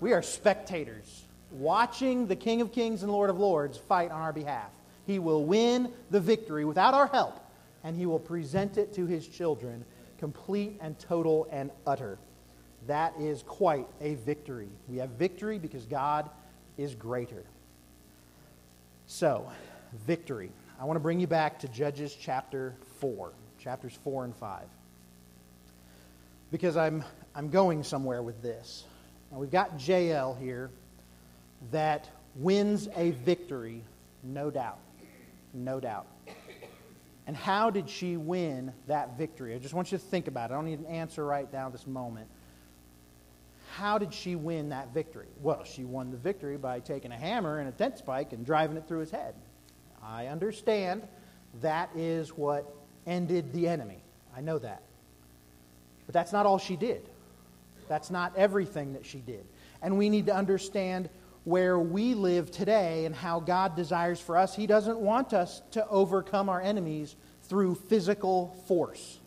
We 0.00 0.12
are 0.12 0.22
spectators 0.22 1.24
watching 1.52 2.26
the 2.26 2.36
King 2.36 2.60
of 2.60 2.72
Kings 2.72 3.02
and 3.02 3.12
Lord 3.12 3.30
of 3.30 3.38
Lords 3.38 3.78
fight 3.78 4.10
on 4.10 4.20
our 4.20 4.32
behalf. 4.32 4.70
He 5.06 5.18
will 5.18 5.44
win 5.44 5.92
the 6.10 6.20
victory 6.20 6.64
without 6.64 6.94
our 6.94 7.06
help, 7.06 7.38
and 7.84 7.96
he 7.96 8.06
will 8.06 8.18
present 8.18 8.78
it 8.78 8.92
to 8.94 9.06
his 9.06 9.26
children, 9.26 9.84
complete 10.18 10.78
and 10.80 10.98
total 10.98 11.48
and 11.52 11.70
utter. 11.86 12.18
That 12.86 13.14
is 13.18 13.42
quite 13.42 13.86
a 14.00 14.14
victory. 14.14 14.68
We 14.88 14.98
have 14.98 15.10
victory 15.10 15.58
because 15.58 15.86
God 15.86 16.30
is 16.76 16.94
greater. 16.94 17.44
So, 19.06 19.50
victory. 20.06 20.50
I 20.80 20.84
want 20.84 20.96
to 20.96 21.00
bring 21.00 21.20
you 21.20 21.26
back 21.26 21.58
to 21.60 21.68
Judges 21.68 22.16
chapter 22.18 22.74
4, 23.00 23.32
chapters 23.58 23.98
4 24.02 24.24
and 24.24 24.36
5. 24.36 24.62
Because 26.50 26.76
I'm, 26.76 27.04
I'm 27.34 27.50
going 27.50 27.82
somewhere 27.82 28.22
with 28.22 28.42
this. 28.42 28.84
Now, 29.30 29.38
we've 29.38 29.50
got 29.50 29.86
Jael 29.86 30.34
here 30.34 30.70
that 31.70 32.08
wins 32.34 32.88
a 32.96 33.10
victory, 33.10 33.82
no 34.22 34.50
doubt. 34.50 34.78
No 35.52 35.80
doubt. 35.80 36.06
And 37.26 37.36
how 37.36 37.70
did 37.70 37.88
she 37.88 38.16
win 38.16 38.72
that 38.88 39.16
victory? 39.16 39.54
I 39.54 39.58
just 39.58 39.74
want 39.74 39.92
you 39.92 39.98
to 39.98 40.04
think 40.04 40.26
about 40.26 40.50
it. 40.50 40.54
I 40.54 40.56
don't 40.56 40.64
need 40.64 40.80
an 40.80 40.86
answer 40.86 41.24
right 41.24 41.50
now 41.52 41.68
this 41.68 41.86
moment. 41.86 42.26
How 43.76 43.98
did 43.98 44.12
she 44.12 44.34
win 44.34 44.70
that 44.70 44.92
victory? 44.92 45.28
Well, 45.40 45.62
she 45.64 45.84
won 45.84 46.10
the 46.10 46.16
victory 46.16 46.56
by 46.56 46.80
taking 46.80 47.12
a 47.12 47.16
hammer 47.16 47.60
and 47.60 47.68
a 47.68 47.72
tent 47.72 47.98
spike 47.98 48.32
and 48.32 48.44
driving 48.44 48.76
it 48.76 48.88
through 48.88 49.00
his 49.00 49.12
head. 49.12 49.34
I 50.02 50.26
understand 50.26 51.02
that 51.60 51.90
is 51.94 52.30
what 52.30 52.74
ended 53.06 53.52
the 53.52 53.68
enemy. 53.68 54.02
I 54.36 54.40
know 54.40 54.58
that. 54.58 54.82
But 56.06 56.14
that's 56.14 56.32
not 56.32 56.46
all 56.46 56.58
she 56.58 56.76
did. 56.76 57.08
That's 57.88 58.10
not 58.10 58.36
everything 58.36 58.92
that 58.94 59.04
she 59.04 59.18
did. 59.18 59.44
And 59.82 59.98
we 59.98 60.08
need 60.08 60.26
to 60.26 60.34
understand 60.34 61.08
where 61.44 61.78
we 61.78 62.14
live 62.14 62.50
today 62.50 63.06
and 63.06 63.14
how 63.14 63.40
God 63.40 63.74
desires 63.74 64.20
for 64.20 64.36
us. 64.36 64.54
He 64.54 64.66
doesn't 64.66 64.98
want 64.98 65.32
us 65.32 65.62
to 65.72 65.86
overcome 65.88 66.48
our 66.48 66.60
enemies 66.60 67.16
through 67.44 67.74
physical 67.74 68.56
force. 68.66 69.18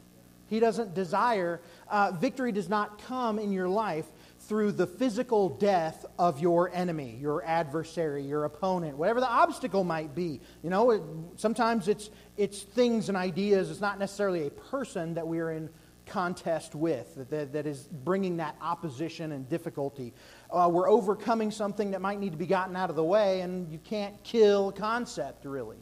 He 0.48 0.60
doesn't 0.60 0.94
desire, 0.94 1.60
uh, 1.90 2.12
victory 2.12 2.52
does 2.52 2.70
not 2.70 3.02
come 3.08 3.40
in 3.40 3.52
your 3.52 3.68
life 3.68 4.06
through 4.48 4.74
the 4.74 4.86
physical 4.86 5.50
death 5.50 6.06
of 6.20 6.40
your 6.40 6.70
enemy, 6.74 7.18
your 7.20 7.44
adversary, 7.46 8.24
your 8.24 8.44
opponent, 8.44 8.98
whatever 8.98 9.22
the 9.22 9.30
obstacle 9.30 9.84
might 9.84 10.14
be. 10.14 10.42
You 10.64 10.70
know, 10.70 10.92
it, 10.92 11.02
sometimes 11.38 11.88
it's, 11.88 12.10
it's 12.36 12.62
things 12.62 13.08
and 13.08 13.18
ideas, 13.18 13.72
it's 13.72 13.80
not 13.80 14.00
necessarily 14.00 14.48
a 14.48 14.50
person 14.50 15.14
that 15.14 15.26
we 15.26 15.40
are 15.40 15.52
in 15.52 15.70
contest 16.06 16.76
with 16.76 17.30
that, 17.30 17.54
that 17.54 17.66
is 17.66 17.84
bringing 18.04 18.38
that 18.38 18.58
opposition 18.62 19.32
and 19.32 19.48
difficulty. 19.48 20.14
Uh, 20.52 20.70
we're 20.72 20.90
overcoming 20.90 21.50
something 21.50 21.92
that 21.92 22.02
might 22.02 22.20
need 22.20 22.34
to 22.34 22.38
be 22.38 22.46
gotten 22.46 22.76
out 22.76 22.90
of 22.90 22.98
the 22.98 23.04
way, 23.04 23.42
and 23.42 23.72
you 23.72 23.80
can't 23.80 24.22
kill 24.24 24.74
concept, 24.74 25.46
really. 25.46 25.78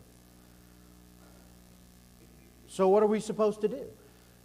So, 2.67 2.87
what 2.87 3.01
are 3.01 3.07
we 3.07 3.19
supposed 3.19 3.61
to 3.61 3.67
do? 3.67 3.85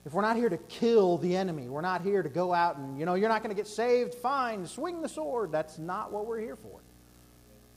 If 0.07 0.13
we're 0.13 0.23
not 0.23 0.37
here 0.37 0.49
to 0.49 0.57
kill 0.57 1.19
the 1.19 1.37
enemy, 1.37 1.69
we're 1.69 1.81
not 1.81 2.01
here 2.01 2.23
to 2.23 2.29
go 2.29 2.55
out 2.55 2.77
and, 2.77 2.97
you 2.97 3.05
know, 3.05 3.15
you're 3.15 3.29
not 3.29 3.43
going 3.43 3.55
to 3.55 3.61
get 3.61 3.67
saved, 3.67 4.15
fine, 4.15 4.65
swing 4.65 5.03
the 5.03 5.09
sword. 5.09 5.51
That's 5.51 5.79
not 5.79 6.13
what 6.13 6.27
we're 6.27 6.39
here 6.39 6.55
for. 6.55 6.79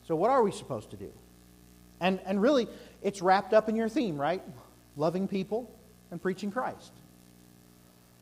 So, 0.08 0.16
what 0.16 0.30
are 0.30 0.44
we 0.44 0.52
supposed 0.52 0.92
to 0.92 0.96
do? 0.96 1.12
And, 2.00 2.20
and 2.26 2.40
really, 2.40 2.68
it's 3.02 3.24
wrapped 3.24 3.54
up 3.56 3.68
in 3.68 3.76
your 3.76 3.90
theme, 3.90 4.22
right? 4.22 4.44
Loving 4.96 5.28
people 5.28 5.72
and 6.12 6.22
preaching 6.22 6.52
Christ. 6.52 6.92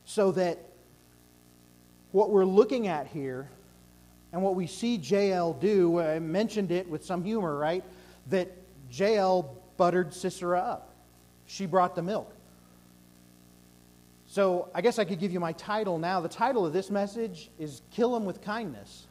So 0.06 0.32
that 0.32 0.58
what 2.14 2.30
we're 2.30 2.46
looking 2.46 2.88
at 2.88 3.08
here 3.08 3.50
and 4.32 4.42
what 4.42 4.56
we 4.56 4.68
see 4.68 4.96
Jael 4.96 5.52
do, 5.52 6.00
I 6.00 6.20
mentioned 6.20 6.72
it 6.72 6.90
with 6.90 7.04
some 7.04 7.26
humor, 7.26 7.58
right? 7.58 7.84
That 8.30 8.50
Jael 8.90 9.54
buttered 9.76 10.14
Sisera 10.14 10.62
up. 10.62 10.94
She 11.46 11.66
brought 11.66 11.94
the 11.94 12.04
milk. 12.04 12.34
So 14.38 14.70
I 14.72 14.82
guess 14.82 15.00
I 15.00 15.04
could 15.04 15.20
give 15.20 15.34
you 15.34 15.40
my 15.40 15.54
title 15.54 15.98
now. 15.98 16.22
The 16.22 16.30
title 16.30 16.64
of 16.64 16.72
this 16.72 16.92
message 16.92 17.50
is 17.58 17.82
Kill 17.90 18.16
Him 18.16 18.24
with 18.24 18.40
Kindness. 18.40 19.08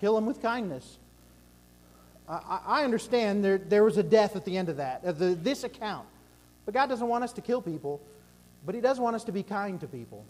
Kill 0.00 0.18
Him 0.18 0.26
with 0.26 0.42
Kindness. 0.42 0.98
I, 2.28 2.60
I 2.66 2.82
understand 2.82 3.44
there, 3.44 3.58
there 3.58 3.84
was 3.84 3.98
a 3.98 4.02
death 4.02 4.34
at 4.34 4.44
the 4.44 4.58
end 4.58 4.68
of 4.68 4.78
that, 4.78 5.04
of 5.04 5.20
the, 5.20 5.36
this 5.36 5.62
account. 5.62 6.08
But 6.64 6.74
God 6.74 6.88
doesn't 6.88 7.06
want 7.06 7.22
us 7.22 7.32
to 7.34 7.40
kill 7.40 7.62
people, 7.62 8.00
but 8.66 8.74
He 8.74 8.80
does 8.80 8.98
want 8.98 9.14
us 9.14 9.22
to 9.22 9.32
be 9.32 9.44
kind 9.44 9.78
to 9.78 9.86
people. 9.86 10.24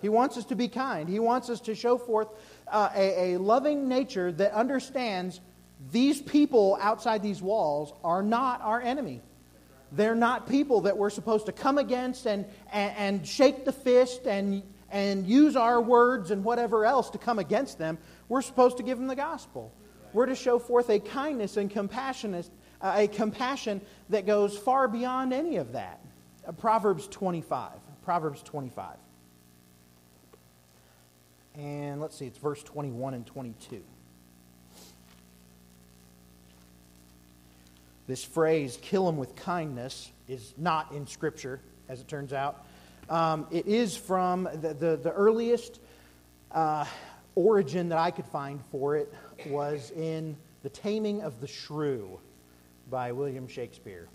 He 0.00 0.08
wants 0.08 0.38
us 0.38 0.46
to 0.46 0.56
be 0.56 0.68
kind. 0.68 1.06
He 1.10 1.18
wants 1.18 1.50
us 1.50 1.60
to 1.60 1.74
show 1.74 1.98
forth 1.98 2.28
uh, 2.68 2.88
a, 2.94 3.34
a 3.34 3.38
loving 3.38 3.86
nature 3.86 4.32
that 4.32 4.52
understands 4.52 5.42
these 5.92 6.22
people 6.22 6.78
outside 6.80 7.22
these 7.22 7.42
walls 7.42 7.92
are 8.02 8.22
not 8.22 8.62
our 8.62 8.80
enemy. 8.80 9.20
They're 9.96 10.14
not 10.14 10.48
people 10.48 10.82
that 10.82 10.96
we're 10.96 11.10
supposed 11.10 11.46
to 11.46 11.52
come 11.52 11.78
against 11.78 12.26
and, 12.26 12.46
and, 12.72 12.96
and, 12.96 13.26
shake 13.26 13.64
the 13.64 13.72
fist 13.72 14.26
and, 14.26 14.62
and 14.90 15.26
use 15.26 15.56
our 15.56 15.80
words 15.80 16.30
and 16.30 16.42
whatever 16.42 16.84
else 16.84 17.10
to 17.10 17.18
come 17.18 17.38
against 17.38 17.78
them. 17.78 17.98
We're 18.28 18.42
supposed 18.42 18.78
to 18.78 18.82
give 18.82 18.98
them 18.98 19.06
the 19.06 19.16
gospel. 19.16 19.72
We're 20.12 20.26
to 20.26 20.34
show 20.34 20.58
forth 20.58 20.90
a 20.90 20.98
kindness 20.98 21.56
and 21.56 21.70
compassion, 21.70 22.34
uh, 22.34 22.94
a 22.96 23.08
compassion 23.08 23.80
that 24.10 24.26
goes 24.26 24.56
far 24.56 24.88
beyond 24.88 25.32
any 25.32 25.56
of 25.56 25.72
that. 25.72 26.00
Uh, 26.46 26.52
Proverbs 26.52 27.06
25. 27.08 27.72
Proverbs 28.04 28.42
25. 28.42 28.96
And 31.56 32.00
let's 32.00 32.16
see, 32.16 32.26
it's 32.26 32.38
verse 32.38 32.62
21 32.62 33.14
and 33.14 33.26
22. 33.26 33.82
This 38.06 38.22
phrase, 38.22 38.78
kill 38.82 39.08
him 39.08 39.16
with 39.16 39.34
kindness, 39.34 40.10
is 40.28 40.54
not 40.56 40.92
in 40.92 41.06
Scripture, 41.06 41.60
as 41.88 42.00
it 42.00 42.08
turns 42.08 42.32
out. 42.32 42.66
Um, 43.08 43.46
it 43.50 43.66
is 43.66 43.96
from 43.96 44.44
the, 44.44 44.74
the, 44.74 44.96
the 44.96 45.12
earliest 45.12 45.80
uh, 46.52 46.84
origin 47.34 47.88
that 47.88 47.98
I 47.98 48.10
could 48.10 48.26
find 48.26 48.60
for 48.70 48.96
it 48.96 49.12
was 49.46 49.90
in 49.92 50.36
The 50.62 50.68
Taming 50.68 51.22
of 51.22 51.40
the 51.40 51.46
Shrew 51.46 52.18
by 52.90 53.12
William 53.12 53.48
Shakespeare, 53.48 54.08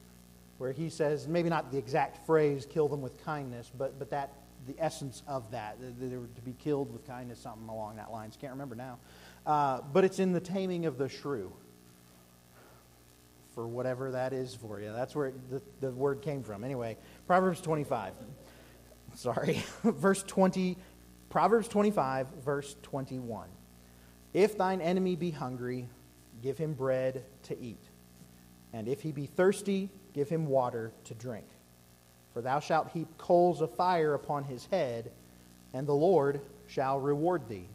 where 0.58 0.72
he 0.72 0.90
says, 0.90 1.28
maybe 1.28 1.50
not 1.50 1.72
the 1.72 1.78
exact 1.78 2.26
phrase, 2.26 2.68
kill 2.70 2.88
them 2.88 3.02
with 3.02 3.24
kindness, 3.24 3.72
but, 3.78 3.98
but 3.98 4.10
that 4.12 4.34
the 4.68 4.76
essence 4.78 5.24
of 5.28 5.50
that. 5.52 5.78
They 6.00 6.16
were 6.16 6.28
to 6.36 6.42
be 6.42 6.54
killed 6.54 6.92
with 6.92 7.08
kindness, 7.08 7.40
something 7.40 7.68
along 7.70 7.96
that 7.96 8.12
lines. 8.12 8.38
Can't 8.40 8.54
remember 8.54 8.76
now. 8.76 9.00
Uh, 9.46 9.82
but 9.94 10.04
it's 10.04 10.20
in 10.20 10.32
The 10.34 10.40
Taming 10.40 10.86
of 10.86 10.98
the 10.98 11.10
Shrew 11.10 11.52
for 13.60 13.68
whatever 13.68 14.12
that 14.12 14.32
is 14.32 14.56
for 14.56 14.80
you. 14.80 14.90
That's 14.94 15.14
where 15.14 15.34
the, 15.50 15.62
the 15.82 15.92
word 15.92 16.22
came 16.22 16.44
from. 16.44 16.64
Anyway, 16.64 16.96
Proverbs 17.28 17.60
25. 17.60 18.14
Sorry. 19.16 19.62
verse 19.84 20.24
20. 20.24 20.78
Proverbs 21.30 21.68
25, 21.68 22.28
verse 22.46 22.78
21. 22.84 23.50
If 24.34 24.58
thine 24.58 24.80
enemy 24.80 25.18
be 25.18 25.30
hungry, 25.30 25.90
give 26.42 26.58
him 26.58 26.72
bread 26.72 27.26
to 27.44 27.60
eat. 27.60 27.84
And 28.72 28.88
if 28.88 29.02
he 29.02 29.12
be 29.12 29.26
thirsty, 29.26 29.90
give 30.14 30.30
him 30.30 30.46
water 30.46 30.94
to 31.04 31.14
drink. 31.14 31.46
For 32.34 32.42
thou 32.42 32.62
shalt 32.62 32.92
heap 32.92 33.10
coals 33.18 33.60
of 33.60 33.76
fire 33.76 34.14
upon 34.14 34.46
his 34.46 34.68
head, 34.68 35.12
and 35.74 35.86
the 35.86 35.92
Lord 35.92 36.40
shall 36.68 36.98
reward 36.98 37.50
thee. 37.50 37.68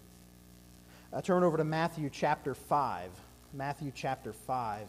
I 1.12 1.20
turn 1.20 1.42
over 1.42 1.58
to 1.58 1.64
Matthew 1.64 2.08
chapter 2.10 2.54
5. 2.54 3.10
Matthew 3.52 3.92
chapter 3.94 4.32
5 4.32 4.88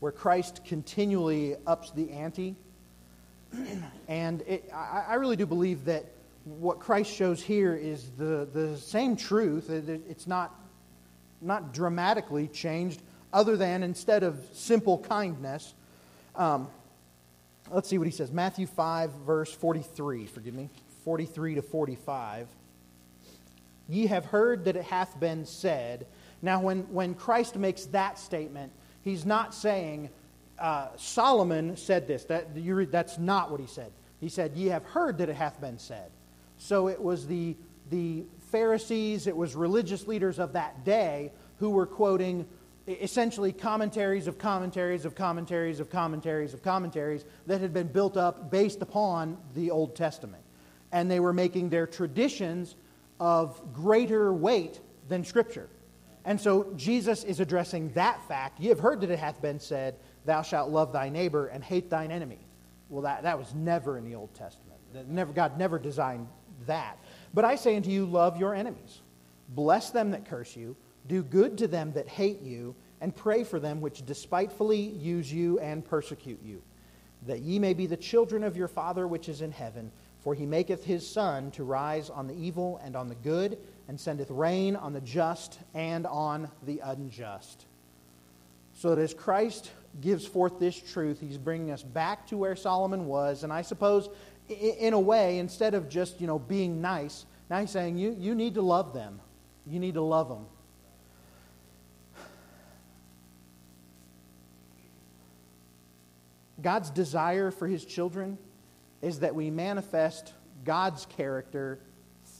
where 0.00 0.12
Christ 0.12 0.60
continually 0.64 1.56
ups 1.66 1.90
the 1.90 2.10
ante. 2.10 2.56
and 4.08 4.42
it, 4.42 4.70
I, 4.72 5.04
I, 5.08 5.14
really 5.14 5.36
do 5.36 5.46
believe 5.46 5.86
that 5.86 6.04
what 6.44 6.78
Christ 6.78 7.12
shows 7.14 7.42
here 7.42 7.74
is 7.74 8.10
the, 8.18 8.48
the 8.52 8.76
same 8.76 9.16
truth. 9.16 9.70
It's 9.70 10.26
not, 10.26 10.54
not 11.40 11.72
dramatically 11.72 12.48
changed, 12.48 13.00
other 13.32 13.56
than 13.56 13.82
instead 13.82 14.22
of 14.22 14.38
simple 14.52 14.98
kindness. 14.98 15.74
Um, 16.36 16.68
let's 17.70 17.88
see 17.88 17.98
what 17.98 18.06
he 18.06 18.12
says. 18.12 18.30
Matthew 18.30 18.66
5, 18.66 19.10
verse 19.26 19.52
43, 19.52 20.26
forgive 20.26 20.54
me, 20.54 20.68
43 21.04 21.56
to 21.56 21.62
45. 21.62 22.48
Ye 23.88 24.06
have 24.06 24.26
heard 24.26 24.66
that 24.66 24.76
it 24.76 24.84
hath 24.84 25.18
been 25.18 25.46
said. 25.46 26.06
Now, 26.42 26.60
when, 26.60 26.80
when 26.92 27.14
Christ 27.14 27.56
makes 27.56 27.86
that 27.86 28.18
statement, 28.18 28.72
he's 29.02 29.24
not 29.24 29.54
saying, 29.54 30.10
uh, 30.58 30.88
Solomon 30.96 31.76
said 31.76 32.06
this. 32.06 32.24
That, 32.24 32.56
you 32.56 32.74
read, 32.74 32.92
that's 32.92 33.18
not 33.18 33.50
what 33.50 33.60
he 33.60 33.66
said. 33.66 33.92
He 34.20 34.28
said, 34.28 34.56
Ye 34.56 34.66
have 34.68 34.84
heard 34.84 35.18
that 35.18 35.28
it 35.28 35.36
hath 35.36 35.60
been 35.60 35.78
said. 35.78 36.10
So 36.58 36.88
it 36.88 37.00
was 37.00 37.26
the, 37.26 37.56
the 37.90 38.24
Pharisees, 38.50 39.26
it 39.26 39.36
was 39.36 39.54
religious 39.54 40.06
leaders 40.06 40.38
of 40.38 40.52
that 40.54 40.84
day 40.84 41.32
who 41.58 41.70
were 41.70 41.86
quoting 41.86 42.46
essentially 42.88 43.52
commentaries 43.52 44.26
of 44.26 44.38
commentaries 44.38 45.04
of 45.04 45.14
commentaries 45.14 45.78
of 45.78 45.90
commentaries 45.90 46.54
of 46.54 46.62
commentaries 46.62 47.26
that 47.46 47.60
had 47.60 47.72
been 47.72 47.88
built 47.88 48.16
up 48.16 48.50
based 48.50 48.80
upon 48.80 49.36
the 49.54 49.70
Old 49.70 49.94
Testament. 49.94 50.42
And 50.90 51.10
they 51.10 51.20
were 51.20 51.34
making 51.34 51.68
their 51.68 51.86
traditions 51.86 52.76
of 53.20 53.60
greater 53.74 54.32
weight 54.32 54.80
than 55.08 55.24
Scripture. 55.24 55.68
And 56.24 56.40
so 56.40 56.72
Jesus 56.76 57.24
is 57.24 57.40
addressing 57.40 57.90
that 57.90 58.26
fact. 58.28 58.60
You 58.60 58.68
have 58.70 58.80
heard 58.80 59.00
that 59.00 59.10
it 59.10 59.18
hath 59.18 59.40
been 59.40 59.60
said, 59.60 59.96
Thou 60.24 60.42
shalt 60.42 60.70
love 60.70 60.92
thy 60.92 61.08
neighbor 61.08 61.46
and 61.46 61.64
hate 61.64 61.88
thine 61.88 62.10
enemy. 62.10 62.38
Well, 62.88 63.02
that, 63.02 63.22
that 63.22 63.38
was 63.38 63.54
never 63.54 63.98
in 63.98 64.04
the 64.04 64.14
Old 64.14 64.34
Testament. 64.34 64.78
Never, 65.06 65.32
God 65.32 65.58
never 65.58 65.78
designed 65.78 66.26
that. 66.66 66.98
But 67.34 67.44
I 67.44 67.56
say 67.56 67.76
unto 67.76 67.90
you, 67.90 68.06
love 68.06 68.38
your 68.38 68.54
enemies. 68.54 69.00
Bless 69.50 69.90
them 69.90 70.10
that 70.10 70.26
curse 70.26 70.56
you. 70.56 70.76
Do 71.06 71.22
good 71.22 71.58
to 71.58 71.68
them 71.68 71.92
that 71.92 72.08
hate 72.08 72.42
you. 72.42 72.74
And 73.00 73.14
pray 73.14 73.44
for 73.44 73.60
them 73.60 73.80
which 73.80 74.04
despitefully 74.04 74.80
use 74.80 75.32
you 75.32 75.58
and 75.60 75.84
persecute 75.84 76.40
you. 76.42 76.62
That 77.26 77.40
ye 77.40 77.58
may 77.58 77.72
be 77.72 77.86
the 77.86 77.96
children 77.96 78.42
of 78.42 78.56
your 78.56 78.68
Father 78.68 79.06
which 79.06 79.28
is 79.28 79.40
in 79.40 79.52
heaven. 79.52 79.92
For 80.20 80.34
he 80.34 80.46
maketh 80.46 80.84
his 80.84 81.08
sun 81.08 81.50
to 81.52 81.64
rise 81.64 82.10
on 82.10 82.26
the 82.26 82.34
evil 82.34 82.80
and 82.82 82.96
on 82.96 83.08
the 83.08 83.14
good 83.16 83.58
and 83.88 83.98
sendeth 83.98 84.30
rain 84.30 84.76
on 84.76 84.92
the 84.92 85.00
just 85.00 85.58
and 85.74 86.06
on 86.06 86.50
the 86.64 86.80
unjust. 86.84 87.64
So 88.74 88.94
that 88.94 89.00
as 89.00 89.14
Christ 89.14 89.70
gives 90.00 90.26
forth 90.26 90.60
this 90.60 90.78
truth, 90.78 91.20
he's 91.20 91.38
bringing 91.38 91.70
us 91.72 91.82
back 91.82 92.26
to 92.28 92.36
where 92.36 92.54
Solomon 92.54 93.06
was. 93.06 93.42
And 93.42 93.52
I 93.52 93.62
suppose, 93.62 94.08
in 94.48 94.92
a 94.92 95.00
way, 95.00 95.38
instead 95.38 95.74
of 95.74 95.88
just, 95.88 96.20
you 96.20 96.26
know, 96.26 96.38
being 96.38 96.80
nice, 96.82 97.24
now 97.50 97.60
he's 97.60 97.70
saying 97.70 97.96
you, 97.96 98.14
you 98.18 98.34
need 98.34 98.54
to 98.54 98.62
love 98.62 98.92
them. 98.92 99.20
You 99.66 99.80
need 99.80 99.94
to 99.94 100.02
love 100.02 100.28
them. 100.28 100.46
God's 106.60 106.90
desire 106.90 107.50
for 107.50 107.66
his 107.66 107.84
children 107.84 108.36
is 109.00 109.20
that 109.20 109.34
we 109.34 109.48
manifest 109.48 110.32
God's 110.64 111.06
character 111.06 111.78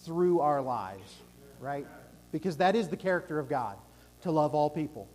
through 0.05 0.40
our 0.40 0.61
lives 0.61 1.14
right? 1.61 1.87
Because 2.33 2.57
that 2.59 2.77
is 2.77 2.89
the 2.89 2.97
character 2.97 3.39
of 3.39 3.49
God, 3.49 3.77
to 4.23 4.31
love 4.31 4.55
all 4.55 4.71
people. 4.71 5.09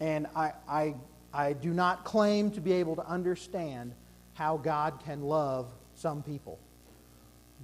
And 0.00 0.26
I, 0.34 0.52
I, 0.68 0.94
I 1.32 1.52
do 1.52 1.70
not 1.70 2.04
claim 2.04 2.50
to 2.52 2.60
be 2.60 2.72
able 2.72 2.96
to 2.96 3.06
understand 3.06 3.94
how 4.34 4.56
God 4.56 5.00
can 5.04 5.22
love 5.22 5.66
some 5.94 6.22
people. 6.22 6.58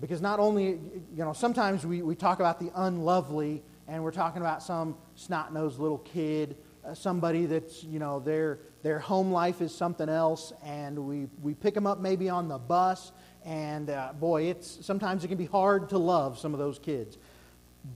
Because 0.00 0.20
not 0.20 0.38
only, 0.38 0.64
you 0.64 1.24
know, 1.24 1.32
sometimes 1.32 1.84
we, 1.84 2.02
we 2.02 2.14
talk 2.14 2.38
about 2.38 2.60
the 2.60 2.70
unlovely 2.76 3.62
and 3.88 4.04
we're 4.04 4.12
talking 4.12 4.40
about 4.40 4.62
some 4.62 4.96
snot 5.16 5.52
nosed 5.52 5.78
little 5.78 5.98
kid, 5.98 6.56
uh, 6.84 6.94
somebody 6.94 7.46
that's, 7.46 7.82
you 7.82 7.98
know, 7.98 8.20
their, 8.20 8.60
their 8.82 8.98
home 8.98 9.32
life 9.32 9.60
is 9.60 9.74
something 9.74 10.08
else, 10.08 10.52
and 10.62 10.98
we, 10.98 11.26
we 11.42 11.54
pick 11.54 11.74
them 11.74 11.86
up 11.86 11.98
maybe 11.98 12.28
on 12.28 12.48
the 12.48 12.58
bus, 12.58 13.12
and 13.44 13.90
uh, 13.90 14.12
boy, 14.12 14.44
it's, 14.44 14.84
sometimes 14.84 15.24
it 15.24 15.28
can 15.28 15.38
be 15.38 15.46
hard 15.46 15.88
to 15.88 15.98
love 15.98 16.38
some 16.38 16.52
of 16.52 16.60
those 16.60 16.78
kids. 16.78 17.18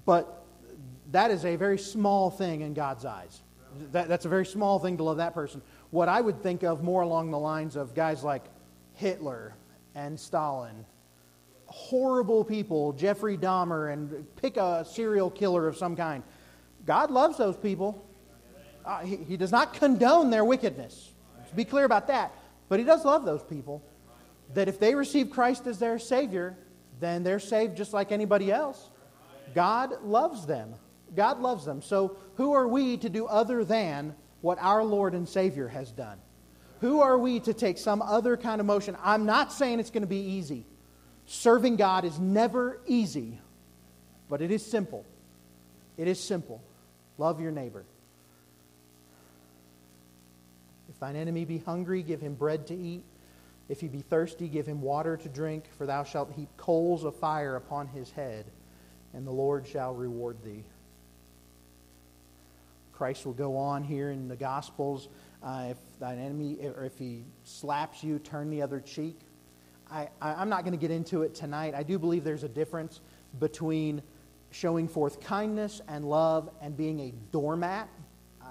But 0.04 0.44
that 1.10 1.30
is 1.30 1.44
a 1.44 1.56
very 1.56 1.78
small 1.78 2.30
thing 2.30 2.62
in 2.62 2.74
God's 2.74 3.04
eyes. 3.04 3.42
That, 3.92 4.08
that's 4.08 4.24
a 4.24 4.28
very 4.28 4.46
small 4.46 4.78
thing 4.78 4.96
to 4.98 5.02
love 5.02 5.16
that 5.18 5.34
person. 5.34 5.62
What 5.90 6.08
I 6.08 6.20
would 6.20 6.42
think 6.42 6.62
of 6.62 6.82
more 6.82 7.02
along 7.02 7.30
the 7.30 7.38
lines 7.38 7.76
of 7.76 7.94
guys 7.94 8.22
like 8.22 8.44
Hitler 8.94 9.54
and 9.94 10.18
Stalin, 10.18 10.84
horrible 11.66 12.44
people, 12.44 12.92
Jeffrey 12.92 13.36
Dahmer, 13.36 13.92
and 13.92 14.26
pick 14.36 14.56
a 14.56 14.84
serial 14.84 15.30
killer 15.30 15.66
of 15.66 15.76
some 15.76 15.96
kind. 15.96 16.22
God 16.84 17.10
loves 17.10 17.38
those 17.38 17.56
people. 17.56 18.06
Uh, 18.84 19.00
he, 19.00 19.16
he 19.16 19.36
does 19.36 19.52
not 19.52 19.74
condone 19.74 20.30
their 20.30 20.44
wickedness. 20.44 21.12
Let's 21.38 21.52
be 21.52 21.64
clear 21.64 21.84
about 21.84 22.08
that. 22.08 22.32
But 22.68 22.78
He 22.78 22.84
does 22.84 23.04
love 23.04 23.24
those 23.24 23.42
people. 23.42 23.82
That 24.54 24.68
if 24.68 24.80
they 24.80 24.94
receive 24.94 25.30
Christ 25.30 25.66
as 25.66 25.78
their 25.78 25.98
Savior, 25.98 26.56
then 27.00 27.22
they're 27.22 27.38
saved 27.38 27.76
just 27.76 27.92
like 27.92 28.12
anybody 28.12 28.50
else. 28.50 28.90
God 29.54 30.02
loves 30.02 30.46
them. 30.46 30.74
God 31.14 31.40
loves 31.40 31.64
them. 31.64 31.82
So 31.82 32.16
who 32.36 32.52
are 32.52 32.66
we 32.66 32.96
to 32.98 33.08
do 33.08 33.26
other 33.26 33.64
than 33.64 34.14
what 34.40 34.58
our 34.60 34.82
Lord 34.82 35.14
and 35.14 35.28
Savior 35.28 35.68
has 35.68 35.90
done? 35.92 36.18
Who 36.80 37.00
are 37.00 37.18
we 37.18 37.40
to 37.40 37.54
take 37.54 37.78
some 37.78 38.02
other 38.02 38.36
kind 38.36 38.60
of 38.60 38.66
motion? 38.66 38.96
I'm 39.02 39.24
not 39.24 39.52
saying 39.52 39.78
it's 39.78 39.90
going 39.90 40.02
to 40.02 40.08
be 40.08 40.16
easy. 40.16 40.66
Serving 41.26 41.76
God 41.76 42.04
is 42.04 42.18
never 42.18 42.80
easy, 42.86 43.38
but 44.28 44.42
it 44.42 44.50
is 44.50 44.64
simple. 44.64 45.04
It 45.96 46.08
is 46.08 46.18
simple. 46.18 46.60
Love 47.18 47.40
your 47.40 47.52
neighbor. 47.52 47.84
If 50.88 50.98
thine 50.98 51.14
enemy 51.14 51.44
be 51.44 51.58
hungry, 51.58 52.02
give 52.02 52.20
him 52.20 52.34
bread 52.34 52.66
to 52.66 52.74
eat. 52.74 53.04
If 53.68 53.80
he 53.80 53.88
be 53.88 54.00
thirsty, 54.00 54.48
give 54.48 54.66
him 54.66 54.82
water 54.82 55.16
to 55.16 55.28
drink, 55.28 55.64
for 55.78 55.86
thou 55.86 56.02
shalt 56.04 56.32
heap 56.32 56.48
coals 56.56 57.04
of 57.04 57.14
fire 57.14 57.56
upon 57.56 57.86
his 57.86 58.10
head, 58.10 58.44
and 59.14 59.26
the 59.26 59.32
Lord 59.32 59.66
shall 59.66 59.94
reward 59.94 60.36
thee. 60.44 60.64
Christ 62.92 63.26
will 63.26 63.32
go 63.32 63.56
on 63.56 63.82
here 63.82 64.10
in 64.10 64.28
the 64.28 64.36
Gospels. 64.36 65.08
Uh, 65.42 65.68
if 65.70 65.76
thine 65.98 66.18
enemy, 66.18 66.58
or 66.64 66.84
if 66.84 66.98
he 66.98 67.24
slaps 67.42 68.04
you, 68.04 68.18
turn 68.18 68.48
the 68.48 68.62
other 68.62 68.80
cheek. 68.80 69.18
I, 69.90 70.08
I, 70.20 70.34
I'm 70.34 70.48
not 70.48 70.62
going 70.62 70.72
to 70.72 70.78
get 70.78 70.90
into 70.90 71.22
it 71.22 71.34
tonight. 71.34 71.74
I 71.74 71.82
do 71.82 71.98
believe 71.98 72.22
there's 72.22 72.44
a 72.44 72.48
difference 72.48 73.00
between 73.40 74.02
showing 74.50 74.86
forth 74.86 75.20
kindness 75.20 75.80
and 75.88 76.08
love 76.08 76.48
and 76.60 76.76
being 76.76 77.00
a 77.00 77.12
doormat. 77.32 77.88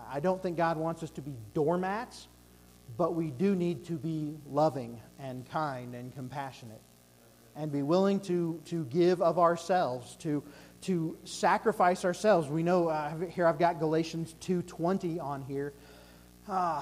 I 0.09 0.19
don't 0.19 0.43
think 0.43 0.57
God 0.57 0.75
wants 0.75 1.03
us 1.03 1.11
to 1.11 1.21
be 1.21 1.33
doormats, 1.53 2.27
but 2.97 3.15
we 3.15 3.31
do 3.31 3.55
need 3.55 3.85
to 3.85 3.93
be 3.93 4.35
loving 4.49 4.99
and 5.17 5.49
kind 5.49 5.95
and 5.95 6.13
compassionate 6.13 6.81
and 7.55 7.71
be 7.71 7.81
willing 7.81 8.19
to, 8.21 8.61
to 8.65 8.85
give 8.85 9.21
of 9.21 9.39
ourselves, 9.39 10.15
to, 10.17 10.43
to 10.81 11.17
sacrifice 11.23 12.05
ourselves. 12.05 12.49
We 12.49 12.63
know 12.63 12.87
uh, 12.87 13.15
here 13.29 13.47
I've 13.47 13.59
got 13.59 13.79
Galatians 13.79 14.35
2.20 14.41 15.21
on 15.21 15.41
here, 15.41 15.73
uh, 16.47 16.81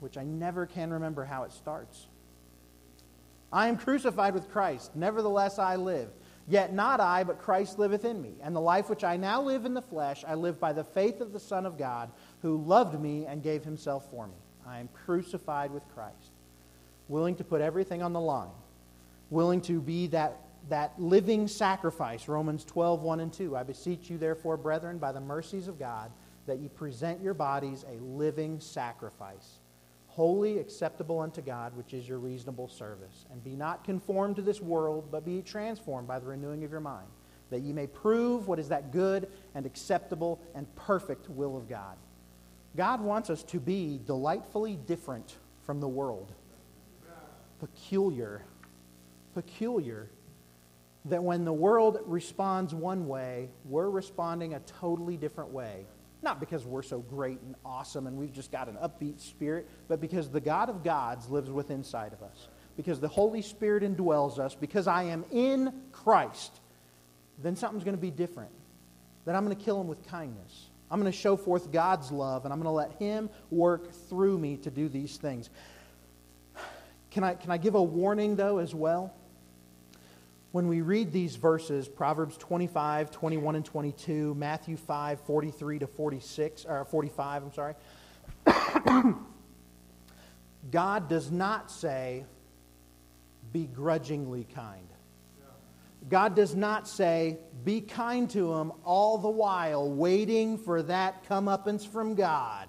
which 0.00 0.16
I 0.16 0.24
never 0.24 0.66
can 0.66 0.92
remember 0.92 1.24
how 1.24 1.44
it 1.44 1.52
starts. 1.52 2.06
I 3.52 3.68
am 3.68 3.76
crucified 3.76 4.34
with 4.34 4.50
Christ, 4.50 4.94
nevertheless 4.94 5.58
I 5.58 5.76
live. 5.76 6.10
Yet 6.50 6.72
not 6.72 7.00
I, 7.00 7.22
but 7.22 7.38
Christ 7.38 7.78
liveth 7.78 8.04
in 8.04 8.20
me. 8.20 8.34
And 8.42 8.56
the 8.56 8.60
life 8.60 8.90
which 8.90 9.04
I 9.04 9.16
now 9.16 9.40
live 9.40 9.66
in 9.66 9.74
the 9.74 9.82
flesh, 9.82 10.24
I 10.26 10.34
live 10.34 10.58
by 10.58 10.72
the 10.72 10.82
faith 10.82 11.20
of 11.20 11.32
the 11.32 11.38
Son 11.38 11.64
of 11.64 11.78
God, 11.78 12.10
who 12.42 12.56
loved 12.56 13.00
me 13.00 13.26
and 13.26 13.42
gave 13.42 13.62
himself 13.62 14.10
for 14.10 14.26
me. 14.26 14.34
I 14.66 14.80
am 14.80 14.88
crucified 14.88 15.70
with 15.70 15.86
Christ, 15.94 16.32
willing 17.08 17.36
to 17.36 17.44
put 17.44 17.60
everything 17.60 18.02
on 18.02 18.12
the 18.12 18.20
line, 18.20 18.50
willing 19.30 19.60
to 19.62 19.80
be 19.80 20.08
that, 20.08 20.40
that 20.68 21.00
living 21.00 21.48
sacrifice. 21.48 22.28
Romans 22.28 22.64
12, 22.64 23.02
1 23.02 23.20
and 23.20 23.32
2. 23.32 23.56
I 23.56 23.62
beseech 23.62 24.10
you, 24.10 24.18
therefore, 24.18 24.56
brethren, 24.56 24.98
by 24.98 25.12
the 25.12 25.20
mercies 25.20 25.68
of 25.68 25.78
God, 25.78 26.10
that 26.46 26.58
ye 26.58 26.68
present 26.68 27.22
your 27.22 27.34
bodies 27.34 27.84
a 27.88 28.02
living 28.02 28.60
sacrifice 28.60 29.60
holy, 30.10 30.58
acceptable 30.58 31.20
unto 31.20 31.40
God, 31.40 31.74
which 31.76 31.94
is 31.94 32.08
your 32.08 32.18
reasonable 32.18 32.68
service. 32.68 33.26
And 33.30 33.42
be 33.42 33.54
not 33.54 33.84
conformed 33.84 34.36
to 34.36 34.42
this 34.42 34.60
world, 34.60 35.08
but 35.10 35.24
be 35.24 35.40
transformed 35.40 36.08
by 36.08 36.18
the 36.18 36.26
renewing 36.26 36.64
of 36.64 36.70
your 36.70 36.80
mind, 36.80 37.06
that 37.50 37.60
ye 37.60 37.72
may 37.72 37.86
prove 37.86 38.48
what 38.48 38.58
is 38.58 38.68
that 38.68 38.90
good 38.90 39.28
and 39.54 39.64
acceptable 39.64 40.40
and 40.54 40.66
perfect 40.74 41.30
will 41.30 41.56
of 41.56 41.68
God. 41.68 41.96
God 42.76 43.00
wants 43.00 43.30
us 43.30 43.42
to 43.44 43.60
be 43.60 44.00
delightfully 44.04 44.76
different 44.76 45.36
from 45.62 45.80
the 45.80 45.88
world, 45.88 46.32
peculiar, 47.60 48.44
peculiar. 49.34 50.08
That 51.06 51.22
when 51.22 51.44
the 51.44 51.52
world 51.52 51.98
responds 52.04 52.74
one 52.74 53.08
way, 53.08 53.48
we're 53.64 53.88
responding 53.88 54.54
a 54.54 54.60
totally 54.60 55.16
different 55.16 55.50
way. 55.50 55.86
Not 56.22 56.40
because 56.40 56.66
we're 56.66 56.82
so 56.82 56.98
great 57.00 57.40
and 57.40 57.54
awesome 57.64 58.06
and 58.06 58.18
we've 58.18 58.32
just 58.32 58.52
got 58.52 58.68
an 58.68 58.76
upbeat 58.76 59.20
spirit, 59.20 59.66
but 59.88 60.00
because 60.00 60.28
the 60.28 60.40
God 60.40 60.68
of 60.68 60.84
gods 60.84 61.30
lives 61.30 61.50
within 61.50 61.78
inside 61.78 62.12
of 62.12 62.22
us. 62.22 62.48
Because 62.76 63.00
the 63.00 63.08
Holy 63.08 63.42
Spirit 63.42 63.82
indwells 63.82 64.38
us, 64.38 64.54
because 64.54 64.86
I 64.86 65.04
am 65.04 65.24
in 65.30 65.72
Christ, 65.92 66.60
then 67.42 67.56
something's 67.56 67.84
going 67.84 67.96
to 67.96 68.00
be 68.00 68.10
different. 68.10 68.50
Then 69.24 69.34
I'm 69.34 69.44
going 69.44 69.56
to 69.56 69.64
kill 69.64 69.80
him 69.80 69.88
with 69.88 70.06
kindness. 70.06 70.68
I'm 70.90 71.00
going 71.00 71.10
to 71.10 71.16
show 71.16 71.36
forth 71.36 71.70
God's 71.70 72.10
love, 72.10 72.44
and 72.44 72.52
I'm 72.52 72.60
going 72.60 72.72
to 72.72 72.76
let 72.76 72.92
him 72.98 73.30
work 73.50 73.92
through 74.08 74.38
me 74.38 74.56
to 74.58 74.70
do 74.70 74.88
these 74.88 75.16
things. 75.16 75.50
Can 77.10 77.24
I, 77.24 77.34
can 77.34 77.50
I 77.50 77.58
give 77.58 77.74
a 77.74 77.82
warning, 77.82 78.36
though, 78.36 78.58
as 78.58 78.74
well? 78.74 79.14
When 80.52 80.66
we 80.66 80.80
read 80.80 81.12
these 81.12 81.36
verses, 81.36 81.88
Proverbs 81.88 82.36
25, 82.36 83.10
21, 83.10 83.56
and 83.56 83.64
22, 83.64 84.34
Matthew 84.34 84.76
5, 84.76 85.20
43 85.20 85.78
to 85.78 85.86
46, 85.86 86.64
or 86.64 86.84
45, 86.84 87.42
I'm 87.44 87.52
sorry, 87.52 87.74
God 90.70 91.08
does 91.08 91.30
not 91.30 91.70
say 91.70 92.24
begrudgingly 93.52 94.44
kind. 94.54 94.86
God 96.08 96.34
does 96.34 96.54
not 96.54 96.88
say, 96.88 97.38
be 97.62 97.80
kind 97.82 98.28
to 98.30 98.54
them 98.54 98.72
all 98.84 99.18
the 99.18 99.28
while, 99.28 99.88
waiting 99.90 100.56
for 100.56 100.82
that 100.82 101.28
comeuppance 101.28 101.86
from 101.86 102.14
God. 102.14 102.68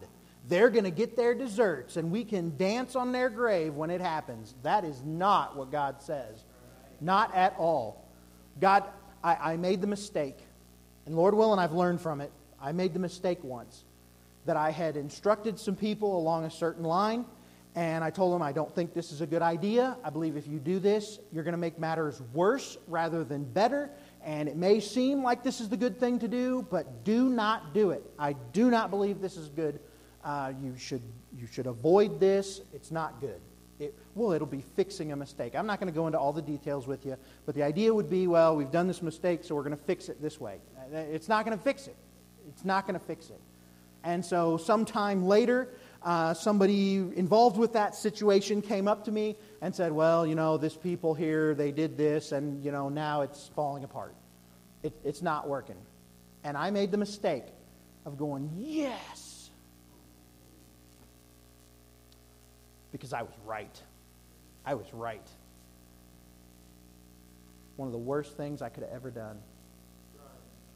They're 0.50 0.70
going 0.70 0.84
to 0.84 0.92
get 0.92 1.16
their 1.16 1.34
desserts, 1.34 1.96
and 1.96 2.12
we 2.12 2.26
can 2.26 2.58
dance 2.58 2.96
on 2.96 3.12
their 3.12 3.30
grave 3.30 3.76
when 3.76 3.90
it 3.90 4.02
happens. 4.02 4.54
That 4.64 4.84
is 4.84 5.02
not 5.04 5.56
what 5.56 5.72
God 5.72 6.02
says. 6.02 6.44
Not 7.02 7.36
at 7.36 7.56
all. 7.58 8.06
God, 8.60 8.84
I, 9.24 9.54
I 9.54 9.58
made 9.58 9.82
the 9.82 9.88
mistake, 9.88 10.38
and 11.06 11.16
Lord 11.16 11.34
willing, 11.34 11.60
I've 11.60 11.74
learned 11.74 12.00
from 12.00 12.22
it. 12.22 12.32
I 12.62 12.72
made 12.72 12.94
the 12.94 13.00
mistake 13.00 13.44
once 13.44 13.84
that 14.46 14.56
I 14.56 14.72
had 14.72 14.96
instructed 14.96 15.60
some 15.60 15.76
people 15.76 16.18
along 16.18 16.46
a 16.46 16.52
certain 16.52 16.84
line, 16.84 17.26
and 17.76 18.04
I 18.04 18.10
told 18.10 18.34
them, 18.34 18.42
I 18.42 18.52
don't 18.52 18.74
think 18.74 18.94
this 18.94 19.12
is 19.12 19.22
a 19.22 19.28
good 19.28 19.42
idea. 19.42 19.96
I 20.04 20.10
believe 20.10 20.36
if 20.36 20.48
you 20.48 20.60
do 20.60 20.78
this, 20.78 21.20
you're 21.32 21.44
going 21.44 21.54
to 21.54 21.58
make 21.58 21.80
matters 21.80 22.22
worse 22.34 22.78
rather 22.88 23.24
than 23.24 23.46
better. 23.46 23.90
And 24.24 24.50
it 24.50 24.58
may 24.58 24.80
seem 24.80 25.24
like 25.24 25.42
this 25.42 25.62
is 25.62 25.70
the 25.70 25.78
good 25.78 25.98
thing 26.00 26.20
to 26.20 26.28
do, 26.28 26.68
but 26.70 27.06
do 27.06 27.30
not 27.30 27.74
do 27.74 27.92
it. 27.92 28.04
I 28.20 28.34
do 28.52 28.70
not 28.70 28.90
believe 28.90 29.22
this 29.22 29.38
is 29.38 29.50
good. 29.50 29.80
Uh, 30.24 30.52
you, 30.62 30.76
should, 30.78 31.02
you 31.38 31.48
should 31.48 31.66
avoid 31.66 32.20
this. 32.20 32.62
It's 32.74 32.92
not 32.92 33.22
good. 33.22 33.40
Well, 34.14 34.34
it'll 34.34 34.48
be 34.48 34.64
fixing 34.76 35.12
a 35.12 35.16
mistake. 35.16 35.56
I'm 35.56 35.66
not 35.66 35.80
going 35.80 35.92
to 35.92 35.96
go 35.96 36.06
into 36.08 36.20
all 36.20 36.34
the 36.34 36.42
details 36.42 36.86
with 36.86 37.06
you, 37.06 37.16
but 37.46 37.56
the 37.56 37.64
idea 37.64 37.94
would 37.94 38.10
be, 38.10 38.28
well, 38.28 38.56
we've 38.56 38.72
done 38.72 38.88
this 38.88 39.02
mistake, 39.02 39.44
so 39.44 39.56
we're 39.56 39.64
going 39.64 39.78
to 39.78 39.84
fix 39.84 40.10
it 40.10 40.22
this 40.22 40.40
way. 40.40 40.58
Uh, 40.78 40.98
it's 40.98 41.30
not 41.30 41.46
going 41.46 41.58
to 41.58 41.64
fix 41.64 41.88
it. 41.88 41.96
It's 42.50 42.66
not 42.66 42.86
going 42.86 43.00
to 43.00 43.06
fix 43.06 43.30
it. 43.30 43.40
And 44.04 44.26
so, 44.26 44.58
sometime 44.58 45.26
later, 45.26 45.70
uh, 46.04 46.34
somebody 46.34 46.96
involved 46.96 47.58
with 47.58 47.74
that 47.74 47.96
situation 47.96 48.62
came 48.62 48.88
up 48.88 49.06
to 49.06 49.12
me 49.12 49.36
and 49.62 49.76
said, 49.76 49.92
Well, 49.92 50.26
you 50.26 50.36
know, 50.36 50.58
this 50.58 50.76
people 50.76 51.14
here, 51.14 51.54
they 51.54 51.72
did 51.72 51.98
this, 51.98 52.32
and, 52.32 52.64
you 52.66 52.72
know, 52.72 52.90
now 52.90 53.22
it's 53.22 53.50
falling 53.56 53.84
apart. 53.84 54.16
It, 54.82 54.94
it's 55.04 55.22
not 55.22 55.48
working. 55.48 55.78
And 56.44 56.58
I 56.58 56.72
made 56.72 56.90
the 56.92 56.98
mistake 56.98 57.46
of 58.06 58.18
going, 58.18 58.50
Yes, 58.58 59.52
because 62.92 63.14
I 63.14 63.22
was 63.22 63.34
right. 63.46 63.82
I 64.66 64.76
was 64.76 64.86
right. 64.94 65.28
One 67.76 67.88
of 67.88 67.92
the 67.92 67.98
worst 67.98 68.38
things 68.38 68.62
I 68.62 68.70
could 68.70 68.84
have 68.84 68.92
ever 68.92 69.10
done. 69.10 69.40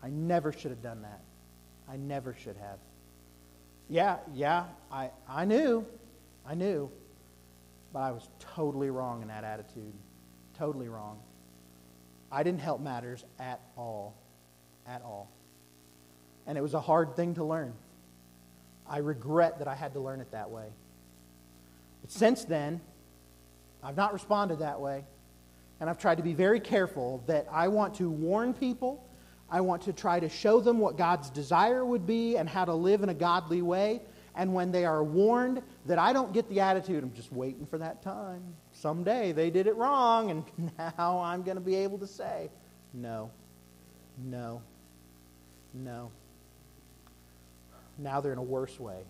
I 0.02 0.10
never 0.10 0.52
should 0.52 0.72
have 0.72 0.82
done 0.82 1.02
that. 1.04 1.22
I 1.90 1.98
never 1.98 2.34
should 2.34 2.58
have. 2.58 2.80
Yeah, 3.90 4.18
yeah, 4.34 4.66
I, 4.92 5.12
I 5.30 5.46
knew. 5.46 5.86
I 6.46 6.56
knew. 6.56 6.90
But 7.94 8.00
I 8.00 8.12
was 8.12 8.28
totally 8.40 8.90
wrong 8.90 9.22
in 9.22 9.28
that 9.28 9.44
attitude. 9.44 9.94
Totally 10.58 10.90
wrong. 10.90 11.20
I 12.32 12.44
didn't 12.44 12.62
help 12.62 12.82
matters 12.82 13.24
at 13.40 13.62
all. 13.78 14.16
At 14.88 15.02
all. 15.02 15.30
And 16.48 16.58
it 16.58 16.62
was 16.62 16.74
a 16.74 16.82
hard 16.82 17.16
thing 17.16 17.36
to 17.36 17.44
learn. 17.44 17.74
I 18.88 18.98
regret 18.98 19.60
that 19.60 19.68
I 19.68 19.76
had 19.76 19.94
to 19.94 20.00
learn 20.00 20.22
it 20.22 20.32
that 20.32 20.50
way. 20.50 20.68
But 22.02 22.12
since 22.12 22.44
then, 22.44 22.82
I've 23.84 23.98
not 23.98 24.14
responded 24.14 24.60
that 24.60 24.80
way. 24.80 25.04
And 25.80 25.90
I've 25.90 25.98
tried 25.98 26.16
to 26.16 26.24
be 26.24 26.34
very 26.34 26.60
careful 26.60 27.24
that 27.28 27.48
I 27.52 27.68
want 27.68 27.96
to 27.96 28.10
warn 28.10 28.54
people. 28.54 29.06
I 29.50 29.62
want 29.62 29.84
to 29.84 29.94
try 29.94 30.20
to 30.20 30.30
show 30.30 30.60
them 30.60 30.80
what 30.80 30.98
God's 30.98 31.30
desire 31.30 31.86
would 31.86 32.08
be 32.08 32.38
and 32.38 32.50
how 32.50 32.66
to 32.66 32.74
live 32.74 33.04
in 33.04 33.10
a 33.10 33.14
godly 33.14 33.62
way. 33.62 34.02
And 34.36 34.54
when 34.54 34.72
they 34.72 34.86
are 34.86 35.04
warned, 35.04 35.62
that 35.86 35.98
I 35.98 36.12
don't 36.12 36.34
get 36.34 36.50
the 36.50 36.60
attitude, 36.60 37.04
I'm 37.04 37.14
just 37.14 37.32
waiting 37.32 37.66
for 37.66 37.78
that 37.78 38.02
time. 38.02 38.42
Someday 38.74 39.32
they 39.32 39.50
did 39.50 39.68
it 39.68 39.76
wrong, 39.76 40.32
and 40.32 40.72
now 40.78 41.22
I'm 41.22 41.44
going 41.44 41.56
to 41.56 41.64
be 41.64 41.76
able 41.76 42.00
to 42.00 42.08
say, 42.08 42.50
no, 42.94 43.32
no, 44.18 44.62
no. 45.74 46.12
Now 47.98 48.20
they're 48.20 48.34
in 48.34 48.38
a 48.38 48.44
worse 48.44 48.78
way. 48.80 49.04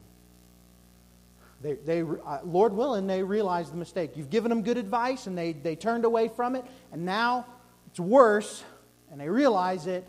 They, 1.65 1.73
they, 1.73 2.01
uh, 2.01 2.41
Lord 2.43 2.73
willing, 2.73 3.07
they 3.07 3.23
realized 3.23 3.73
the 3.73 3.77
mistake. 3.77 4.11
You've 4.15 4.29
given 4.29 4.49
them 4.49 4.61
good 4.61 4.77
advice 4.77 5.25
and 5.25 5.35
they, 5.35 5.53
they 5.53 5.75
turned 5.75 6.05
away 6.05 6.27
from 6.27 6.55
it, 6.55 6.63
and 6.91 7.03
now 7.03 7.47
It's 7.95 7.99
worse, 8.01 8.61
and 9.09 9.21
they 9.21 9.29
realize 9.29 9.87
it. 9.87 10.05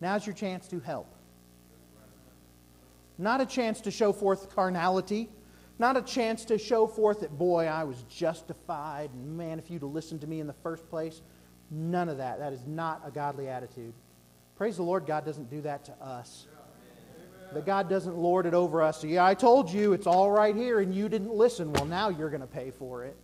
Now's 0.00 0.26
your 0.26 0.34
chance 0.34 0.66
to 0.66 0.80
help. 0.80 1.14
Not 3.18 3.40
a 3.40 3.46
chance 3.46 3.80
to 3.82 3.92
show 3.92 4.12
forth 4.12 4.52
carnality, 4.52 5.28
not 5.78 5.96
a 5.96 6.02
chance 6.02 6.44
to 6.46 6.58
show 6.58 6.88
forth 6.88 7.20
that, 7.20 7.38
boy, 7.38 7.66
I 7.66 7.84
was 7.84 8.02
justified, 8.08 9.10
and 9.12 9.36
man, 9.36 9.60
if 9.60 9.70
you'd 9.70 9.82
have 9.82 9.92
listened 9.92 10.22
to 10.22 10.26
me 10.26 10.40
in 10.40 10.48
the 10.48 10.54
first 10.54 10.90
place. 10.90 11.22
None 11.70 12.08
of 12.08 12.16
that. 12.16 12.40
That 12.40 12.52
is 12.52 12.66
not 12.66 13.02
a 13.06 13.12
godly 13.12 13.48
attitude. 13.48 13.94
Praise 14.56 14.76
the 14.76 14.82
Lord, 14.82 15.06
God 15.06 15.24
doesn't 15.24 15.48
do 15.48 15.60
that 15.60 15.84
to 15.84 15.92
us. 16.02 16.48
That 17.52 17.66
God 17.66 17.88
doesn't 17.88 18.16
lord 18.16 18.46
it 18.46 18.54
over 18.54 18.80
us. 18.82 19.02
Yeah, 19.02 19.24
I 19.24 19.34
told 19.34 19.70
you 19.70 19.92
it's 19.92 20.06
all 20.06 20.30
right 20.30 20.54
here, 20.54 20.80
and 20.80 20.94
you 20.94 21.08
didn't 21.08 21.32
listen. 21.32 21.72
Well, 21.72 21.84
now 21.84 22.08
you're 22.08 22.30
going 22.30 22.42
to 22.42 22.46
pay 22.46 22.70
for 22.70 23.04
it. 23.04 23.16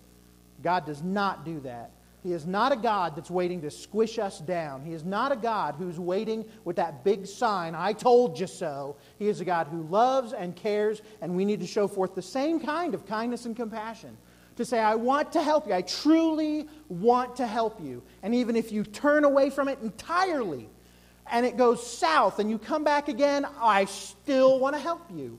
God 0.62 0.84
does 0.84 1.02
not 1.02 1.44
do 1.44 1.60
that. 1.60 1.92
He 2.26 2.32
is 2.32 2.44
not 2.44 2.72
a 2.72 2.76
God 2.76 3.14
that's 3.14 3.30
waiting 3.30 3.60
to 3.60 3.70
squish 3.70 4.18
us 4.18 4.40
down. 4.40 4.84
He 4.84 4.92
is 4.92 5.04
not 5.04 5.30
a 5.30 5.36
God 5.36 5.76
who's 5.78 6.00
waiting 6.00 6.44
with 6.64 6.74
that 6.74 7.04
big 7.04 7.24
sign, 7.24 7.76
I 7.76 7.92
told 7.92 8.40
you 8.40 8.48
so. 8.48 8.96
He 9.20 9.28
is 9.28 9.40
a 9.40 9.44
God 9.44 9.68
who 9.68 9.82
loves 9.82 10.32
and 10.32 10.56
cares, 10.56 11.02
and 11.20 11.36
we 11.36 11.44
need 11.44 11.60
to 11.60 11.68
show 11.68 11.86
forth 11.86 12.16
the 12.16 12.22
same 12.22 12.58
kind 12.58 12.94
of 12.94 13.06
kindness 13.06 13.46
and 13.46 13.54
compassion. 13.54 14.16
To 14.56 14.64
say, 14.64 14.80
I 14.80 14.96
want 14.96 15.32
to 15.34 15.42
help 15.42 15.68
you. 15.68 15.74
I 15.74 15.82
truly 15.82 16.66
want 16.88 17.36
to 17.36 17.46
help 17.46 17.80
you. 17.80 18.02
And 18.24 18.34
even 18.34 18.56
if 18.56 18.72
you 18.72 18.82
turn 18.82 19.22
away 19.22 19.50
from 19.50 19.68
it 19.68 19.78
entirely 19.82 20.68
and 21.30 21.44
it 21.44 21.56
goes 21.56 21.84
south 21.86 22.38
and 22.38 22.50
you 22.50 22.58
come 22.58 22.84
back 22.84 23.08
again, 23.08 23.46
I 23.60 23.86
still 23.86 24.58
want 24.58 24.76
to 24.76 24.80
help 24.80 25.02
you. 25.12 25.38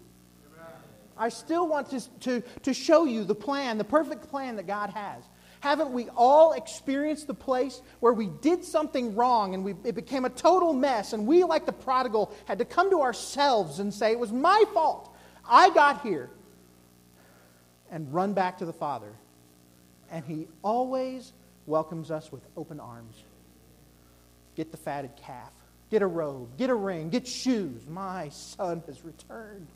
I 1.17 1.29
still 1.29 1.67
want 1.67 1.89
to, 1.89 2.19
to, 2.19 2.43
to 2.63 2.73
show 2.73 3.05
you 3.05 3.23
the 3.23 3.35
plan, 3.35 3.77
the 3.77 3.83
perfect 3.83 4.29
plan 4.29 4.55
that 4.57 4.67
God 4.67 4.91
has. 4.91 5.23
Haven't 5.59 5.91
we 5.91 6.07
all 6.09 6.53
experienced 6.53 7.27
the 7.27 7.33
place 7.33 7.81
where 7.99 8.13
we 8.13 8.27
did 8.27 8.63
something 8.63 9.15
wrong 9.15 9.55
and 9.55 9.63
we, 9.63 9.73
it 9.83 9.95
became 9.95 10.25
a 10.25 10.29
total 10.29 10.73
mess, 10.73 11.13
and 11.13 11.25
we, 11.25 11.43
like 11.43 11.65
the 11.65 11.73
prodigal, 11.73 12.31
had 12.45 12.59
to 12.59 12.65
come 12.65 12.91
to 12.91 13.01
ourselves 13.01 13.79
and 13.79 13.91
say, 13.91 14.11
It 14.11 14.19
was 14.19 14.31
my 14.31 14.63
fault. 14.73 15.15
I 15.49 15.69
got 15.71 16.01
here. 16.01 16.29
And 17.89 18.13
run 18.13 18.33
back 18.33 18.59
to 18.59 18.65
the 18.65 18.73
Father. 18.73 19.11
And 20.11 20.23
He 20.25 20.47
always 20.61 21.33
welcomes 21.65 22.11
us 22.11 22.31
with 22.31 22.43
open 22.55 22.79
arms. 22.79 23.23
Get 24.55 24.71
the 24.71 24.77
fatted 24.77 25.15
calf, 25.15 25.51
get 25.89 26.01
a 26.01 26.07
robe, 26.07 26.57
get 26.57 26.69
a 26.69 26.75
ring, 26.75 27.09
get 27.09 27.27
shoes. 27.27 27.85
My 27.87 28.29
son 28.29 28.83
has 28.87 29.03
returned. 29.03 29.67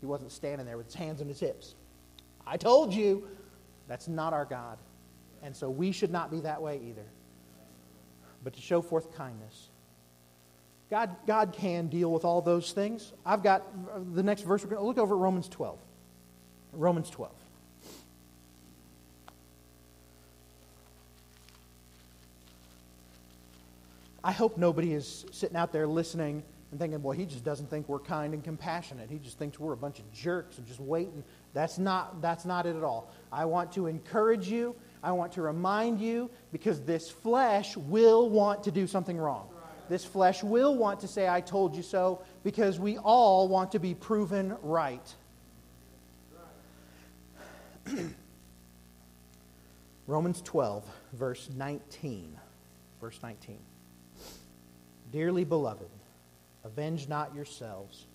He 0.00 0.06
wasn't 0.06 0.32
standing 0.32 0.66
there 0.66 0.76
with 0.76 0.86
his 0.86 0.94
hands 0.94 1.20
on 1.20 1.28
his 1.28 1.40
hips. 1.40 1.74
I 2.46 2.56
told 2.56 2.92
you. 2.92 3.28
That's 3.88 4.08
not 4.08 4.32
our 4.32 4.44
God. 4.44 4.78
And 5.42 5.54
so 5.54 5.68
we 5.68 5.92
should 5.92 6.10
not 6.10 6.30
be 6.30 6.40
that 6.40 6.62
way 6.62 6.80
either. 6.88 7.04
But 8.42 8.54
to 8.54 8.60
show 8.60 8.80
forth 8.80 9.14
kindness. 9.16 9.68
God, 10.88 11.14
God 11.26 11.52
can 11.52 11.88
deal 11.88 12.12
with 12.12 12.24
all 12.24 12.42
those 12.42 12.72
things. 12.72 13.12
I've 13.24 13.42
got 13.42 13.62
uh, 13.94 14.00
the 14.12 14.22
next 14.22 14.42
verse. 14.42 14.62
We're 14.62 14.70
going 14.70 14.82
to 14.82 14.86
look 14.86 14.98
over 14.98 15.14
at 15.14 15.18
Romans 15.18 15.48
12. 15.48 15.78
Romans 16.72 17.10
12. 17.10 17.32
I 24.24 24.32
hope 24.32 24.56
nobody 24.56 24.92
is 24.94 25.26
sitting 25.32 25.56
out 25.56 25.72
there 25.72 25.86
listening 25.86 26.42
and 26.70 26.80
thinking, 26.80 27.02
well, 27.02 27.16
he 27.16 27.26
just 27.26 27.44
doesn't 27.44 27.68
think 27.68 27.88
we're 27.88 27.98
kind 27.98 28.32
and 28.34 28.42
compassionate. 28.42 29.10
He 29.10 29.18
just 29.18 29.38
thinks 29.38 29.60
we're 29.60 29.74
a 29.74 29.76
bunch 29.76 29.98
of 29.98 30.10
jerks 30.12 30.58
and 30.58 30.66
just 30.66 30.80
waiting. 30.80 31.22
That's 31.52 31.78
not, 31.78 32.22
that's 32.22 32.44
not 32.44 32.64
it 32.64 32.76
at 32.76 32.82
all. 32.84 33.12
I 33.30 33.44
want 33.44 33.72
to 33.72 33.88
encourage 33.88 34.48
you. 34.48 34.74
I 35.02 35.12
want 35.12 35.32
to 35.32 35.42
remind 35.42 36.00
you 36.00 36.30
because 36.52 36.80
this 36.80 37.10
flesh 37.10 37.76
will 37.76 38.30
want 38.30 38.64
to 38.64 38.70
do 38.70 38.86
something 38.86 39.18
wrong. 39.18 39.48
This 39.88 40.04
flesh 40.04 40.42
will 40.42 40.76
want 40.76 41.00
to 41.00 41.08
say, 41.08 41.28
I 41.28 41.40
told 41.42 41.76
you 41.76 41.82
so, 41.82 42.22
because 42.44 42.78
we 42.78 42.96
all 42.98 43.48
want 43.48 43.72
to 43.72 43.78
be 43.78 43.92
proven 43.94 44.56
right. 44.62 45.14
Romans 50.06 50.40
12, 50.42 50.86
verse 51.12 51.50
19. 51.54 52.38
Verse 53.00 53.18
19. 53.22 53.58
Dearly 55.12 55.44
beloved, 55.44 55.88
Avenge 56.64 57.08
not 57.08 57.34
yourselves, 57.34 58.06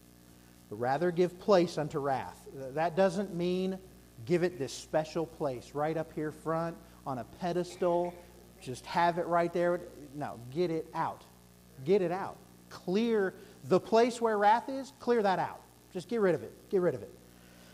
but 0.70 0.78
rather 0.78 1.12
give 1.12 1.40
place 1.40 1.78
unto 1.78 2.00
wrath. 2.00 2.48
That 2.74 2.96
doesn't 2.96 3.36
mean 3.36 3.78
give 4.26 4.44
it 4.44 4.58
this 4.58 4.74
special 4.74 5.26
place 5.26 5.72
right 5.74 5.96
up 5.96 6.12
here 6.14 6.32
front 6.32 6.76
on 7.06 7.20
a 7.20 7.24
pedestal. 7.40 8.14
Just 8.62 8.86
have 8.86 9.20
it 9.20 9.28
right 9.28 9.54
there. 9.54 9.82
No, 10.16 10.40
get 10.52 10.72
it 10.72 10.88
out. 10.96 11.24
Get 11.86 12.02
it 12.02 12.12
out. 12.12 12.38
Clear 12.70 13.34
the 13.66 13.80
place 13.80 14.20
where 14.20 14.38
wrath 14.38 14.68
is, 14.68 14.94
clear 15.00 15.22
that 15.22 15.40
out. 15.40 15.62
Just 15.94 16.10
get 16.10 16.20
rid 16.20 16.36
of 16.36 16.44
it. 16.44 16.54
Get 16.70 16.82
rid 16.82 16.96
of 16.96 17.04
it. 17.04 17.14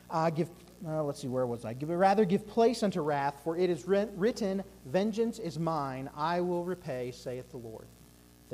Uh, 0.10 0.30
give, 0.30 0.50
uh, 0.86 1.04
let's 1.04 1.22
see, 1.22 1.28
where 1.28 1.48
was 1.48 1.66
I? 1.66 1.74
Give, 1.74 1.90
rather 1.90 2.26
give 2.26 2.48
place 2.48 2.84
unto 2.84 3.02
wrath, 3.02 3.40
for 3.44 3.58
it 3.58 3.70
is 3.70 3.88
written, 3.88 4.64
Vengeance 4.86 5.40
is 5.40 5.58
mine, 5.58 6.10
I 6.16 6.42
will 6.42 6.64
repay, 6.64 7.12
saith 7.12 7.50
the 7.50 7.58
Lord. 7.58 7.88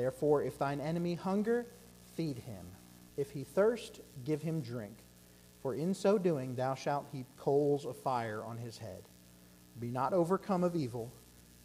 Therefore, 0.00 0.42
if 0.42 0.58
thine 0.58 0.80
enemy 0.80 1.14
hunger, 1.14 1.66
feed 2.16 2.38
him. 2.38 2.64
If 3.18 3.32
he 3.32 3.44
thirst, 3.44 4.00
give 4.24 4.40
him 4.40 4.62
drink. 4.62 4.96
For 5.60 5.74
in 5.74 5.92
so 5.92 6.16
doing 6.16 6.54
thou 6.54 6.74
shalt 6.74 7.04
heap 7.12 7.26
coals 7.36 7.84
of 7.84 7.98
fire 7.98 8.42
on 8.42 8.56
his 8.56 8.78
head. 8.78 9.02
Be 9.78 9.90
not 9.90 10.14
overcome 10.14 10.64
of 10.64 10.74
evil, 10.74 11.12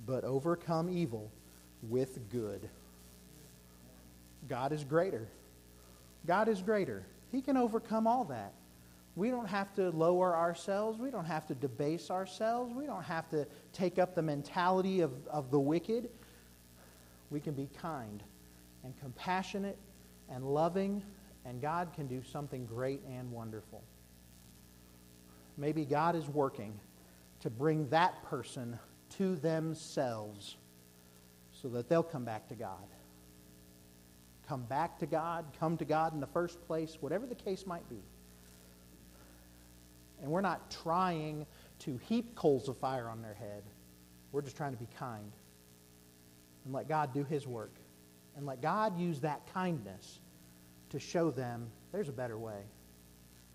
but 0.05 0.25
overcome 0.25 0.89
evil 0.89 1.31
with 1.81 2.29
good. 2.29 2.69
God 4.49 4.73
is 4.73 4.83
greater. 4.83 5.29
God 6.27 6.49
is 6.49 6.61
greater. 6.61 7.05
He 7.31 7.41
can 7.41 7.55
overcome 7.55 8.05
all 8.05 8.25
that. 8.25 8.51
We 9.15 9.29
don't 9.29 9.47
have 9.47 9.73
to 9.75 9.91
lower 9.91 10.35
ourselves. 10.35 10.99
We 10.99 11.09
don't 11.09 11.23
have 11.23 11.47
to 11.47 11.55
debase 11.55 12.11
ourselves. 12.11 12.73
We 12.73 12.85
don't 12.85 13.03
have 13.03 13.29
to 13.29 13.47
take 13.71 13.97
up 13.97 14.13
the 14.13 14.21
mentality 14.21 14.99
of, 14.99 15.13
of 15.27 15.51
the 15.51 15.59
wicked. 15.59 16.09
We 17.29 17.39
can 17.39 17.53
be 17.53 17.69
kind 17.81 18.23
and 18.83 18.97
compassionate 18.99 19.77
and 20.29 20.45
loving, 20.45 21.03
and 21.45 21.61
God 21.61 21.89
can 21.93 22.07
do 22.07 22.21
something 22.23 22.65
great 22.65 23.01
and 23.09 23.31
wonderful. 23.31 23.83
Maybe 25.57 25.85
God 25.85 26.15
is 26.15 26.27
working 26.27 26.79
to 27.41 27.49
bring 27.49 27.89
that 27.89 28.23
person 28.23 28.77
to 29.17 29.35
themselves 29.35 30.57
so 31.51 31.67
that 31.69 31.89
they'll 31.89 32.03
come 32.03 32.25
back 32.25 32.47
to 32.49 32.55
God. 32.55 32.87
Come 34.47 34.63
back 34.63 34.99
to 34.99 35.05
God, 35.05 35.45
come 35.59 35.77
to 35.77 35.85
God 35.85 36.13
in 36.13 36.19
the 36.19 36.27
first 36.27 36.61
place, 36.67 36.97
whatever 36.99 37.25
the 37.25 37.35
case 37.35 37.65
might 37.65 37.87
be. 37.89 38.03
And 40.21 40.29
we're 40.31 40.41
not 40.41 40.69
trying 40.69 41.45
to 41.79 41.97
heap 41.97 42.35
coals 42.35 42.69
of 42.69 42.77
fire 42.77 43.09
on 43.09 43.21
their 43.21 43.33
head. 43.33 43.63
We're 44.31 44.41
just 44.41 44.57
trying 44.57 44.73
to 44.73 44.77
be 44.77 44.87
kind 44.97 45.31
and 46.65 46.73
let 46.73 46.89
God 46.89 47.13
do 47.13 47.23
His 47.23 47.47
work 47.47 47.73
and 48.35 48.45
let 48.45 48.61
God 48.61 48.99
use 48.99 49.21
that 49.21 49.41
kindness 49.53 50.19
to 50.89 50.99
show 50.99 51.31
them 51.31 51.67
there's 51.91 52.09
a 52.09 52.13
better 52.13 52.37
way. 52.37 52.61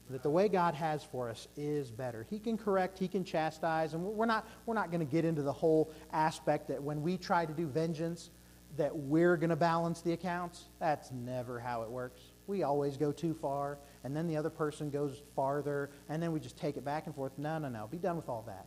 That 0.09 0.25
the 0.25 0.31
way 0.31 0.49
God 0.49 0.75
has 0.75 1.05
for 1.05 1.29
us 1.31 1.47
is 1.57 1.93
better. 1.93 2.27
He 2.29 2.41
can 2.41 2.59
correct, 2.59 2.99
He 2.99 3.07
can 3.07 3.23
chastise, 3.23 3.95
and 3.95 4.03
we're 4.03 4.27
not, 4.27 4.49
we're 4.67 4.75
not 4.75 4.91
going 4.91 5.07
to 5.07 5.11
get 5.11 5.25
into 5.25 5.43
the 5.43 5.53
whole 5.53 5.93
aspect 6.13 6.67
that 6.69 6.83
when 6.83 7.01
we 7.03 7.17
try 7.17 7.47
to 7.47 7.53
do 7.53 7.69
vengeance, 7.69 8.31
that 8.77 8.97
we're 8.97 9.37
going 9.37 9.51
to 9.51 9.57
balance 9.57 10.01
the 10.01 10.13
accounts. 10.13 10.65
That's 10.81 11.13
never 11.13 11.61
how 11.61 11.83
it 11.83 11.91
works. 11.91 12.21
We 12.49 12.65
always 12.65 12.97
go 12.97 13.13
too 13.13 13.35
far, 13.35 13.79
and 14.03 14.17
then 14.17 14.27
the 14.27 14.37
other 14.37 14.51
person 14.51 14.91
goes 14.91 15.23
farther, 15.37 15.91
and 16.09 16.21
then 16.21 16.33
we 16.33 16.41
just 16.41 16.57
take 16.57 16.77
it 16.77 16.85
back 16.85 17.07
and 17.07 17.15
forth. 17.15 17.33
No, 17.39 17.59
no, 17.59 17.69
no. 17.69 17.87
Be 17.87 17.99
done 17.99 18.17
with 18.17 18.29
all 18.29 18.43
that. 18.49 18.67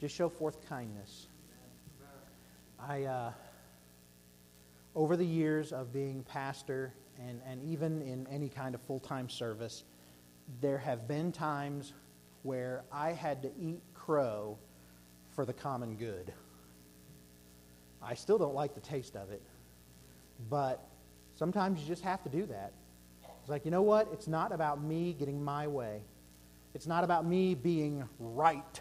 Just 0.00 0.14
show 0.14 0.28
forth 0.28 0.64
kindness. 0.68 1.26
I, 2.78 3.02
uh, 3.04 3.32
over 4.98 5.16
the 5.16 5.24
years 5.24 5.72
of 5.72 5.92
being 5.92 6.24
pastor 6.24 6.92
and, 7.24 7.40
and 7.46 7.62
even 7.62 8.02
in 8.02 8.26
any 8.32 8.48
kind 8.48 8.74
of 8.74 8.80
full 8.82 8.98
time 8.98 9.28
service, 9.28 9.84
there 10.60 10.76
have 10.76 11.06
been 11.06 11.30
times 11.30 11.92
where 12.42 12.82
I 12.90 13.12
had 13.12 13.40
to 13.42 13.50
eat 13.60 13.80
crow 13.94 14.58
for 15.36 15.46
the 15.46 15.52
common 15.52 15.94
good. 15.94 16.32
I 18.02 18.14
still 18.14 18.38
don't 18.38 18.56
like 18.56 18.74
the 18.74 18.80
taste 18.80 19.14
of 19.14 19.30
it, 19.30 19.40
but 20.50 20.84
sometimes 21.36 21.80
you 21.80 21.86
just 21.86 22.02
have 22.02 22.24
to 22.24 22.28
do 22.28 22.46
that. 22.46 22.72
It's 23.40 23.48
like, 23.48 23.64
you 23.64 23.70
know 23.70 23.82
what? 23.82 24.08
It's 24.12 24.26
not 24.26 24.50
about 24.50 24.82
me 24.82 25.14
getting 25.16 25.40
my 25.40 25.68
way, 25.68 26.02
it's 26.74 26.88
not 26.88 27.04
about 27.04 27.24
me 27.24 27.54
being 27.54 28.02
right. 28.18 28.80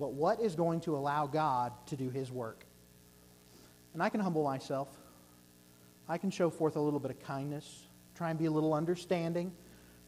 But 0.00 0.14
what 0.14 0.40
is 0.40 0.56
going 0.56 0.80
to 0.82 0.96
allow 0.96 1.26
God 1.28 1.72
to 1.86 1.96
do 1.96 2.10
His 2.10 2.32
work? 2.32 2.64
And 3.94 4.02
I 4.02 4.08
can 4.08 4.20
humble 4.20 4.44
myself. 4.44 4.88
I 6.08 6.18
can 6.18 6.30
show 6.30 6.50
forth 6.50 6.76
a 6.76 6.80
little 6.80 7.00
bit 7.00 7.10
of 7.10 7.20
kindness, 7.20 7.88
try 8.14 8.30
and 8.30 8.38
be 8.38 8.46
a 8.46 8.50
little 8.50 8.72
understanding, 8.72 9.52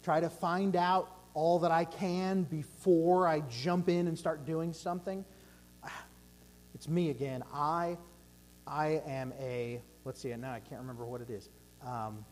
try 0.02 0.20
to 0.20 0.30
find 0.30 0.76
out 0.76 1.10
all 1.34 1.58
that 1.60 1.70
I 1.70 1.84
can 1.84 2.44
before 2.44 3.28
I 3.28 3.40
jump 3.40 3.88
in 3.88 4.08
and 4.08 4.18
start 4.18 4.46
doing 4.46 4.72
something. 4.72 5.24
it's 6.74 6.88
me 6.88 7.10
again. 7.10 7.42
I, 7.52 7.98
I 8.66 9.02
am 9.06 9.32
a, 9.38 9.82
let's 10.04 10.20
see, 10.20 10.34
now 10.36 10.52
I 10.52 10.60
can't 10.60 10.80
remember 10.80 11.04
what 11.04 11.20
it 11.20 11.30
is. 11.30 11.48
Um, 11.86 12.24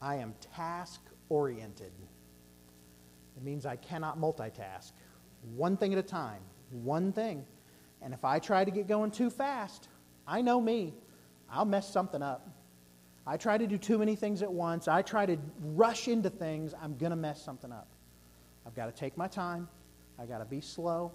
I 0.00 0.16
am 0.16 0.34
task 0.54 1.00
oriented. 1.28 1.92
It 3.36 3.42
means 3.42 3.66
I 3.66 3.76
cannot 3.76 4.18
multitask. 4.18 4.92
One 5.54 5.76
thing 5.76 5.92
at 5.92 5.98
a 5.98 6.02
time, 6.02 6.40
one 6.70 7.12
thing. 7.12 7.44
And 8.02 8.14
if 8.14 8.24
I 8.24 8.38
try 8.38 8.64
to 8.64 8.70
get 8.70 8.86
going 8.86 9.10
too 9.10 9.30
fast, 9.30 9.88
I 10.28 10.42
know 10.42 10.60
me, 10.60 10.92
I'll 11.50 11.64
mess 11.64 11.90
something 11.90 12.22
up. 12.22 12.46
I 13.26 13.38
try 13.38 13.56
to 13.56 13.66
do 13.66 13.78
too 13.78 13.98
many 13.98 14.14
things 14.14 14.42
at 14.42 14.52
once. 14.52 14.86
I 14.86 15.00
try 15.02 15.24
to 15.24 15.38
rush 15.74 16.06
into 16.06 16.28
things, 16.30 16.74
I'm 16.80 16.96
going 16.98 17.10
to 17.10 17.16
mess 17.16 17.42
something 17.42 17.72
up. 17.72 17.88
I've 18.66 18.74
got 18.74 18.86
to 18.86 18.92
take 18.92 19.16
my 19.16 19.26
time. 19.26 19.68
I've 20.18 20.28
got 20.28 20.38
to 20.38 20.44
be 20.44 20.60
slow. 20.60 21.12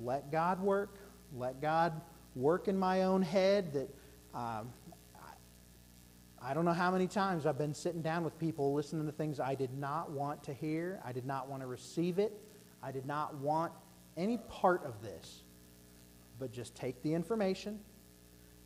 Let 0.00 0.32
God 0.32 0.60
work. 0.60 0.96
Let 1.36 1.60
God 1.60 2.00
work 2.34 2.68
in 2.68 2.78
my 2.78 3.02
own 3.02 3.20
head 3.20 3.74
that 3.74 3.88
um, 4.34 4.72
I 6.40 6.54
don't 6.54 6.64
know 6.64 6.72
how 6.72 6.90
many 6.90 7.06
times 7.06 7.46
I've 7.46 7.58
been 7.58 7.74
sitting 7.74 8.00
down 8.00 8.24
with 8.24 8.38
people 8.38 8.72
listening 8.72 9.04
to 9.06 9.12
things 9.12 9.40
I 9.40 9.54
did 9.54 9.76
not 9.76 10.10
want 10.10 10.42
to 10.44 10.54
hear. 10.54 11.00
I 11.04 11.12
did 11.12 11.26
not 11.26 11.48
want 11.48 11.62
to 11.62 11.66
receive 11.66 12.18
it. 12.18 12.32
I 12.82 12.92
did 12.92 13.04
not 13.04 13.34
want 13.36 13.72
any 14.16 14.38
part 14.48 14.84
of 14.84 15.02
this. 15.02 15.42
But 16.38 16.52
just 16.52 16.74
take 16.74 17.02
the 17.02 17.12
information 17.12 17.80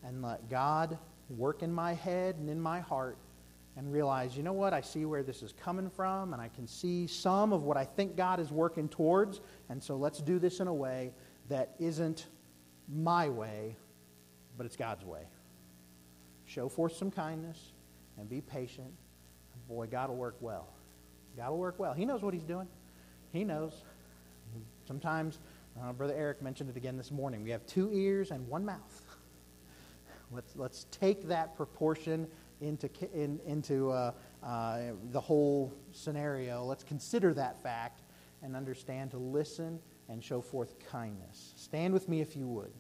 and 0.05 0.23
let 0.23 0.49
God 0.49 0.99
work 1.31 1.63
in 1.63 1.73
my 1.73 1.95
head 1.95 2.37
and 2.37 2.49
in 2.49 2.61
my 2.61 2.81
heart 2.81 3.19
and 3.77 3.91
realize, 3.91 4.37
you 4.37 4.43
know 4.43 4.53
what, 4.53 4.75
I 4.75 4.83
see 4.83 5.05
where 5.07 5.23
this 5.23 5.43
is 5.43 5.53
coming 5.53 5.89
from, 5.89 6.35
and 6.35 6.43
I 6.43 6.49
can 6.49 6.67
see 6.67 7.07
some 7.07 7.53
of 7.53 7.63
what 7.63 7.77
I 7.77 7.85
think 7.85 8.17
God 8.17 8.39
is 8.39 8.51
working 8.51 8.89
towards, 8.89 9.41
and 9.71 9.83
so 9.83 9.97
let's 9.97 10.21
do 10.21 10.39
this 10.39 10.61
in 10.61 10.69
a 10.69 10.75
way 10.75 11.13
that 11.49 11.75
isn't 11.79 12.27
my 12.93 13.31
way, 13.31 13.77
but 14.59 14.67
it's 14.67 14.77
God's 14.77 15.05
way. 15.05 15.23
Show 16.45 16.69
forth 16.69 16.97
some 16.97 17.11
kindness 17.11 17.73
and 18.19 18.29
be 18.29 18.43
patient. 18.43 18.93
Boy, 19.69 19.87
God 19.87 20.11
will 20.11 20.17
work 20.17 20.37
well. 20.41 20.69
God 21.37 21.51
will 21.51 21.59
work 21.59 21.79
well. 21.79 21.95
He 21.95 22.05
knows 22.05 22.23
what 22.23 22.35
He's 22.35 22.45
doing. 22.45 22.69
He 23.33 23.43
knows. 23.43 23.73
Sometimes, 24.87 25.39
uh, 25.83 25.93
Brother 25.93 26.15
Eric 26.15 26.43
mentioned 26.43 26.69
it 26.69 26.77
again 26.77 26.99
this 26.99 27.11
morning. 27.11 27.43
We 27.43 27.51
have 27.51 27.65
two 27.67 27.91
ears 27.91 28.33
and 28.33 28.47
one 28.49 28.67
mouth. 28.67 29.12
Let's, 30.33 30.57
let's 30.57 30.87
take 30.91 31.29
that 31.29 31.57
proportion 31.57 32.27
into, 32.61 32.89
in, 33.13 33.41
into 33.47 33.91
uh, 33.91 34.13
uh, 34.43 34.81
the 35.11 35.21
whole 35.21 35.75
scenario. 35.93 36.65
Let's 36.65 36.85
consider 36.85 37.35
that 37.35 37.63
fact 37.63 38.03
and 38.43 38.57
understand 38.57 39.11
to 39.13 39.19
listen 39.19 39.79
and 40.09 40.23
show 40.23 40.41
forth 40.41 40.79
kindness. 40.91 41.53
Stand 41.57 41.93
with 41.93 42.09
me 42.09 42.21
if 42.21 42.37
you 42.37 42.47
would. 42.49 42.73